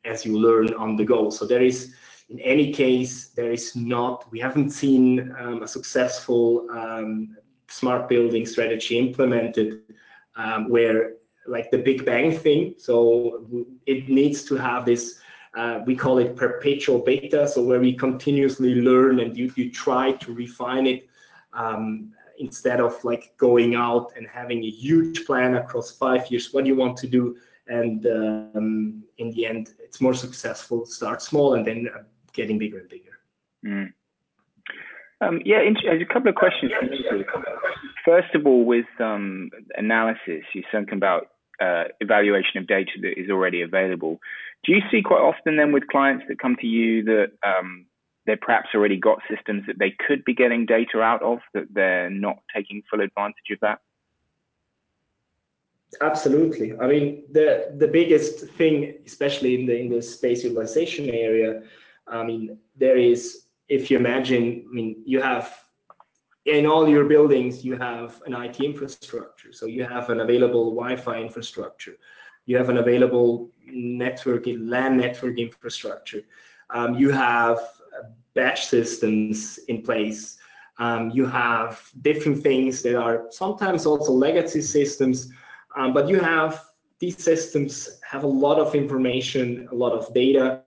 as 0.04 0.24
you 0.26 0.36
learn 0.38 0.74
on 0.74 0.96
the 0.96 1.04
go. 1.04 1.30
So 1.30 1.46
there 1.46 1.62
is 1.62 1.94
in 2.28 2.40
any 2.40 2.72
case, 2.72 3.28
there 3.28 3.52
is 3.52 3.76
not, 3.76 4.30
we 4.32 4.40
haven't 4.40 4.70
seen 4.70 5.34
um, 5.38 5.62
a 5.62 5.68
successful 5.68 6.66
um, 6.70 7.36
smart 7.68 8.08
building 8.08 8.46
strategy 8.46 8.98
implemented 8.98 9.82
where 10.66 11.12
like 11.46 11.70
the 11.70 11.78
Big 11.78 12.04
Bang 12.04 12.36
thing. 12.36 12.74
So 12.78 13.44
it 13.86 14.08
needs 14.08 14.44
to 14.44 14.56
have 14.56 14.84
this, 14.84 15.18
uh, 15.54 15.80
we 15.86 15.96
call 15.96 16.18
it 16.18 16.36
perpetual 16.36 16.98
beta. 16.98 17.48
So 17.48 17.62
where 17.62 17.80
we 17.80 17.94
continuously 17.94 18.74
learn 18.76 19.20
and 19.20 19.36
you, 19.36 19.52
you 19.56 19.70
try 19.70 20.12
to 20.12 20.32
refine 20.32 20.86
it 20.86 21.08
um, 21.52 22.12
instead 22.38 22.80
of 22.80 23.02
like 23.04 23.34
going 23.36 23.74
out 23.74 24.12
and 24.16 24.26
having 24.26 24.64
a 24.64 24.70
huge 24.70 25.26
plan 25.26 25.56
across 25.56 25.92
five 25.92 26.30
years, 26.30 26.52
what 26.52 26.66
you 26.66 26.76
want 26.76 26.96
to 26.98 27.06
do. 27.06 27.36
And 27.68 28.06
um, 28.06 29.04
in 29.18 29.30
the 29.32 29.46
end, 29.46 29.74
it's 29.78 30.00
more 30.00 30.14
successful, 30.14 30.84
start 30.86 31.22
small 31.22 31.54
and 31.54 31.66
then 31.66 31.88
uh, 31.94 32.02
getting 32.32 32.58
bigger 32.58 32.78
and 32.78 32.88
bigger. 32.88 33.18
Mm. 33.64 33.92
Um, 35.20 35.40
yeah, 35.44 35.60
a 35.60 36.04
couple 36.12 36.30
of 36.30 36.34
questions. 36.34 36.72
First 38.04 38.34
of 38.34 38.44
all, 38.44 38.64
with 38.64 38.86
um, 38.98 39.50
analysis, 39.76 40.42
you're 40.52 40.64
talking 40.72 40.94
about 40.94 41.28
uh, 41.62 41.84
evaluation 42.00 42.58
of 42.58 42.66
data 42.66 42.92
that 43.02 43.18
is 43.18 43.30
already 43.30 43.62
available. 43.62 44.18
Do 44.64 44.72
you 44.72 44.82
see 44.90 45.02
quite 45.02 45.20
often 45.20 45.56
then 45.56 45.72
with 45.72 45.86
clients 45.88 46.24
that 46.28 46.38
come 46.38 46.56
to 46.60 46.66
you 46.66 47.04
that 47.04 47.32
um, 47.44 47.86
they 48.26 48.36
perhaps 48.36 48.68
already 48.74 48.96
got 48.96 49.18
systems 49.32 49.64
that 49.66 49.78
they 49.78 49.94
could 50.06 50.24
be 50.24 50.34
getting 50.34 50.66
data 50.66 51.00
out 51.00 51.22
of 51.22 51.38
that 51.54 51.66
they're 51.72 52.10
not 52.10 52.38
taking 52.54 52.82
full 52.88 53.00
advantage 53.00 53.50
of 53.50 53.58
that? 53.60 53.78
Absolutely. 56.00 56.72
I 56.78 56.86
mean, 56.86 57.24
the 57.32 57.74
the 57.76 57.88
biggest 57.88 58.46
thing, 58.58 58.94
especially 59.04 59.60
in 59.60 59.66
the 59.66 59.76
in 59.78 59.88
the 59.90 60.00
space 60.00 60.42
utilization 60.42 61.10
area, 61.10 61.62
I 62.06 62.22
mean, 62.24 62.58
there 62.76 62.96
is, 62.96 63.44
if 63.68 63.90
you 63.90 63.98
imagine, 63.98 64.64
I 64.70 64.72
mean, 64.72 65.02
you 65.04 65.20
have 65.20 65.54
in 66.46 66.66
all 66.66 66.88
your 66.88 67.04
buildings, 67.04 67.64
you 67.64 67.76
have 67.76 68.20
an 68.26 68.34
IT 68.34 68.60
infrastructure. 68.60 69.52
So 69.52 69.66
you 69.66 69.84
have 69.84 70.10
an 70.10 70.20
available 70.20 70.74
Wi-Fi 70.74 71.20
infrastructure. 71.20 71.96
You 72.46 72.56
have 72.56 72.68
an 72.68 72.78
available 72.78 73.50
network, 73.64 74.44
LAN 74.46 74.96
network 74.96 75.38
infrastructure. 75.38 76.22
Um, 76.70 76.94
you 76.94 77.10
have 77.10 77.60
batch 78.34 78.66
systems 78.66 79.58
in 79.68 79.82
place. 79.82 80.38
Um, 80.78 81.10
you 81.10 81.26
have 81.26 81.80
different 82.00 82.42
things 82.42 82.82
that 82.82 82.96
are 82.96 83.26
sometimes 83.30 83.86
also 83.86 84.12
legacy 84.12 84.62
systems, 84.62 85.30
um, 85.76 85.92
but 85.92 86.08
you 86.08 86.18
have 86.18 86.64
these 86.98 87.22
systems 87.22 88.00
have 88.08 88.24
a 88.24 88.26
lot 88.26 88.58
of 88.58 88.74
information, 88.74 89.68
a 89.70 89.74
lot 89.74 89.92
of 89.92 90.12
data, 90.14 90.62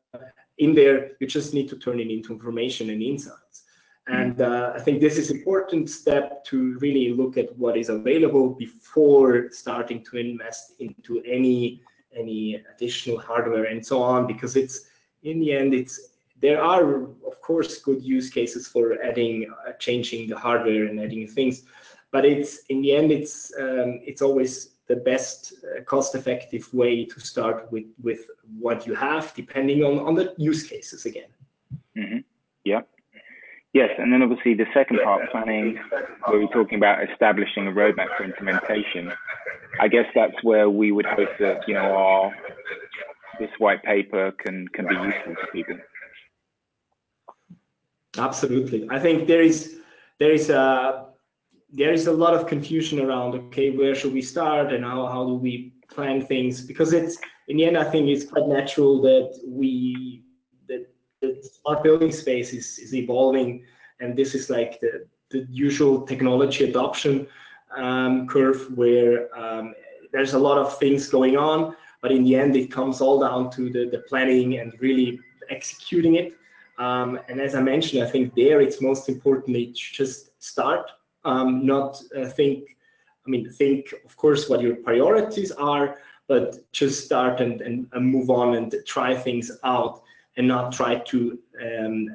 in 0.58 0.74
there, 0.74 1.12
you 1.20 1.28
just 1.28 1.54
need 1.54 1.70
to 1.70 1.78
turn 1.78 2.00
it 2.00 2.10
into 2.10 2.32
information 2.32 2.90
and 2.90 3.02
insights. 3.02 3.65
And 4.08 4.40
uh, 4.40 4.74
I 4.76 4.80
think 4.80 5.02
this 5.02 5.18
is 5.18 5.32
important 5.32 5.90
step 5.90 6.46
to 6.46 6.78
really 6.80 7.14
look 7.14 7.38
at 7.38 7.58
what 7.58 7.76
is 7.76 7.90
available 7.90 8.50
before 8.50 9.50
starting 9.52 10.04
to 10.06 10.18
invest 10.18 10.74
into 10.80 11.22
any 11.26 11.82
any 12.16 12.64
additional 12.74 13.20
hardware 13.20 13.66
and 13.66 13.86
so 13.86 14.02
on, 14.02 14.26
because 14.26 14.56
it's 14.56 14.86
in 15.24 15.40
the 15.40 15.52
end, 15.52 15.74
it's 15.74 16.12
there 16.40 16.62
are 16.62 17.04
of 17.04 17.42
course 17.42 17.80
good 17.80 18.02
use 18.04 18.30
cases 18.30 18.68
for 18.68 19.02
adding, 19.02 19.52
uh, 19.68 19.72
changing 19.80 20.30
the 20.30 20.38
hardware 20.38 20.86
and 20.86 21.00
adding 21.00 21.28
things, 21.28 21.64
but 22.12 22.24
it's 22.24 22.60
in 22.70 22.82
the 22.82 22.96
end, 22.96 23.12
it's 23.12 23.52
um, 23.60 24.00
it's 24.06 24.22
always 24.22 24.76
the 24.88 24.98
best 24.98 25.56
uh, 25.66 25.82
cost-effective 25.82 26.72
way 26.74 27.06
to 27.06 27.20
start 27.20 27.72
with 27.72 27.86
with 28.04 28.28
what 28.60 28.86
you 28.86 28.94
have, 28.94 29.34
depending 29.34 29.84
on 29.84 30.00
on 30.00 30.14
the 30.14 30.34
use 30.38 30.64
cases 30.64 31.06
again. 31.06 31.32
Mm-hmm. 31.98 32.20
Yeah. 32.64 32.82
Yes, 33.76 33.90
and 33.98 34.14
then 34.14 34.22
obviously 34.22 34.54
the 34.54 34.68
second 34.74 35.02
part, 35.04 35.30
planning, 35.32 35.78
where 36.28 36.40
we're 36.40 36.48
talking 36.48 36.78
about 36.78 37.10
establishing 37.12 37.68
a 37.68 37.72
roadmap 37.72 38.08
for 38.16 38.24
implementation. 38.24 39.12
I 39.82 39.90
guess 39.90 40.06
that's 40.16 40.42
where 40.44 40.70
we 40.70 40.94
would 40.94 41.06
hope 41.06 41.28
that 41.40 41.68
you 41.68 41.74
know 41.74 41.82
our 41.82 42.34
this 43.38 43.50
white 43.58 43.84
paper 43.84 44.32
can 44.32 44.70
can 44.70 44.88
be 44.88 44.96
useful 44.96 45.36
to 45.36 45.48
people. 45.52 45.78
Absolutely, 48.18 48.88
I 48.90 48.98
think 48.98 49.28
there 49.28 49.42
is 49.42 49.82
there 50.20 50.32
is 50.32 50.50
a 50.50 51.08
there 51.74 51.92
is 51.92 52.08
a 52.08 52.14
lot 52.14 52.34
of 52.34 52.48
confusion 52.48 53.02
around 53.02 53.36
okay 53.36 53.72
where 53.72 53.94
should 53.94 54.14
we 54.14 54.22
start 54.22 54.72
and 54.72 54.86
how, 54.86 55.06
how 55.08 55.26
do 55.26 55.34
we 55.34 55.74
plan 55.90 56.22
things 56.22 56.62
because 56.62 56.94
it's 56.94 57.18
in 57.50 57.58
the 57.58 57.66
end 57.66 57.78
i 57.78 57.84
think 57.84 58.08
it's 58.08 58.24
quite 58.24 58.48
natural 58.48 59.02
that 59.02 59.38
we 59.46 60.24
that 60.24 60.25
the 61.34 61.50
smart 61.62 61.84
building 61.84 62.12
space 62.12 62.54
is, 62.54 62.80
is 62.80 62.94
evolving 62.94 63.64
and 64.00 64.16
this 64.16 64.36
is 64.36 64.50
like 64.50 64.80
the, 64.80 65.06
the 65.30 65.46
usual 65.50 66.02
technology 66.06 66.66
adoption 66.70 67.28
um, 67.76 68.28
curve 68.28 68.68
where 68.76 69.36
um, 69.38 69.74
there's 70.12 70.34
a 70.34 70.40
lot 70.40 70.58
of 70.58 70.78
things 70.78 71.08
going 71.10 71.38
on 71.38 71.76
but 72.02 72.12
in 72.12 72.24
the 72.24 72.36
end 72.36 72.56
it 72.56 72.72
comes 72.72 73.02
all 73.02 73.20
down 73.20 73.50
to 73.52 73.70
the, 73.70 73.90
the 73.90 74.04
planning 74.08 74.60
and 74.60 74.74
really 74.80 75.20
executing 75.50 76.16
it. 76.16 76.34
Um, 76.78 77.20
and 77.30 77.40
as 77.40 77.56
i 77.56 77.62
mentioned 77.62 78.04
i 78.04 78.10
think 78.10 78.36
there 78.36 78.60
it's 78.60 78.82
most 78.82 79.08
importantly 79.08 79.68
to 79.68 79.94
just 79.94 80.32
start 80.44 80.92
um, 81.26 81.66
not 81.66 82.02
uh, 82.18 82.28
think, 82.28 82.78
I 83.26 83.30
mean, 83.30 83.52
think, 83.52 83.94
of 84.06 84.16
course, 84.16 84.48
what 84.48 84.62
your 84.62 84.76
priorities 84.76 85.52
are, 85.52 85.98
but 86.28 86.72
just 86.72 87.04
start 87.04 87.42
and, 87.42 87.62
and, 87.62 87.88
and 87.92 88.06
move 88.06 88.30
on 88.30 88.56
and 88.56 88.74
try 88.86 89.16
things 89.16 89.52
out 89.64 90.04
and 90.38 90.48
not 90.48 90.74
try 90.74 90.96
to, 90.96 91.40
um, 91.62 92.10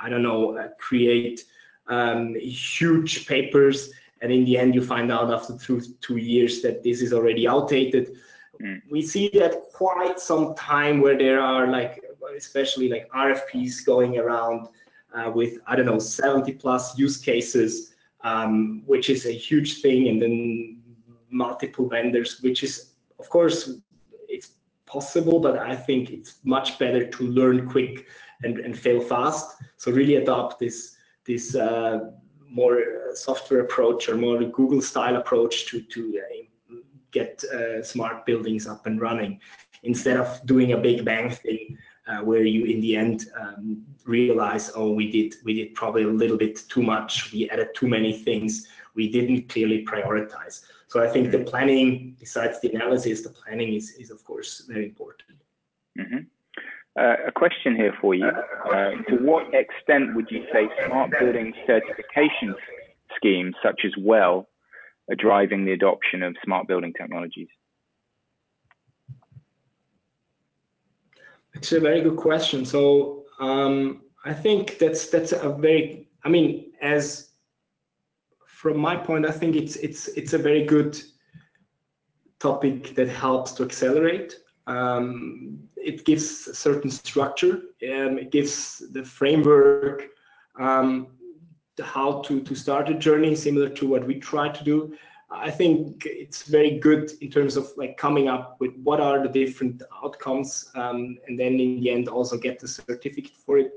I 0.00 0.08
don't 0.08 0.22
know, 0.22 0.56
uh, 0.56 0.68
create 0.78 1.44
um, 1.86 2.34
huge 2.34 3.26
papers. 3.26 3.92
And 4.20 4.32
in 4.32 4.44
the 4.44 4.56
end, 4.56 4.74
you 4.74 4.84
find 4.84 5.10
out 5.10 5.32
after 5.32 5.56
two, 5.56 5.80
two 6.00 6.16
years 6.16 6.62
that 6.62 6.82
this 6.82 7.02
is 7.02 7.12
already 7.12 7.46
outdated. 7.46 8.16
mm. 8.60 8.80
we 8.90 9.02
see 9.02 9.28
that 9.34 9.72
quite 9.72 10.20
some 10.20 10.54
time 10.54 11.00
where 11.00 11.18
there 11.18 11.40
are 11.40 11.66
like, 11.66 12.02
especially 12.36 12.88
like 12.88 13.10
RFPs 13.10 13.84
going 13.84 14.18
around 14.18 14.68
uh, 15.14 15.30
with, 15.30 15.58
I 15.66 15.76
don't 15.76 15.86
know, 15.86 15.98
70 15.98 16.52
plus 16.54 16.96
use 16.98 17.18
cases, 17.18 17.94
um, 18.22 18.82
which 18.86 19.10
is 19.10 19.26
a 19.26 19.32
huge 19.32 19.82
thing. 19.82 20.08
And 20.08 20.22
then 20.22 20.82
multiple 21.30 21.88
vendors, 21.88 22.40
which 22.40 22.62
is, 22.62 22.92
of 23.18 23.28
course, 23.28 23.78
possible, 24.92 25.40
but 25.40 25.58
I 25.58 25.74
think 25.74 26.10
it's 26.10 26.36
much 26.44 26.78
better 26.78 27.06
to 27.06 27.22
learn 27.24 27.68
quick 27.68 28.06
and, 28.42 28.58
and 28.58 28.78
fail 28.78 29.00
fast. 29.00 29.46
So 29.78 29.90
really 29.90 30.16
adopt 30.16 30.58
this, 30.58 30.96
this 31.24 31.54
uh, 31.54 32.10
more 32.48 32.78
uh, 32.78 33.14
software 33.14 33.60
approach 33.60 34.08
or 34.08 34.16
more 34.16 34.42
Google 34.44 34.82
style 34.82 35.16
approach 35.16 35.66
to, 35.66 35.80
to 35.80 36.20
uh, 36.20 36.74
get 37.10 37.42
uh, 37.44 37.82
smart 37.82 38.26
buildings 38.26 38.66
up 38.66 38.86
and 38.86 39.00
running 39.00 39.40
instead 39.82 40.16
of 40.16 40.40
doing 40.46 40.72
a 40.72 40.76
big 40.76 41.04
bang 41.04 41.30
thing 41.30 41.76
uh, 42.06 42.18
where 42.18 42.44
you 42.44 42.64
in 42.64 42.80
the 42.80 42.96
end 42.96 43.26
um, 43.40 43.82
realize 44.04 44.70
oh 44.74 44.90
we 44.92 45.10
did 45.10 45.34
we 45.44 45.54
did 45.54 45.74
probably 45.74 46.02
a 46.02 46.08
little 46.08 46.36
bit 46.36 46.56
too 46.68 46.82
much. 46.82 47.32
We 47.32 47.48
added 47.50 47.68
too 47.74 47.88
many 47.88 48.12
things. 48.12 48.66
We 48.94 49.10
didn't 49.10 49.48
clearly 49.48 49.84
prioritize 49.84 50.62
so 50.92 51.02
i 51.02 51.08
think 51.08 51.30
the 51.30 51.38
planning 51.50 52.14
besides 52.20 52.60
the 52.60 52.70
analysis 52.72 53.22
the 53.22 53.34
planning 53.40 53.74
is 53.74 53.90
is 54.02 54.10
of 54.10 54.22
course 54.24 54.64
very 54.68 54.86
important 54.86 55.38
mm-hmm. 55.98 56.22
uh, 57.00 57.16
a 57.26 57.32
question 57.32 57.74
here 57.74 57.94
for 58.00 58.14
you 58.14 58.26
uh, 58.26 58.90
to 59.08 59.16
what 59.30 59.46
extent 59.54 60.14
would 60.14 60.28
you 60.30 60.44
say 60.52 60.68
smart 60.86 61.10
building 61.18 61.54
certification 61.66 62.54
schemes 63.16 63.54
such 63.62 63.80
as 63.84 63.92
well 63.98 64.48
are 65.10 65.16
driving 65.16 65.64
the 65.64 65.72
adoption 65.72 66.22
of 66.22 66.36
smart 66.44 66.68
building 66.68 66.92
technologies 66.92 67.48
It's 71.54 71.72
a 71.72 71.80
very 71.80 72.00
good 72.00 72.16
question. 72.16 72.64
So 72.64 73.24
um, 73.38 74.02
I 74.24 74.32
think 74.32 74.78
that's 74.78 75.08
that's 75.08 75.32
a 75.32 75.50
very. 75.50 76.08
I 76.24 76.28
mean, 76.28 76.72
as 76.80 77.30
from 78.62 78.78
my 78.78 78.94
point, 78.94 79.26
I 79.26 79.32
think 79.32 79.56
it's 79.56 79.74
it's 79.74 80.06
it's 80.20 80.34
a 80.34 80.38
very 80.38 80.64
good 80.64 80.96
topic 82.38 82.94
that 82.94 83.08
helps 83.08 83.50
to 83.52 83.64
accelerate. 83.64 84.36
Um, 84.68 85.58
it 85.76 86.04
gives 86.04 86.46
a 86.46 86.54
certain 86.54 86.88
structure. 86.88 87.54
Um, 87.92 88.18
it 88.18 88.30
gives 88.30 88.84
the 88.92 89.02
framework 89.02 90.10
um, 90.60 91.08
how 91.82 92.22
to 92.26 92.40
to 92.40 92.54
start 92.54 92.88
a 92.88 92.94
journey, 92.94 93.34
similar 93.34 93.68
to 93.68 93.88
what 93.88 94.06
we 94.06 94.20
try 94.20 94.48
to 94.48 94.62
do. 94.62 94.94
I 95.28 95.50
think 95.50 96.06
it's 96.06 96.44
very 96.44 96.78
good 96.78 97.10
in 97.20 97.32
terms 97.32 97.56
of 97.56 97.66
like 97.76 97.96
coming 97.96 98.28
up 98.28 98.60
with 98.60 98.74
what 98.84 99.00
are 99.00 99.20
the 99.26 99.32
different 99.44 99.82
outcomes, 100.04 100.70
um, 100.76 101.18
and 101.26 101.36
then 101.36 101.58
in 101.58 101.80
the 101.80 101.90
end 101.90 102.06
also 102.06 102.38
get 102.38 102.60
the 102.60 102.68
certificate 102.68 103.36
for 103.44 103.58
it. 103.58 103.72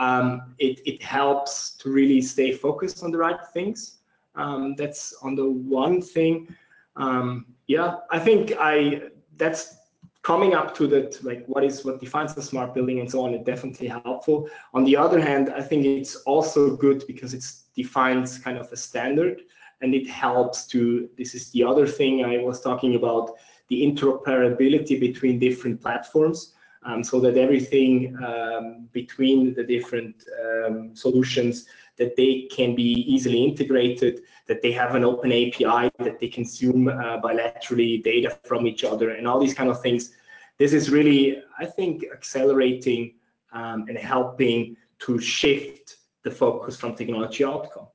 Um, 0.00 0.54
it, 0.58 0.80
it 0.84 1.00
helps 1.02 1.76
to 1.76 1.90
really 1.90 2.20
stay 2.20 2.52
focused 2.52 3.04
on 3.04 3.12
the 3.12 3.18
right 3.18 3.40
things. 3.54 3.95
Um, 4.36 4.74
that's 4.76 5.14
on 5.22 5.34
the 5.34 5.48
one 5.48 6.00
thing. 6.00 6.54
Um, 6.96 7.46
yeah, 7.66 7.96
I 8.10 8.18
think 8.18 8.52
I 8.58 9.02
that's 9.36 9.76
coming 10.22 10.54
up 10.54 10.74
to 10.74 10.86
that 10.88 11.22
like 11.22 11.46
what 11.46 11.62
is 11.62 11.84
what 11.84 12.00
defines 12.00 12.36
a 12.36 12.42
smart 12.42 12.74
building 12.74 13.00
and 13.00 13.10
so 13.10 13.24
on. 13.24 13.32
It 13.34 13.44
definitely 13.44 13.88
helpful. 13.88 14.48
On 14.74 14.84
the 14.84 14.96
other 14.96 15.20
hand, 15.20 15.52
I 15.54 15.62
think 15.62 15.86
it's 15.86 16.16
also 16.32 16.76
good 16.76 17.04
because 17.06 17.32
it 17.32 17.44
defines 17.74 18.38
kind 18.38 18.58
of 18.58 18.70
a 18.72 18.76
standard 18.76 19.42
and 19.82 19.94
it 19.94 20.08
helps 20.08 20.66
to, 20.68 21.08
this 21.16 21.34
is 21.34 21.50
the 21.50 21.62
other 21.62 21.86
thing 21.86 22.24
I 22.24 22.38
was 22.38 22.60
talking 22.60 22.96
about, 22.96 23.34
the 23.68 23.82
interoperability 23.82 24.98
between 24.98 25.38
different 25.38 25.80
platforms. 25.80 26.52
Um, 26.84 27.02
so 27.02 27.18
that 27.18 27.36
everything 27.36 28.16
um, 28.24 28.88
between 28.92 29.54
the 29.54 29.64
different 29.64 30.22
um, 30.44 30.94
solutions 30.94 31.66
that 31.98 32.16
they 32.16 32.48
can 32.50 32.74
be 32.74 32.92
easily 33.14 33.42
integrated, 33.44 34.22
that 34.46 34.62
they 34.62 34.72
have 34.72 34.94
an 34.94 35.04
open 35.04 35.32
API, 35.32 35.90
that 35.98 36.18
they 36.20 36.28
consume 36.28 36.88
uh, 36.88 37.20
bilaterally 37.20 38.02
data 38.02 38.38
from 38.44 38.66
each 38.66 38.84
other, 38.84 39.10
and 39.10 39.26
all 39.26 39.40
these 39.40 39.54
kind 39.54 39.70
of 39.70 39.80
things. 39.80 40.12
This 40.58 40.72
is 40.72 40.90
really, 40.90 41.42
I 41.58 41.66
think, 41.66 42.04
accelerating 42.12 43.14
um, 43.52 43.86
and 43.88 43.98
helping 43.98 44.76
to 45.00 45.18
shift 45.18 45.96
the 46.22 46.30
focus 46.30 46.76
from 46.76 46.94
technology 46.94 47.44
outcome. 47.44 47.88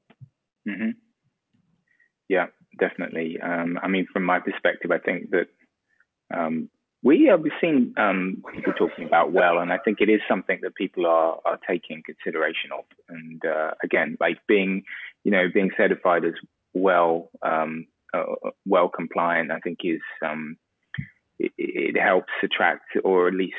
Mm 0.67 0.75
-hmm. 0.79 0.93
Yeah, 2.27 2.47
definitely. 2.79 3.39
Um, 3.41 3.79
I 3.83 3.87
mean, 3.87 4.05
from 4.13 4.23
my 4.25 4.39
perspective, 4.39 4.95
I 4.95 4.99
think 4.99 5.31
that 5.31 5.47
um, 6.37 6.69
we 7.03 7.25
have 7.25 7.43
seen 7.59 7.93
um, 7.97 8.43
people 8.53 8.73
talking 8.73 9.05
about 9.05 9.31
well, 9.31 9.59
and 9.59 9.73
I 9.73 9.77
think 9.77 10.01
it 10.01 10.09
is 10.09 10.21
something 10.29 10.59
that 10.61 10.75
people 10.75 11.05
are 11.07 11.39
are 11.45 11.59
taking 11.67 12.03
consideration 12.05 12.71
of. 12.77 12.85
And 13.09 13.41
uh, 13.45 13.71
again, 13.83 14.17
like 14.19 14.37
being, 14.47 14.83
you 15.23 15.31
know, 15.31 15.47
being 15.51 15.71
certified 15.75 16.25
as 16.25 16.33
well, 16.73 17.29
um, 17.41 17.87
uh, 18.13 18.23
well 18.65 18.89
compliant, 18.89 19.51
I 19.51 19.59
think 19.59 19.79
is 19.83 20.01
um, 20.25 20.57
it, 21.39 21.51
it, 21.57 21.99
helps 21.99 22.31
attract 22.43 22.85
or 23.03 23.27
at 23.27 23.33
least 23.33 23.55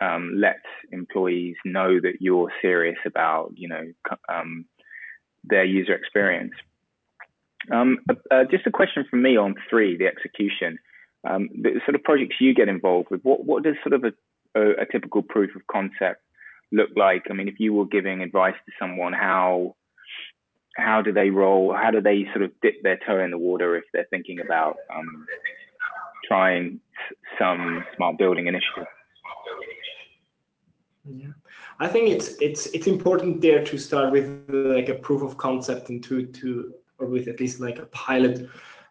um, 0.00 0.34
lets 0.36 0.66
employees 0.90 1.56
know 1.64 2.00
that 2.00 2.20
you're 2.20 2.50
serious 2.62 2.98
about, 3.04 3.52
you 3.56 3.68
know, 3.68 3.84
their 5.44 5.64
user 5.64 5.94
experience. 5.94 6.52
Um, 7.72 7.98
uh, 8.30 8.44
just 8.50 8.66
a 8.66 8.70
question 8.70 9.04
from 9.08 9.22
me 9.22 9.36
on 9.36 9.54
three, 9.68 9.96
the 9.96 10.06
execution. 10.06 10.78
Um, 11.24 11.48
the 11.52 11.80
sort 11.84 11.94
of 11.94 12.02
projects 12.04 12.36
you 12.40 12.54
get 12.54 12.68
involved 12.68 13.08
with, 13.10 13.22
what, 13.22 13.44
what 13.44 13.62
does 13.62 13.74
sort 13.82 13.94
of 13.94 14.04
a, 14.04 14.60
a, 14.60 14.82
a, 14.82 14.86
typical 14.86 15.22
proof 15.22 15.56
of 15.56 15.66
concept 15.66 16.22
look 16.70 16.90
like? 16.94 17.24
I 17.30 17.34
mean, 17.34 17.48
if 17.48 17.58
you 17.58 17.72
were 17.72 17.86
giving 17.86 18.22
advice 18.22 18.54
to 18.66 18.72
someone, 18.78 19.12
how 19.12 19.74
how 20.76 21.00
do 21.02 21.12
they 21.12 21.30
roll? 21.30 21.74
How 21.74 21.90
do 21.90 22.00
they 22.00 22.26
sort 22.32 22.42
of 22.42 22.52
dip 22.60 22.82
their 22.82 22.98
toe 23.06 23.20
in 23.20 23.30
the 23.30 23.38
water 23.38 23.76
if 23.76 23.84
they're 23.92 24.06
thinking 24.10 24.40
about 24.40 24.76
um, 24.94 25.26
trying 26.28 26.80
some 27.38 27.84
smart 27.96 28.18
building 28.18 28.46
initiative? 28.46 28.86
Yeah, 31.08 31.28
I 31.78 31.86
think 31.86 32.10
it's 32.10 32.36
it's 32.40 32.66
it's 32.66 32.86
important 32.86 33.40
there 33.40 33.64
to 33.64 33.78
start 33.78 34.12
with 34.12 34.44
like 34.48 34.88
a 34.88 34.94
proof 34.94 35.22
of 35.22 35.36
concept 35.38 35.88
and 35.88 36.02
to 36.04 36.26
to 36.26 36.74
or 36.98 37.06
with 37.06 37.28
at 37.28 37.40
least 37.40 37.60
like 37.60 37.78
a 37.78 37.86
pilot 37.86 38.48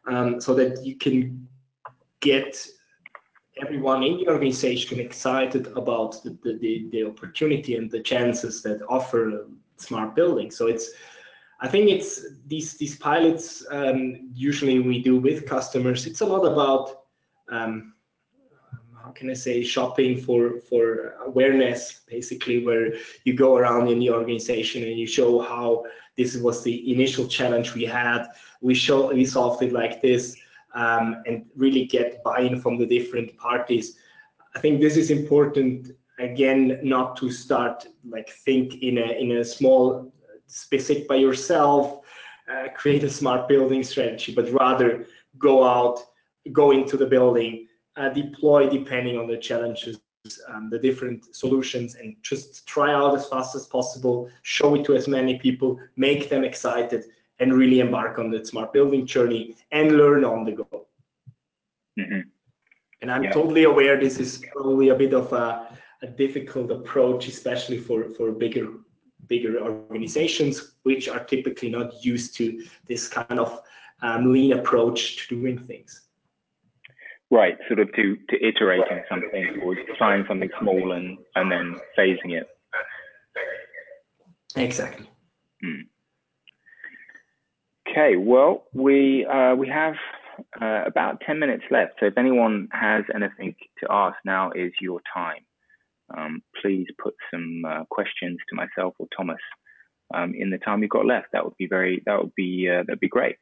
um, 0.07 0.39
so 0.39 0.53
that 0.53 0.85
you 0.85 0.95
can 0.95 1.47
get 2.25 2.67
everyone 3.61 4.03
in 4.03 4.17
the 4.17 4.27
organization 4.27 4.99
excited 4.99 5.67
about 5.81 6.21
the, 6.23 6.31
the, 6.43 6.87
the, 6.91 7.03
opportunity 7.05 7.77
and 7.77 7.89
the 7.89 8.01
chances 8.01 8.61
that 8.63 8.81
offer 8.89 9.47
smart 9.77 10.15
building. 10.15 10.51
So 10.51 10.67
it's, 10.67 10.89
I 11.61 11.67
think 11.69 11.89
it's 11.89 12.13
these 12.47 12.73
these 12.73 12.97
pilots 12.97 13.65
um, 13.71 14.29
usually 14.33 14.79
we 14.79 15.01
do 15.01 15.15
with 15.17 15.47
customers. 15.47 16.05
It's 16.05 16.21
a 16.21 16.25
lot 16.25 16.43
about 16.51 16.85
um, 17.49 17.93
how 19.01 19.11
can 19.11 19.29
I 19.29 19.33
say 19.33 19.63
shopping 19.63 20.19
for 20.25 20.59
for 20.69 21.13
awareness, 21.25 22.01
basically, 22.07 22.65
where 22.65 22.95
you 23.23 23.33
go 23.35 23.55
around 23.55 23.87
in 23.87 23.99
the 23.99 24.09
organization 24.09 24.83
and 24.83 24.97
you 24.99 25.07
show 25.07 25.39
how 25.39 25.85
this 26.17 26.35
was 26.35 26.61
the 26.63 26.75
initial 26.91 27.25
challenge 27.27 27.73
we 27.73 27.85
had. 27.85 28.21
We 28.61 28.73
show 28.73 29.13
we 29.13 29.25
solved 29.25 29.63
it 29.63 29.71
like 29.71 30.01
this, 30.01 30.35
um, 30.75 31.23
and 31.25 31.45
really 31.55 31.85
get 31.85 32.23
buy-in 32.23 32.61
from 32.61 32.77
the 32.77 32.85
different 32.85 33.35
parties. 33.37 33.97
I 34.55 34.59
think 34.59 34.79
this 34.79 34.97
is 34.97 35.09
important 35.09 35.91
again, 36.19 36.79
not 36.83 37.17
to 37.17 37.31
start 37.31 37.87
like 38.07 38.29
think 38.29 38.81
in 38.81 38.97
a 38.97 39.19
in 39.19 39.31
a 39.31 39.43
small 39.43 40.13
specific 40.47 41.07
by 41.07 41.15
yourself, 41.15 42.01
uh, 42.51 42.67
create 42.75 43.03
a 43.03 43.09
smart 43.09 43.47
building 43.47 43.83
strategy, 43.83 44.33
but 44.33 44.49
rather 44.51 45.07
go 45.37 45.63
out, 45.63 45.99
go 46.51 46.71
into 46.71 46.95
the 46.95 47.05
building, 47.05 47.67
uh, 47.97 48.09
deploy 48.09 48.69
depending 48.69 49.17
on 49.17 49.27
the 49.27 49.37
challenges 49.37 49.99
um, 50.49 50.69
the 50.69 50.79
different 50.79 51.35
solutions 51.35 51.95
and 51.95 52.15
just 52.21 52.65
try 52.67 52.93
out 52.93 53.15
as 53.15 53.27
fast 53.27 53.55
as 53.55 53.67
possible, 53.67 54.29
show 54.41 54.75
it 54.75 54.85
to 54.85 54.95
as 54.95 55.07
many 55.07 55.37
people, 55.37 55.79
make 55.95 56.29
them 56.29 56.43
excited, 56.43 57.05
and 57.39 57.53
really 57.53 57.79
embark 57.79 58.17
on 58.17 58.29
the 58.29 58.45
smart 58.45 58.71
building 58.73 59.05
journey 59.05 59.55
and 59.71 59.97
learn 59.97 60.23
on 60.23 60.45
the 60.45 60.51
go. 60.51 60.87
Mm-hmm. 61.99 62.21
And 63.01 63.11
I'm 63.11 63.23
yeah. 63.23 63.31
totally 63.31 63.65
aware 63.65 63.99
this 63.99 64.19
is 64.19 64.43
probably 64.53 64.89
a 64.89 64.95
bit 64.95 65.13
of 65.13 65.31
a, 65.33 65.77
a 66.01 66.07
difficult 66.07 66.71
approach, 66.71 67.27
especially 67.27 67.77
for, 67.77 68.09
for 68.09 68.31
bigger 68.31 68.69
bigger 69.27 69.59
organizations, 69.59 70.75
which 70.83 71.09
are 71.09 71.23
typically 71.23 71.69
not 71.69 72.05
used 72.05 72.35
to 72.35 72.63
this 72.87 73.07
kind 73.07 73.39
of 73.39 73.61
um, 74.01 74.31
lean 74.31 74.53
approach 74.53 75.27
to 75.27 75.35
doing 75.35 75.57
things. 75.57 76.01
Right, 77.31 77.57
sort 77.67 77.79
of 77.79 77.91
to, 77.93 78.17
to 78.29 78.45
iterating 78.45 79.03
something 79.09 79.61
or 79.63 79.75
trying 79.97 80.25
something 80.27 80.49
small 80.59 80.91
and, 80.91 81.17
and 81.35 81.51
then 81.51 81.75
phasing 81.97 82.39
it. 82.39 82.47
Exactly. 84.55 85.09
Hmm. 85.63 85.81
Okay, 87.95 88.17
well, 88.17 88.65
we 88.73 89.25
uh, 89.25 89.55
we 89.55 89.69
have 89.69 89.93
uh, 90.61 90.83
about 90.85 91.21
10 91.25 91.39
minutes 91.39 91.63
left. 91.71 91.93
So 91.97 92.07
if 92.07 92.17
anyone 92.17 92.67
has 92.73 93.05
anything 93.15 93.55
to 93.79 93.87
ask, 93.89 94.17
now 94.25 94.51
is 94.51 94.73
your 94.81 94.99
time. 95.13 95.45
Um, 96.15 96.41
please 96.61 96.87
put 97.01 97.13
some 97.31 97.63
uh, 97.65 97.85
questions 97.89 98.39
to 98.49 98.55
myself 98.55 98.95
or 98.99 99.07
Thomas 99.15 99.39
um, 100.13 100.33
in 100.37 100.49
the 100.49 100.57
time 100.57 100.81
you've 100.81 100.89
got 100.89 101.05
left. 101.05 101.27
That 101.31 101.45
would 101.45 101.55
be 101.55 101.67
very, 101.67 102.03
that 102.05 102.19
would 102.19 102.35
be, 102.35 102.69
uh, 102.69 102.83
that'd 102.85 102.99
be 102.99 103.07
great. 103.07 103.37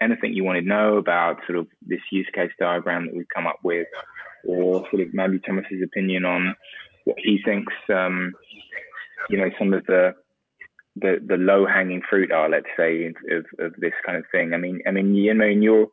Anything 0.00 0.32
you 0.32 0.42
want 0.42 0.58
to 0.58 0.66
know 0.66 0.96
about 0.96 1.40
sort 1.46 1.58
of 1.58 1.66
this 1.86 2.00
use 2.10 2.28
case 2.34 2.52
diagram 2.58 3.06
that 3.06 3.14
we've 3.14 3.26
come 3.34 3.46
up 3.46 3.58
with, 3.62 3.88
or 4.46 4.86
sort 4.90 5.02
of 5.02 5.12
maybe 5.12 5.38
Thomas's 5.38 5.82
opinion 5.84 6.24
on 6.24 6.56
what 7.04 7.18
he 7.18 7.40
thinks, 7.44 7.74
um, 7.94 8.32
you 9.28 9.36
know, 9.36 9.50
some 9.58 9.74
of 9.74 9.84
the 9.84 10.14
the 11.00 11.16
the 11.24 11.36
low 11.36 11.66
hanging 11.66 12.02
fruit 12.08 12.32
are, 12.32 12.48
let's 12.48 12.66
say, 12.76 13.06
of, 13.06 13.44
of 13.58 13.74
this 13.78 13.92
kind 14.04 14.18
of 14.18 14.24
thing. 14.30 14.54
I 14.54 14.56
mean, 14.56 14.80
I 14.86 14.90
mean, 14.90 15.14
you 15.14 15.34
know, 15.34 15.46
in 15.46 15.62
your 15.62 15.88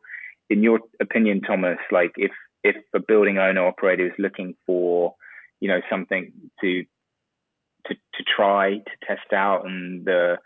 in 0.50 0.62
your 0.62 0.80
opinion, 1.00 1.40
Thomas, 1.40 1.78
like 1.90 2.12
if 2.16 2.32
if 2.62 2.76
a 2.94 3.00
building 3.00 3.38
owner 3.38 3.66
operator 3.66 4.06
is 4.06 4.12
looking 4.18 4.54
for, 4.66 5.14
you 5.60 5.68
know, 5.68 5.80
something 5.90 6.32
to 6.60 6.84
to 7.86 7.94
to 7.94 8.24
try 8.24 8.78
to 8.78 9.06
test 9.06 9.32
out, 9.32 9.66
and 9.66 10.04
the 10.04 10.38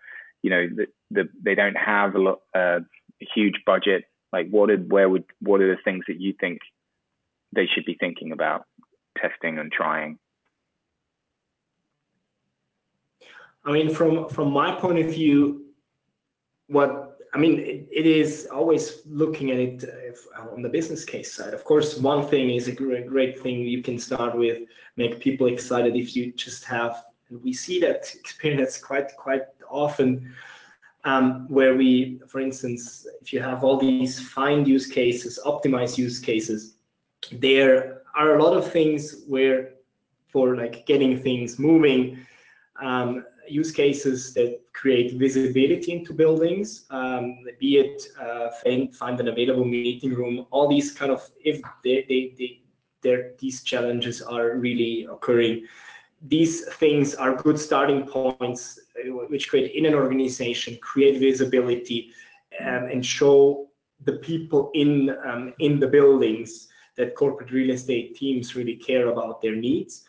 you 0.43 0.51
know 0.51 0.67
the, 0.69 0.87
the 1.11 1.29
they 1.43 1.55
don't 1.55 1.77
have 1.77 2.15
a 2.15 2.19
lot 2.19 2.41
uh, 2.55 2.81
a 3.23 3.27
huge 3.35 3.61
budget, 3.67 4.05
like 4.33 4.49
what 4.51 4.69
did 4.69 4.91
where 4.91 5.09
would 5.09 5.25
what 5.41 5.61
are 5.61 5.75
the 5.75 5.83
things 5.83 6.05
that 6.09 6.21
you 6.21 6.35
think 6.39 6.59
they 7.55 7.67
should 7.67 7.85
be 7.85 7.97
thinking 7.99 8.33
about 8.33 8.65
testing 9.21 9.59
and 9.59 9.73
trying? 9.73 10.19
I 13.65 13.73
mean, 13.73 13.95
from 13.95 14.29
from 14.29 14.53
my 14.53 14.75
point 14.75 14.99
of 14.99 15.13
view, 15.13 15.67
what 16.69 17.19
I 17.33 17.39
mean, 17.39 17.61
it, 17.61 17.89
it 17.93 18.07
is 18.07 18.49
always 18.53 19.03
looking 19.07 19.51
at 19.51 19.59
it 19.59 19.85
if, 19.85 20.27
on 20.53 20.63
the 20.63 20.69
business 20.69 21.05
case 21.05 21.33
side. 21.33 21.55
Of 21.55 21.65
course, 21.65 21.97
one 21.97 22.27
thing 22.27 22.51
is 22.51 22.67
a 22.67 22.73
great, 22.73 23.07
great 23.07 23.41
thing 23.41 23.61
you 23.61 23.83
can 23.83 23.99
start 23.99 24.37
with, 24.37 24.63
make 24.97 25.21
people 25.21 25.47
excited 25.47 25.95
if 25.95 26.17
you 26.17 26.33
just 26.33 26.65
have, 26.65 27.05
and 27.29 27.43
we 27.43 27.53
see 27.53 27.79
that 27.81 28.13
experience 28.19 28.79
quite 28.79 29.17
quite 29.17 29.45
often, 29.69 30.33
um, 31.05 31.47
where 31.49 31.77
we, 31.77 32.21
for 32.27 32.41
instance, 32.41 33.07
if 33.23 33.33
you 33.33 33.41
have 33.41 33.63
all 33.63 33.77
these 33.77 34.19
find 34.19 34.67
use 34.67 34.87
cases, 34.87 35.39
optimize 35.47 35.97
use 35.97 36.19
cases, 36.19 36.77
there 37.33 38.03
are 38.17 38.37
a 38.37 38.43
lot 38.43 38.57
of 38.57 38.71
things 38.73 39.23
where 39.29 39.75
for 40.29 40.57
like 40.57 40.87
getting 40.87 41.21
things 41.21 41.59
moving, 41.59 42.19
um, 42.83 43.25
use 43.51 43.73
cases 43.73 44.33
that 44.35 44.61
create 44.73 45.15
visibility 45.15 45.93
into 45.93 46.13
buildings, 46.13 46.87
um, 46.91 47.39
be 47.59 47.79
it 47.79 48.03
uh, 48.21 48.51
find, 48.63 48.95
find, 48.95 49.21
an 49.21 49.29
available 49.29 49.65
meeting 49.65 50.15
room, 50.15 50.47
all 50.51 50.69
these 50.69 50.93
kind 50.93 51.11
of, 51.11 51.29
if 51.45 51.61
they, 51.85 52.05
they, 52.09 52.35
they, 53.03 53.31
these 53.39 53.63
challenges 53.63 54.21
are 54.23 54.57
really 54.57 55.09
occurring, 55.11 55.67
these 56.23 56.67
things 56.75 57.15
are 57.15 57.35
good 57.35 57.59
starting 57.59 58.07
points 58.07 58.79
uh, 58.97 59.09
which 59.29 59.49
create 59.49 59.75
in 59.75 59.87
an 59.87 59.95
organization, 59.95 60.79
create 60.83 61.19
visibility, 61.19 62.13
um, 62.61 62.85
and 62.93 63.05
show 63.05 63.69
the 64.05 64.15
people 64.15 64.71
in 64.75 65.17
um, 65.27 65.55
in 65.59 65.79
the 65.79 65.87
buildings 65.87 66.69
that 66.97 67.15
corporate 67.15 67.51
real 67.51 67.71
estate 67.71 68.15
teams 68.17 68.55
really 68.55 68.77
care 68.77 69.09
about 69.09 69.41
their 69.41 69.57
needs. 69.57 70.05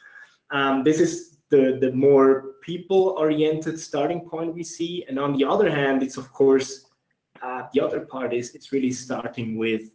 Um, 0.49 0.83
this 0.83 0.99
is 0.99 1.30
the, 1.51 1.91
more 1.93 2.55
people-oriented 2.61 3.79
starting 3.79 4.21
point 4.21 4.53
we 4.53 4.63
see. 4.63 5.05
And 5.07 5.19
on 5.19 5.37
the 5.37 5.45
other 5.45 5.69
hand, 5.69 6.01
it's 6.01 6.17
of 6.17 6.31
course, 6.31 6.85
uh, 7.41 7.63
the 7.73 7.81
other 7.81 8.01
part 8.01 8.33
is 8.33 8.55
it's 8.55 8.71
really 8.71 8.91
starting 8.91 9.57
with, 9.57 9.91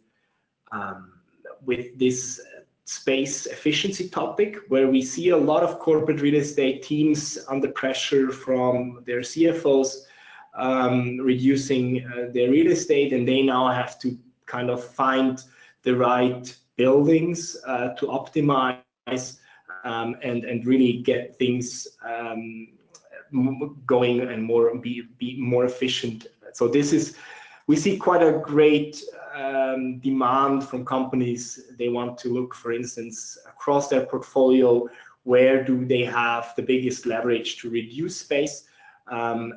um, 0.71 1.13
with 1.65 1.97
this 1.97 2.41
space 2.85 3.47
efficiency 3.47 4.07
topic 4.07 4.59
where 4.69 4.87
we 4.87 5.01
see 5.01 5.29
a 5.29 5.37
lot 5.37 5.61
of 5.61 5.77
corporate 5.79 6.21
real 6.21 6.35
estate 6.35 6.81
teams 6.81 7.37
under 7.49 7.67
pressure 7.69 8.31
from 8.31 9.03
their 9.05 9.19
CFOs 9.19 10.03
um, 10.57 11.17
reducing 11.17 12.05
uh, 12.05 12.31
their 12.33 12.49
real 12.49 12.71
estate 12.71 13.11
and 13.11 13.27
they 13.27 13.41
now 13.41 13.67
have 13.67 13.99
to 13.99 14.17
kind 14.45 14.69
of 14.69 14.81
find 14.81 15.43
the 15.83 15.93
right 15.95 16.55
buildings 16.77 17.57
uh, 17.67 17.89
to 17.95 18.07
optimize 18.07 19.39
and 20.23 20.45
and 20.49 20.65
really 20.65 20.93
get 21.11 21.37
things 21.37 21.87
um, 22.03 22.67
going 23.85 24.21
and 24.21 24.43
more 24.43 24.77
be 24.77 25.35
more 25.37 25.65
efficient. 25.65 26.27
So 26.53 26.67
this 26.67 26.93
is 26.93 27.15
we 27.67 27.75
see 27.75 27.97
quite 27.97 28.23
a 28.23 28.39
great 28.53 29.03
um, 29.35 29.99
demand 29.99 30.63
from 30.67 30.85
companies. 30.85 31.41
They 31.77 31.89
want 31.89 32.17
to 32.19 32.29
look, 32.29 32.55
for 32.55 32.71
instance, 32.71 33.37
across 33.47 33.87
their 33.89 34.05
portfolio, 34.05 34.87
where 35.23 35.63
do 35.63 35.85
they 35.85 36.03
have 36.03 36.53
the 36.55 36.63
biggest 36.63 37.05
leverage 37.05 37.57
to 37.59 37.69
reduce 37.69 38.15
space. 38.17 38.63
Um, 39.11 39.53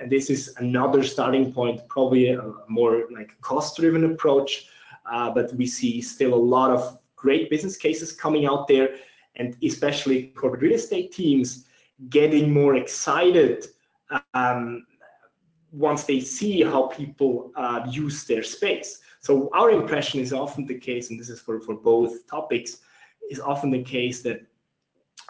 and 0.00 0.10
this 0.10 0.30
is 0.30 0.54
another 0.56 1.02
starting 1.04 1.52
point, 1.52 1.86
probably 1.88 2.32
a 2.32 2.42
more 2.68 3.04
like 3.12 3.38
cost-driven 3.42 4.04
approach. 4.12 4.66
Uh, 5.04 5.30
but 5.30 5.52
we 5.54 5.66
see 5.66 6.00
still 6.00 6.32
a 6.32 6.44
lot 6.56 6.70
of 6.70 6.98
great 7.16 7.50
business 7.50 7.76
cases 7.76 8.12
coming 8.12 8.46
out 8.46 8.66
there 8.66 8.88
and 9.36 9.56
especially 9.62 10.28
corporate 10.36 10.62
real 10.62 10.74
estate 10.74 11.12
teams 11.12 11.66
getting 12.08 12.52
more 12.52 12.76
excited 12.76 13.66
um, 14.34 14.86
once 15.72 16.04
they 16.04 16.20
see 16.20 16.62
how 16.62 16.86
people 16.88 17.52
uh, 17.56 17.86
use 17.88 18.24
their 18.24 18.42
space. 18.42 19.00
So 19.20 19.50
our 19.54 19.70
impression 19.70 20.20
is 20.20 20.32
often 20.32 20.66
the 20.66 20.78
case, 20.78 21.10
and 21.10 21.20
this 21.20 21.28
is 21.28 21.40
for, 21.40 21.60
for 21.60 21.74
both 21.74 22.26
topics, 22.26 22.78
is 23.30 23.38
often 23.38 23.70
the 23.70 23.82
case 23.82 24.22
that 24.22 24.40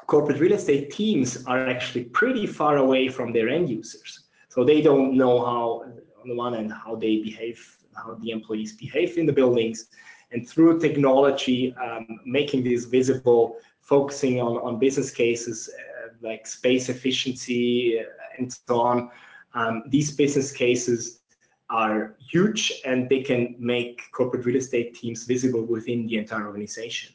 corporate 0.06 0.40
real 0.40 0.52
estate 0.52 0.90
teams 0.90 1.44
are 1.44 1.66
actually 1.66 2.04
pretty 2.04 2.46
far 2.46 2.78
away 2.78 3.08
from 3.08 3.32
their 3.32 3.48
end 3.48 3.68
users. 3.68 4.24
So 4.48 4.64
they 4.64 4.80
don't 4.80 5.16
know 5.16 5.44
how, 5.44 5.84
on 6.20 6.28
the 6.28 6.34
one 6.34 6.54
hand, 6.54 6.72
how 6.72 6.96
they 6.96 7.18
behave, 7.18 7.60
how 7.94 8.14
the 8.14 8.30
employees 8.30 8.72
behave 8.74 9.18
in 9.18 9.26
the 9.26 9.32
buildings. 9.32 9.86
And 10.32 10.48
through 10.48 10.78
technology, 10.78 11.74
um, 11.74 12.06
making 12.24 12.62
this 12.62 12.84
visible 12.84 13.56
focusing 13.90 14.40
on, 14.40 14.56
on 14.58 14.78
business 14.78 15.10
cases 15.10 15.68
uh, 15.68 16.08
like 16.22 16.46
space 16.46 16.88
efficiency 16.88 17.98
uh, 17.98 18.04
and 18.38 18.52
so 18.52 18.80
on. 18.80 19.10
Um, 19.52 19.82
these 19.88 20.12
business 20.12 20.52
cases 20.52 21.20
are 21.68 22.14
huge 22.30 22.72
and 22.84 23.08
they 23.08 23.20
can 23.22 23.56
make 23.58 24.00
corporate 24.12 24.46
real 24.46 24.56
estate 24.56 24.94
teams 24.94 25.24
visible 25.24 25.64
within 25.64 26.06
the 26.06 26.16
entire 26.18 26.46
organization. 26.46 27.12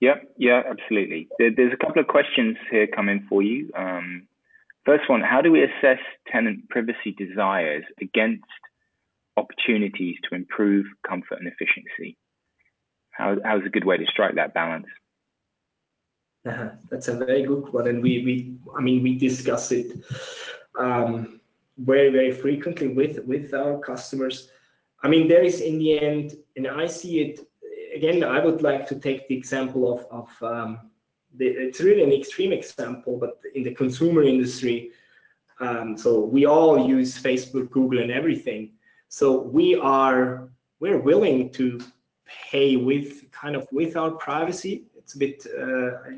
Yeah, 0.00 0.16
yeah, 0.36 0.62
absolutely. 0.68 1.28
There's 1.38 1.72
a 1.72 1.84
couple 1.84 2.00
of 2.00 2.06
questions 2.06 2.56
here 2.70 2.86
coming 2.86 3.26
for 3.28 3.42
you. 3.42 3.70
Um, 3.76 4.28
first 4.84 5.08
one, 5.08 5.22
how 5.22 5.40
do 5.40 5.50
we 5.50 5.62
assess 5.62 5.98
tenant 6.30 6.68
privacy 6.68 7.12
desires 7.16 7.84
against 8.00 8.44
opportunities 9.36 10.16
to 10.28 10.36
improve 10.36 10.86
comfort 11.08 11.38
and 11.40 11.48
efficiency? 11.48 12.16
How, 13.10 13.36
how's 13.42 13.64
a 13.64 13.70
good 13.70 13.84
way 13.84 13.96
to 13.96 14.04
strike 14.06 14.36
that 14.36 14.54
balance? 14.54 14.86
Uh, 16.46 16.70
that's 16.90 17.08
a 17.08 17.14
very 17.14 17.42
good 17.42 17.72
one, 17.72 17.88
and 17.88 18.02
we 18.02 18.22
we 18.24 18.54
I 18.76 18.80
mean 18.80 19.02
we 19.02 19.18
discuss 19.18 19.72
it 19.72 19.98
um, 20.78 21.40
very 21.78 22.10
very 22.10 22.30
frequently 22.30 22.88
with 22.88 23.18
with 23.26 23.52
our 23.52 23.78
customers. 23.78 24.50
I 25.02 25.08
mean 25.08 25.26
there 25.26 25.42
is 25.42 25.60
in 25.60 25.78
the 25.78 25.98
end, 25.98 26.36
and 26.56 26.68
I 26.68 26.86
see 26.86 27.20
it 27.20 27.40
again. 27.94 28.22
I 28.22 28.38
would 28.44 28.62
like 28.62 28.86
to 28.88 28.94
take 28.94 29.26
the 29.26 29.36
example 29.36 29.82
of 29.92 30.06
of 30.20 30.28
um, 30.42 30.90
the, 31.34 31.46
it's 31.46 31.80
really 31.80 32.04
an 32.04 32.12
extreme 32.12 32.52
example, 32.52 33.18
but 33.18 33.40
in 33.54 33.64
the 33.64 33.74
consumer 33.74 34.22
industry, 34.22 34.92
um, 35.58 35.96
so 35.96 36.20
we 36.20 36.46
all 36.46 36.88
use 36.88 37.20
Facebook, 37.20 37.70
Google, 37.70 37.98
and 37.98 38.12
everything. 38.12 38.72
So 39.08 39.40
we 39.40 39.74
are 39.74 40.48
we're 40.78 40.98
willing 41.00 41.50
to 41.54 41.80
pay 42.24 42.76
with 42.76 43.30
kind 43.32 43.56
of 43.56 43.66
with 43.72 43.96
our 43.96 44.12
privacy 44.12 44.84
it's 45.06 45.14
a 45.14 45.18
bit 45.18 45.46
uh, 45.56 46.10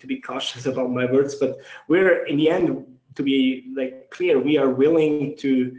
to 0.00 0.06
be 0.06 0.20
cautious 0.20 0.66
about 0.72 0.90
my 0.90 1.06
words, 1.06 1.36
but 1.36 1.58
we're 1.86 2.26
in 2.26 2.36
the 2.36 2.50
end 2.50 2.84
to 3.14 3.22
be 3.22 3.72
like 3.76 4.10
clear, 4.10 4.40
we 4.40 4.58
are 4.58 4.68
willing 4.68 5.36
to 5.36 5.76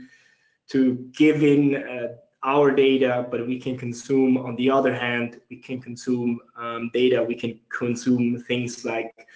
to 0.69 0.95
give 1.11 1.43
in 1.43 1.75
uh, 1.75 2.07
our 2.43 2.71
data, 2.71 3.27
but 3.29 3.45
we 3.45 3.59
can 3.59 3.77
consume. 3.77 4.37
On 4.37 4.55
the 4.55 4.69
other 4.69 4.93
hand, 4.93 5.41
we 5.49 5.57
can 5.57 5.81
consume 5.81 6.39
um, 6.55 6.89
data. 6.93 7.21
We 7.21 7.35
can 7.35 7.59
consume 7.67 8.41
things 8.47 8.85
like 8.85 9.27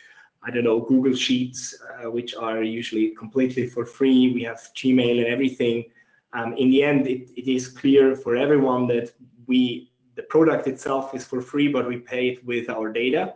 I 0.41 0.49
don't 0.49 0.63
know 0.63 0.80
Google 0.80 1.13
Sheets, 1.15 1.75
uh, 1.82 2.09
which 2.09 2.34
are 2.34 2.63
usually 2.63 3.09
completely 3.09 3.67
for 3.67 3.86
free. 3.86 4.34
We 4.34 4.43
have 4.43 4.61
Gmail 4.73 5.17
and 5.17 5.28
everything. 5.28 5.84
Um, 6.32 6.53
in 6.53 6.69
the 6.69 6.82
end, 6.82 7.07
it, 7.07 7.30
it 7.36 7.51
is 7.51 7.67
clear 7.67 8.15
for 8.15 8.38
everyone 8.38 8.88
that 8.88 9.11
we 9.47 9.91
the 10.18 10.24
product 10.24 10.68
itself 10.68 11.15
is 11.15 11.24
for 11.24 11.39
free, 11.41 11.70
but 11.70 11.88
we 11.88 11.97
pay 11.97 12.30
it 12.30 12.45
with 12.45 12.70
our 12.70 12.91
data. 12.91 13.36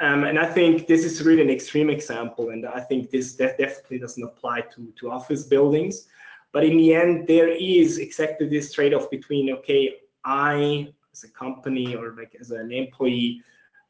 Um, 0.00 0.24
and 0.24 0.38
I 0.38 0.46
think 0.46 0.86
this 0.86 1.04
is 1.04 1.22
really 1.22 1.42
an 1.42 1.50
extreme 1.50 1.88
example, 1.88 2.50
and 2.50 2.66
I 2.66 2.80
think 2.80 3.10
this 3.10 3.34
definitely 3.34 3.98
doesn't 3.98 4.22
apply 4.22 4.62
to, 4.72 4.92
to 4.98 5.10
office 5.10 5.44
buildings. 5.44 6.08
But 6.52 6.64
in 6.64 6.76
the 6.76 6.94
end, 6.94 7.26
there 7.26 7.48
is 7.48 7.98
exactly 7.98 8.48
this 8.48 8.72
trade-off 8.72 9.10
between, 9.10 9.52
okay, 9.58 9.96
I, 10.24 10.92
as 11.12 11.24
a 11.24 11.28
company 11.28 11.94
or 11.94 12.14
like 12.16 12.34
as 12.40 12.50
an 12.50 12.72
employee, 12.72 13.42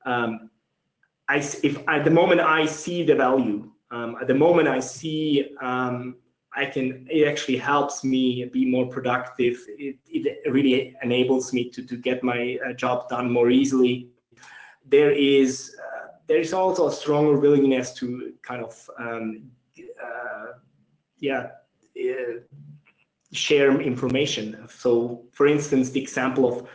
um, 0.04 0.50
I 1.28 1.38
if 1.38 1.76
at 1.88 2.04
the 2.04 2.10
moment 2.10 2.40
I 2.40 2.66
see 2.66 3.02
the 3.02 3.16
value, 3.16 3.70
um, 3.90 4.16
at 4.20 4.28
the 4.28 4.34
moment 4.34 4.68
I 4.68 4.78
see 4.78 5.56
um, 5.60 6.16
I 6.56 6.66
can 6.66 7.06
it 7.10 7.28
actually 7.28 7.58
helps 7.58 8.02
me 8.02 8.44
be 8.46 8.64
more 8.64 8.86
productive. 8.86 9.56
It, 9.68 9.96
it 10.08 10.50
really 10.50 10.96
enables 11.02 11.52
me 11.52 11.70
to 11.70 11.82
to 11.86 11.96
get 11.96 12.22
my 12.22 12.58
uh, 12.66 12.72
job 12.72 13.08
done 13.08 13.30
more 13.30 13.50
easily. 13.50 14.08
There 14.88 15.10
is 15.10 15.76
uh, 15.78 16.08
there 16.26 16.40
is 16.40 16.52
also 16.52 16.88
a 16.88 16.92
stronger 16.92 17.38
willingness 17.38 17.92
to 17.94 18.32
kind 18.42 18.64
of 18.64 18.90
um, 18.98 19.50
uh, 20.02 20.52
yeah 21.18 21.48
uh, 22.00 22.40
share 23.32 23.80
information. 23.80 24.66
So, 24.68 25.24
for 25.32 25.46
instance, 25.46 25.90
the 25.90 26.00
example 26.00 26.44
of 26.50 26.68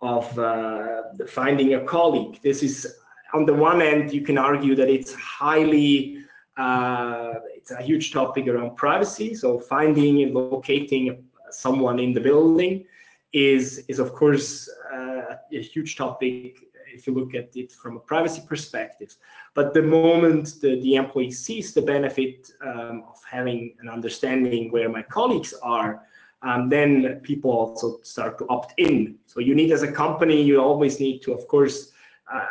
of 0.00 0.38
uh, 0.38 1.02
finding 1.26 1.74
a 1.74 1.80
colleague. 1.80 2.40
This 2.42 2.62
is 2.62 2.86
on 3.32 3.44
the 3.44 3.54
one 3.54 3.82
end, 3.82 4.12
you 4.12 4.22
can 4.22 4.38
argue 4.38 4.76
that 4.76 4.88
it's 4.88 5.12
highly 5.14 6.18
uh, 6.56 7.34
it's 7.64 7.70
a 7.70 7.82
huge 7.82 8.12
topic 8.12 8.46
around 8.46 8.76
privacy. 8.76 9.34
So 9.34 9.58
finding 9.58 10.22
and 10.22 10.34
locating 10.34 11.24
someone 11.50 11.98
in 11.98 12.12
the 12.12 12.20
building 12.20 12.84
is 13.32 13.84
is 13.88 13.98
of 13.98 14.12
course 14.12 14.68
uh, 14.92 15.36
a 15.50 15.62
huge 15.62 15.96
topic 15.96 16.58
if 16.96 17.06
you 17.06 17.14
look 17.14 17.34
at 17.34 17.56
it 17.56 17.72
from 17.72 17.96
a 17.96 18.00
privacy 18.00 18.42
perspective. 18.46 19.16
But 19.54 19.72
the 19.72 19.82
moment 19.82 20.60
the, 20.60 20.78
the 20.82 20.96
employee 20.96 21.30
sees 21.30 21.72
the 21.72 21.80
benefit 21.80 22.50
um, 22.60 23.04
of 23.10 23.18
having 23.28 23.74
an 23.80 23.88
understanding 23.88 24.70
where 24.70 24.90
my 24.90 25.02
colleagues 25.02 25.54
are, 25.62 26.02
um, 26.42 26.68
then 26.68 27.20
people 27.22 27.50
also 27.50 27.98
start 28.02 28.36
to 28.40 28.46
opt 28.50 28.74
in. 28.76 29.16
So 29.24 29.40
you 29.40 29.54
need 29.54 29.72
as 29.72 29.82
a 29.82 29.90
company, 29.90 30.42
you 30.42 30.60
always 30.60 31.00
need 31.00 31.22
to, 31.22 31.32
of 31.32 31.48
course, 31.48 31.92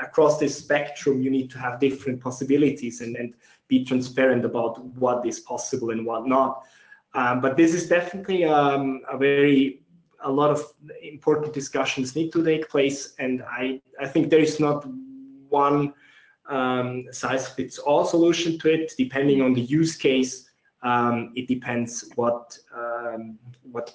across 0.02 0.40
this 0.40 0.58
spectrum, 0.58 1.22
you 1.22 1.30
need 1.30 1.50
to 1.52 1.58
have 1.58 1.80
different 1.80 2.22
possibilities 2.22 3.02
and, 3.02 3.16
and 3.16 3.34
be 3.68 3.84
transparent 3.84 4.46
about 4.46 4.84
what 4.98 5.26
is 5.26 5.40
possible 5.40 5.90
and 5.90 6.06
what 6.06 6.28
not. 6.28 6.64
Um, 7.16 7.42
but 7.42 7.58
this 7.58 7.74
is 7.74 7.88
definitely 7.88 8.46
um, 8.46 9.02
a 9.12 9.18
very 9.18 9.80
a 10.26 10.32
lot 10.32 10.52
of 10.52 10.62
important 11.02 11.54
discussions 11.54 12.16
need 12.16 12.32
to 12.32 12.44
take 12.44 12.70
place, 12.70 13.14
and 13.20 13.44
I 13.44 13.82
I 14.00 14.08
think 14.08 14.30
there 14.30 14.40
is 14.40 14.60
not 14.60 14.86
one 15.50 15.94
um, 16.48 17.06
size 17.12 17.48
fits 17.50 17.78
all 17.78 18.06
solution 18.06 18.58
to 18.60 18.74
it. 18.74 18.94
Depending 18.98 19.42
on 19.42 19.54
the 19.54 19.62
use 19.62 19.96
case, 19.96 20.50
um, 20.82 21.34
it 21.36 21.48
depends 21.48 22.10
what 22.16 22.58
um, 22.76 23.38
what 23.72 23.94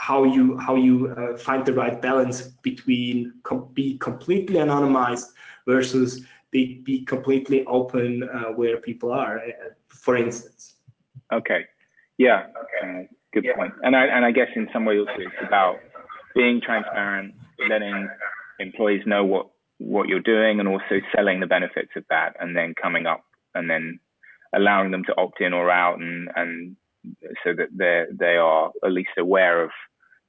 how 0.00 0.24
you 0.24 0.56
how 0.56 0.74
you 0.76 0.94
uh, 1.12 1.36
find 1.36 1.66
the 1.66 1.74
right 1.74 2.00
balance 2.00 2.38
between 2.68 3.34
com 3.42 3.68
be 3.74 3.98
completely 3.98 4.56
anonymized 4.56 5.28
versus 5.66 6.24
be, 6.50 6.80
be 6.88 7.04
completely 7.04 7.64
open 7.66 8.22
uh, 8.22 8.50
where 8.58 8.78
people 8.78 9.12
are, 9.12 9.38
uh, 9.38 9.70
for 9.88 10.16
instance. 10.16 10.74
Okay. 11.30 11.66
Yeah. 12.16 12.46
Okay. 12.62 12.82
Uh, 12.82 13.02
good 13.34 13.44
yeah. 13.44 13.56
point. 13.56 13.74
And 13.84 13.94
I 13.94 14.06
and 14.06 14.24
I 14.24 14.32
guess 14.32 14.48
in 14.56 14.68
some 14.72 14.86
ways 14.86 15.06
it's 15.18 15.42
about 15.46 15.76
being 16.34 16.62
transparent, 16.64 17.34
letting 17.68 18.08
employees 18.58 19.02
know 19.06 19.24
what 19.24 19.46
what 19.78 20.08
you're 20.08 20.28
doing, 20.34 20.60
and 20.60 20.68
also 20.68 20.96
selling 21.14 21.40
the 21.40 21.46
benefits 21.46 21.92
of 21.94 22.04
that, 22.08 22.36
and 22.40 22.56
then 22.56 22.74
coming 22.74 23.04
up 23.06 23.24
and 23.54 23.68
then 23.68 24.00
allowing 24.54 24.90
them 24.92 25.04
to 25.04 25.14
opt 25.18 25.42
in 25.42 25.52
or 25.52 25.70
out, 25.70 25.98
and 25.98 26.30
and 26.36 26.76
so 27.44 27.52
that 27.52 27.68
they 27.80 28.04
they 28.24 28.36
are 28.36 28.72
at 28.82 28.92
least 28.92 29.16
aware 29.18 29.62
of 29.62 29.70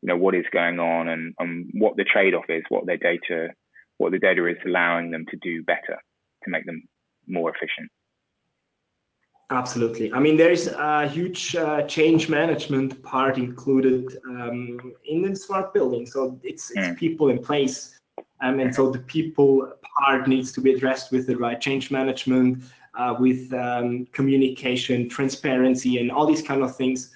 you 0.01 0.07
know 0.07 0.17
what 0.17 0.35
is 0.35 0.45
going 0.51 0.79
on 0.79 1.07
and, 1.07 1.33
and 1.39 1.69
what 1.73 1.95
the 1.95 2.03
trade 2.03 2.33
off 2.33 2.45
is, 2.49 2.63
what 2.69 2.85
their 2.85 2.97
data 2.97 3.49
what 3.97 4.11
the 4.11 4.19
data 4.19 4.47
is 4.47 4.57
allowing 4.65 5.11
them 5.11 5.25
to 5.29 5.37
do 5.37 5.63
better 5.63 5.97
to 6.43 6.49
make 6.49 6.65
them 6.65 6.81
more 7.27 7.51
efficient. 7.51 7.89
Absolutely. 9.51 10.11
I 10.13 10.19
mean, 10.19 10.37
there 10.37 10.51
is 10.51 10.67
a 10.67 11.07
huge 11.07 11.55
uh, 11.55 11.83
change 11.83 12.29
management 12.29 13.03
part 13.03 13.37
included 13.37 14.17
um, 14.25 14.93
in 15.05 15.21
the 15.21 15.35
smart 15.35 15.73
building. 15.73 16.05
So 16.05 16.39
it's, 16.41 16.71
it's 16.71 16.87
mm. 16.87 16.97
people 16.97 17.29
in 17.29 17.37
place. 17.39 17.99
Um, 18.41 18.59
and 18.59 18.73
so 18.73 18.89
the 18.89 18.99
people 18.99 19.71
part 19.99 20.27
needs 20.27 20.51
to 20.53 20.61
be 20.61 20.73
addressed 20.73 21.11
with 21.11 21.27
the 21.27 21.35
right 21.35 21.59
change 21.59 21.91
management, 21.91 22.63
uh, 22.97 23.15
with 23.19 23.53
um, 23.53 24.07
communication, 24.13 25.09
transparency, 25.09 25.99
and 25.99 26.11
all 26.11 26.25
these 26.25 26.41
kind 26.41 26.63
of 26.63 26.75
things, 26.75 27.11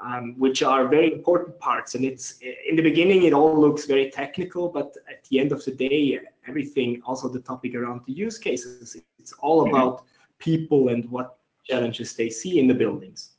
um, 0.00 0.34
which 0.38 0.62
are 0.62 0.86
very 0.86 1.12
important 1.12 1.58
parts. 1.58 1.94
And 1.94 2.04
it's 2.04 2.38
in 2.68 2.76
the 2.76 2.82
beginning, 2.82 3.24
it 3.24 3.32
all 3.32 3.60
looks 3.60 3.84
very 3.84 4.10
technical, 4.10 4.68
but 4.68 4.96
at 5.10 5.24
the 5.24 5.40
end 5.40 5.52
of 5.52 5.64
the 5.64 5.72
day, 5.72 6.20
everything, 6.46 7.02
also 7.04 7.28
the 7.28 7.40
topic 7.40 7.74
around 7.74 8.02
the 8.06 8.12
use 8.12 8.38
cases, 8.38 8.96
it's 9.18 9.32
all 9.40 9.64
mm-hmm. 9.64 9.74
about 9.74 10.04
people 10.38 10.88
and 10.88 11.08
what 11.10 11.38
challenges 11.64 12.14
they 12.14 12.30
see 12.30 12.58
in 12.58 12.68
the 12.68 12.74
buildings. 12.74 13.30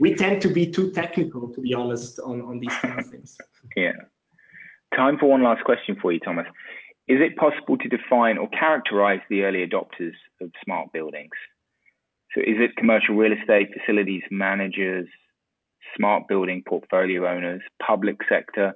We 0.00 0.14
tend 0.14 0.42
to 0.42 0.48
be 0.48 0.70
too 0.70 0.90
technical, 0.90 1.48
to 1.48 1.60
be 1.60 1.74
honest, 1.74 2.18
on, 2.20 2.40
on 2.42 2.60
these 2.60 2.74
kind 2.76 2.98
of 2.98 3.06
things. 3.06 3.36
yeah. 3.76 3.92
Time 4.94 5.18
for 5.18 5.26
one 5.26 5.42
last 5.42 5.64
question 5.64 5.96
for 6.00 6.12
you, 6.12 6.20
Thomas. 6.20 6.46
Is 7.08 7.20
it 7.20 7.36
possible 7.36 7.76
to 7.78 7.88
define 7.88 8.38
or 8.38 8.48
characterize 8.50 9.20
the 9.28 9.42
early 9.42 9.66
adopters 9.66 10.14
of 10.40 10.50
smart 10.64 10.92
buildings? 10.92 11.30
So 12.34 12.40
is 12.40 12.56
it 12.58 12.76
commercial 12.76 13.14
real 13.14 13.32
estate 13.32 13.68
facilities 13.78 14.22
managers, 14.30 15.06
smart 15.96 16.28
building 16.28 16.62
portfolio 16.66 17.26
owners, 17.26 17.62
public 17.84 18.16
sector? 18.28 18.74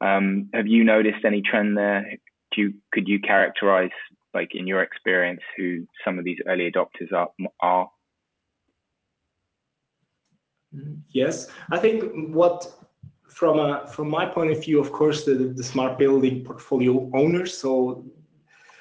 Um, 0.00 0.50
have 0.52 0.66
you 0.66 0.84
noticed 0.84 1.24
any 1.24 1.42
trend 1.42 1.76
there? 1.76 2.14
You, 2.56 2.74
could 2.92 3.08
you 3.08 3.20
characterize, 3.20 3.90
like 4.34 4.54
in 4.54 4.66
your 4.66 4.82
experience, 4.82 5.40
who 5.56 5.86
some 6.04 6.18
of 6.18 6.24
these 6.24 6.38
early 6.46 6.70
adopters 6.70 7.12
are? 7.12 7.28
are? 7.60 7.90
Yes, 11.10 11.48
I 11.70 11.78
think 11.78 12.34
what 12.34 12.72
from 13.28 13.58
a 13.58 13.86
from 13.88 14.08
my 14.10 14.26
point 14.26 14.50
of 14.50 14.62
view, 14.62 14.80
of 14.80 14.92
course, 14.92 15.24
the, 15.24 15.34
the 15.34 15.62
smart 15.62 15.98
building 15.98 16.44
portfolio 16.44 17.10
owners. 17.14 17.56
So 17.56 18.04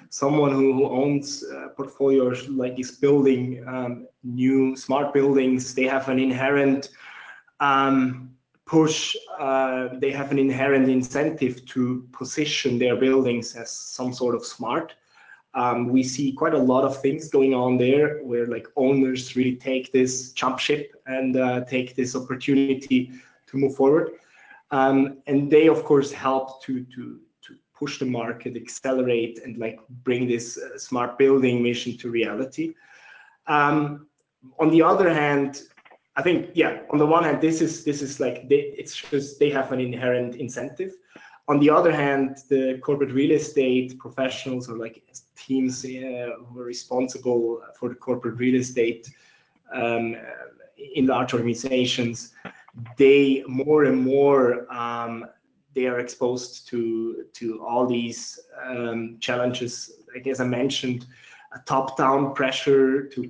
someone 0.09 0.51
who, 0.51 0.73
who 0.73 0.89
owns 0.89 1.43
uh, 1.43 1.69
portfolios 1.75 2.47
like 2.49 2.79
is 2.79 2.91
building 2.91 3.63
um, 3.67 4.07
new 4.23 4.75
smart 4.75 5.13
buildings, 5.13 5.73
they 5.73 5.85
have 5.85 6.09
an 6.09 6.19
inherent 6.19 6.89
um, 7.61 8.35
push. 8.65 9.15
Uh, 9.39 9.89
they 9.99 10.11
have 10.11 10.31
an 10.31 10.39
inherent 10.39 10.89
incentive 10.89 11.65
to 11.67 12.07
position 12.11 12.77
their 12.77 12.97
buildings 12.97 13.55
as 13.55 13.71
some 13.71 14.11
sort 14.13 14.35
of 14.35 14.45
smart. 14.45 14.95
Um, 15.53 15.89
we 15.89 16.03
see 16.03 16.31
quite 16.31 16.53
a 16.53 16.57
lot 16.57 16.83
of 16.85 17.01
things 17.01 17.29
going 17.29 17.53
on 17.53 17.77
there 17.77 18.19
where 18.23 18.47
like 18.47 18.67
owners 18.77 19.35
really 19.35 19.57
take 19.57 19.91
this 19.91 20.31
jump 20.31 20.59
ship 20.59 20.93
and 21.05 21.35
uh, 21.35 21.65
take 21.65 21.95
this 21.95 22.15
opportunity 22.15 23.11
to 23.47 23.57
move 23.57 23.75
forward. 23.75 24.11
Um, 24.71 25.17
and 25.27 25.51
they 25.51 25.67
of 25.67 25.83
course 25.83 26.11
help 26.11 26.63
to, 26.63 26.85
to, 26.95 27.19
to 27.41 27.55
push 27.77 27.99
the 27.99 28.05
market, 28.05 28.55
accelerate 28.55 29.41
and 29.43 29.57
like 29.57 29.79
bring 30.03 30.25
this 30.25 30.57
uh, 30.57 30.77
smart 30.77 31.17
building 31.17 31.61
mission 31.61 31.97
to 31.97 32.09
reality. 32.09 32.73
Um, 33.47 34.07
on 34.57 34.69
the 34.69 34.81
other 34.81 35.13
hand, 35.13 35.63
I 36.15 36.21
think, 36.21 36.49
yeah, 36.53 36.81
on 36.91 36.97
the 36.99 37.05
one 37.05 37.23
hand, 37.23 37.41
this 37.41 37.61
is 37.61 37.83
this 37.83 38.01
is 38.01 38.19
like 38.19 38.49
they, 38.49 38.73
it's 38.77 38.95
just 38.95 39.39
they 39.39 39.49
have 39.49 39.71
an 39.71 39.79
inherent 39.79 40.35
incentive. 40.35 40.93
On 41.47 41.59
the 41.59 41.69
other 41.69 41.91
hand, 41.91 42.37
the 42.49 42.79
corporate 42.83 43.11
real 43.11 43.31
estate 43.31 43.97
professionals 43.97 44.69
or 44.69 44.77
like 44.77 45.03
teams 45.35 45.85
uh, 45.85 45.87
who 46.45 46.59
are 46.59 46.63
responsible 46.63 47.61
for 47.79 47.89
the 47.89 47.95
corporate 47.95 48.37
real 48.37 48.55
estate 48.55 49.09
um, 49.73 50.15
in 50.95 51.07
large 51.07 51.33
organizations, 51.33 52.33
they 52.97 53.43
more 53.47 53.85
and 53.85 54.01
more 54.01 54.71
um, 54.71 55.25
they 55.73 55.87
are 55.87 55.99
exposed 55.99 56.67
to 56.67 57.25
to 57.33 57.63
all 57.63 57.87
these 57.87 58.39
um, 58.65 59.17
challenges. 59.19 59.91
Like 60.13 60.27
as 60.27 60.41
I 60.41 60.45
mentioned, 60.45 61.05
a 61.53 61.59
top-down 61.65 62.33
pressure 62.33 63.07
to 63.07 63.29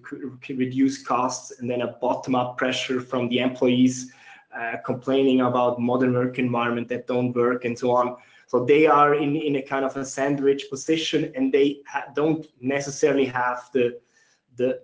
reduce 0.49 1.01
costs, 1.01 1.59
and 1.59 1.69
then 1.69 1.81
a 1.81 1.93
bottom-up 2.01 2.57
pressure 2.57 3.01
from 3.01 3.27
the 3.29 3.39
employees 3.39 4.13
uh, 4.55 4.77
complaining 4.85 5.41
about 5.41 5.79
modern 5.79 6.13
work 6.13 6.37
environment 6.37 6.87
that 6.89 7.07
don't 7.07 7.33
work 7.35 7.65
and 7.65 7.77
so 7.77 7.91
on. 7.91 8.15
So 8.47 8.65
they 8.65 8.85
are 8.85 9.15
in, 9.15 9.35
in 9.37 9.55
a 9.55 9.61
kind 9.61 9.85
of 9.85 9.95
a 9.95 10.05
sandwich 10.05 10.65
position, 10.69 11.31
and 11.35 11.53
they 11.53 11.81
don't 12.13 12.45
necessarily 12.59 13.25
have 13.25 13.69
the 13.73 13.99
the 14.57 14.81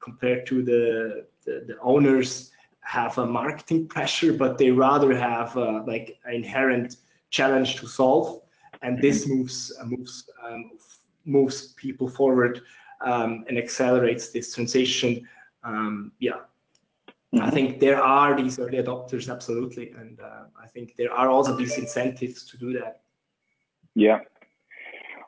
compared 0.00 0.44
to 0.48 0.62
the 0.62 1.26
the, 1.44 1.64
the 1.68 1.78
owners 1.80 2.50
have 2.80 3.16
a 3.18 3.26
marketing 3.26 3.86
pressure, 3.86 4.32
but 4.32 4.58
they 4.58 4.70
rather 4.70 5.16
have 5.16 5.56
a, 5.56 5.84
like 5.86 6.18
an 6.24 6.34
inherent 6.34 6.96
challenge 7.30 7.76
to 7.76 7.86
solve, 7.86 8.42
and 8.82 9.00
this 9.00 9.28
moves 9.28 9.72
moves 9.84 10.28
um, 10.44 10.72
moves 11.26 11.74
people 11.74 12.08
forward 12.08 12.62
um, 13.00 13.44
and 13.48 13.58
accelerates 13.58 14.30
this 14.30 14.54
transition. 14.54 15.26
Um, 15.64 16.12
yeah. 16.18 16.32
Mm-hmm. 17.34 17.42
I 17.42 17.50
think 17.50 17.80
there 17.80 18.02
are 18.02 18.36
these 18.40 18.58
early 18.58 18.78
adopters, 18.78 19.30
absolutely, 19.30 19.90
and 19.90 20.20
uh, 20.20 20.44
I 20.62 20.68
think 20.68 20.94
there 20.96 21.12
are 21.12 21.28
also 21.28 21.56
these 21.56 21.76
incentives 21.76 22.44
to 22.44 22.56
do 22.56 22.72
that. 22.74 23.02
Yeah. 23.94 24.20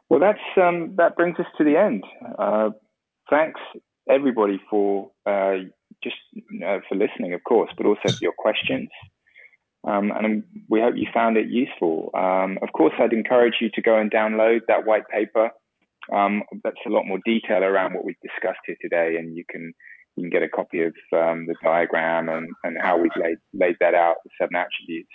Well, 0.09 0.21
that's 0.21 0.39
um, 0.57 0.95
that 0.97 1.17
brings 1.17 1.39
us 1.39 1.47
to 1.59 1.65
the 1.65 1.77
end. 1.77 2.05
Uh, 2.39 2.71
thanks 3.29 3.61
everybody 4.09 4.61
for 4.71 5.11
uh, 5.27 5.57
just 6.03 6.17
uh, 6.65 6.79
for 6.89 6.95
listening, 6.95 7.35
of 7.35 7.45
course, 7.45 7.71
but 7.77 7.87
also 7.87 8.09
for 8.09 8.23
your 8.23 8.33
questions. 8.33 8.89
Um, 9.85 10.13
and 10.13 10.45
we 10.69 10.81
hope 10.81 10.97
you 10.97 11.07
found 11.13 11.37
it 11.37 11.49
useful. 11.49 12.11
Um, 12.15 12.59
of 12.63 12.73
course, 12.73 12.95
I'd 12.99 13.13
encourage 13.13 13.55
you 13.61 13.71
to 13.71 13.83
go 13.83 13.97
and 13.97 14.11
download 14.11 14.61
that 14.69 14.87
white 14.87 15.09
paper. 15.09 15.51
Um, 16.13 16.43
that's 16.65 16.77
a 16.87 16.91
lot 16.91 17.07
more 17.07 17.19
detail 17.25 17.63
around 17.63 17.95
what 17.95 18.05
we've 18.05 18.21
discussed 18.23 18.61
here 18.67 18.77
today, 18.81 19.17
and 19.19 19.37
you 19.37 19.45
can 19.49 19.73
you 20.17 20.25
can 20.25 20.31
get 20.31 20.43
a 20.43 20.49
copy 20.49 20.83
of 20.83 20.95
um, 21.13 21.47
the 21.47 21.55
diagram 21.63 22.29
and, 22.29 22.49
and 22.65 22.77
how 22.81 22.99
we've 22.99 23.11
laid 23.17 23.39
laid 23.53 23.77
that 23.81 23.95
out, 23.95 24.17
the 24.25 24.31
seven 24.41 24.57
attributes. 24.57 25.13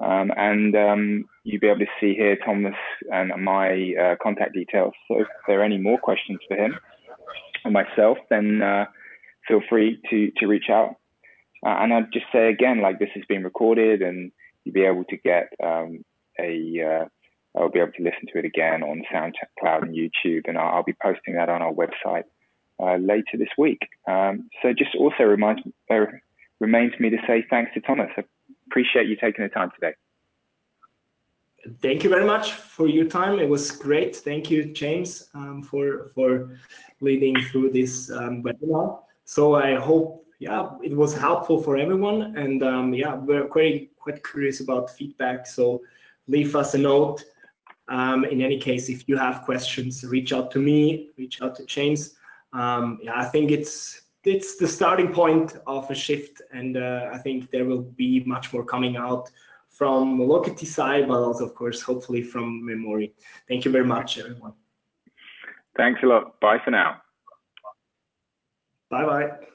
Um, 0.00 0.32
and 0.36 0.74
um, 0.76 1.24
you'll 1.44 1.60
be 1.60 1.68
able 1.68 1.80
to 1.80 1.86
see 2.00 2.14
here 2.14 2.36
Thomas 2.44 2.74
and 3.12 3.32
my 3.42 3.92
uh, 4.00 4.14
contact 4.22 4.54
details. 4.54 4.94
So 5.08 5.20
if 5.20 5.28
there 5.46 5.60
are 5.60 5.64
any 5.64 5.78
more 5.78 5.98
questions 5.98 6.38
for 6.48 6.56
him 6.56 6.74
or 7.64 7.70
myself, 7.70 8.18
then 8.30 8.62
uh, 8.62 8.86
feel 9.46 9.60
free 9.68 10.00
to 10.10 10.30
to 10.38 10.46
reach 10.46 10.70
out. 10.70 10.96
Uh, 11.64 11.76
and 11.80 11.92
I'd 11.92 12.12
just 12.12 12.26
say 12.32 12.48
again, 12.48 12.80
like 12.80 12.98
this 12.98 13.10
has 13.14 13.24
been 13.28 13.44
recorded, 13.44 14.00
and 14.00 14.32
you'll 14.64 14.74
be 14.74 14.84
able 14.84 15.04
to 15.04 15.16
get 15.16 15.52
um, 15.62 16.04
a. 16.38 17.06
I'll 17.56 17.70
be 17.70 17.80
able 17.80 17.92
to 17.92 18.02
listen 18.02 18.26
to 18.32 18.38
it 18.38 18.44
again 18.44 18.82
on 18.82 19.02
SoundCloud 19.12 19.82
and 19.82 19.94
YouTube, 19.94 20.48
and 20.48 20.56
I'll, 20.56 20.76
I'll 20.76 20.84
be 20.84 20.96
posting 21.02 21.34
that 21.34 21.48
on 21.48 21.62
our 21.62 21.72
website 21.72 22.24
uh, 22.80 22.96
later 22.96 23.36
this 23.36 23.48
week. 23.58 23.80
Um, 24.08 24.48
so 24.62 24.72
just 24.72 24.94
also 24.94 25.24
reminds 25.24 25.62
uh, 25.90 26.06
remains 26.60 26.92
me 27.00 27.10
to 27.10 27.18
say 27.26 27.44
thanks 27.50 27.72
to 27.74 27.80
Thomas. 27.80 28.10
I 28.16 28.24
appreciate 28.68 29.08
you 29.08 29.16
taking 29.16 29.44
the 29.44 29.48
time 29.48 29.70
today. 29.74 29.94
Thank 31.82 32.04
you 32.04 32.10
very 32.10 32.24
much 32.24 32.52
for 32.52 32.88
your 32.88 33.04
time. 33.04 33.38
It 33.38 33.48
was 33.48 33.70
great. 33.70 34.16
Thank 34.16 34.50
you, 34.50 34.72
James, 34.72 35.28
um, 35.34 35.62
for 35.62 36.10
for 36.14 36.58
leading 37.00 37.40
through 37.42 37.70
this 37.70 38.10
um, 38.10 38.42
webinar. 38.42 39.00
So 39.24 39.54
I 39.54 39.74
hope 39.74 40.20
yeah, 40.40 40.70
it 40.82 40.96
was 40.96 41.14
helpful 41.14 41.62
for 41.62 41.76
everyone. 41.76 42.34
And 42.36 42.62
um, 42.62 42.94
yeah, 42.94 43.14
we're 43.14 43.46
quite, 43.46 43.94
quite 43.96 44.24
curious 44.24 44.60
about 44.60 44.90
feedback. 44.90 45.46
So 45.46 45.82
leave 46.28 46.56
us 46.56 46.74
a 46.74 46.78
note. 46.78 47.22
Um, 47.90 48.24
in 48.24 48.40
any 48.40 48.58
case, 48.58 48.88
if 48.88 49.08
you 49.08 49.16
have 49.16 49.42
questions, 49.42 50.04
reach 50.04 50.32
out 50.32 50.50
to 50.52 50.58
me, 50.58 51.10
reach 51.18 51.42
out 51.42 51.56
to 51.56 51.66
James. 51.66 52.14
Um, 52.52 52.98
yeah, 53.02 53.20
I 53.20 53.24
think 53.24 53.50
it's 53.50 54.02
it's 54.24 54.56
the 54.56 54.68
starting 54.68 55.12
point 55.12 55.56
of 55.66 55.90
a 55.90 55.94
shift, 55.94 56.40
and 56.52 56.76
uh, 56.76 57.10
I 57.12 57.18
think 57.18 57.50
there 57.50 57.64
will 57.64 57.82
be 57.82 58.22
much 58.24 58.52
more 58.52 58.64
coming 58.64 58.96
out 58.96 59.30
from 59.70 60.18
the 60.18 60.24
Locatee 60.24 60.66
side, 60.66 61.08
but 61.08 61.18
also, 61.18 61.44
of 61.44 61.54
course, 61.54 61.80
hopefully 61.80 62.22
from 62.22 62.62
Memoori. 62.62 63.12
Thank 63.48 63.64
you 63.64 63.70
very 63.70 63.84
much, 63.84 64.18
everyone. 64.18 64.52
Thanks 65.76 66.00
a 66.02 66.06
lot. 66.06 66.40
Bye 66.40 66.58
for 66.64 66.70
now. 66.70 67.00
Bye 68.90 69.04
bye. 69.04 69.49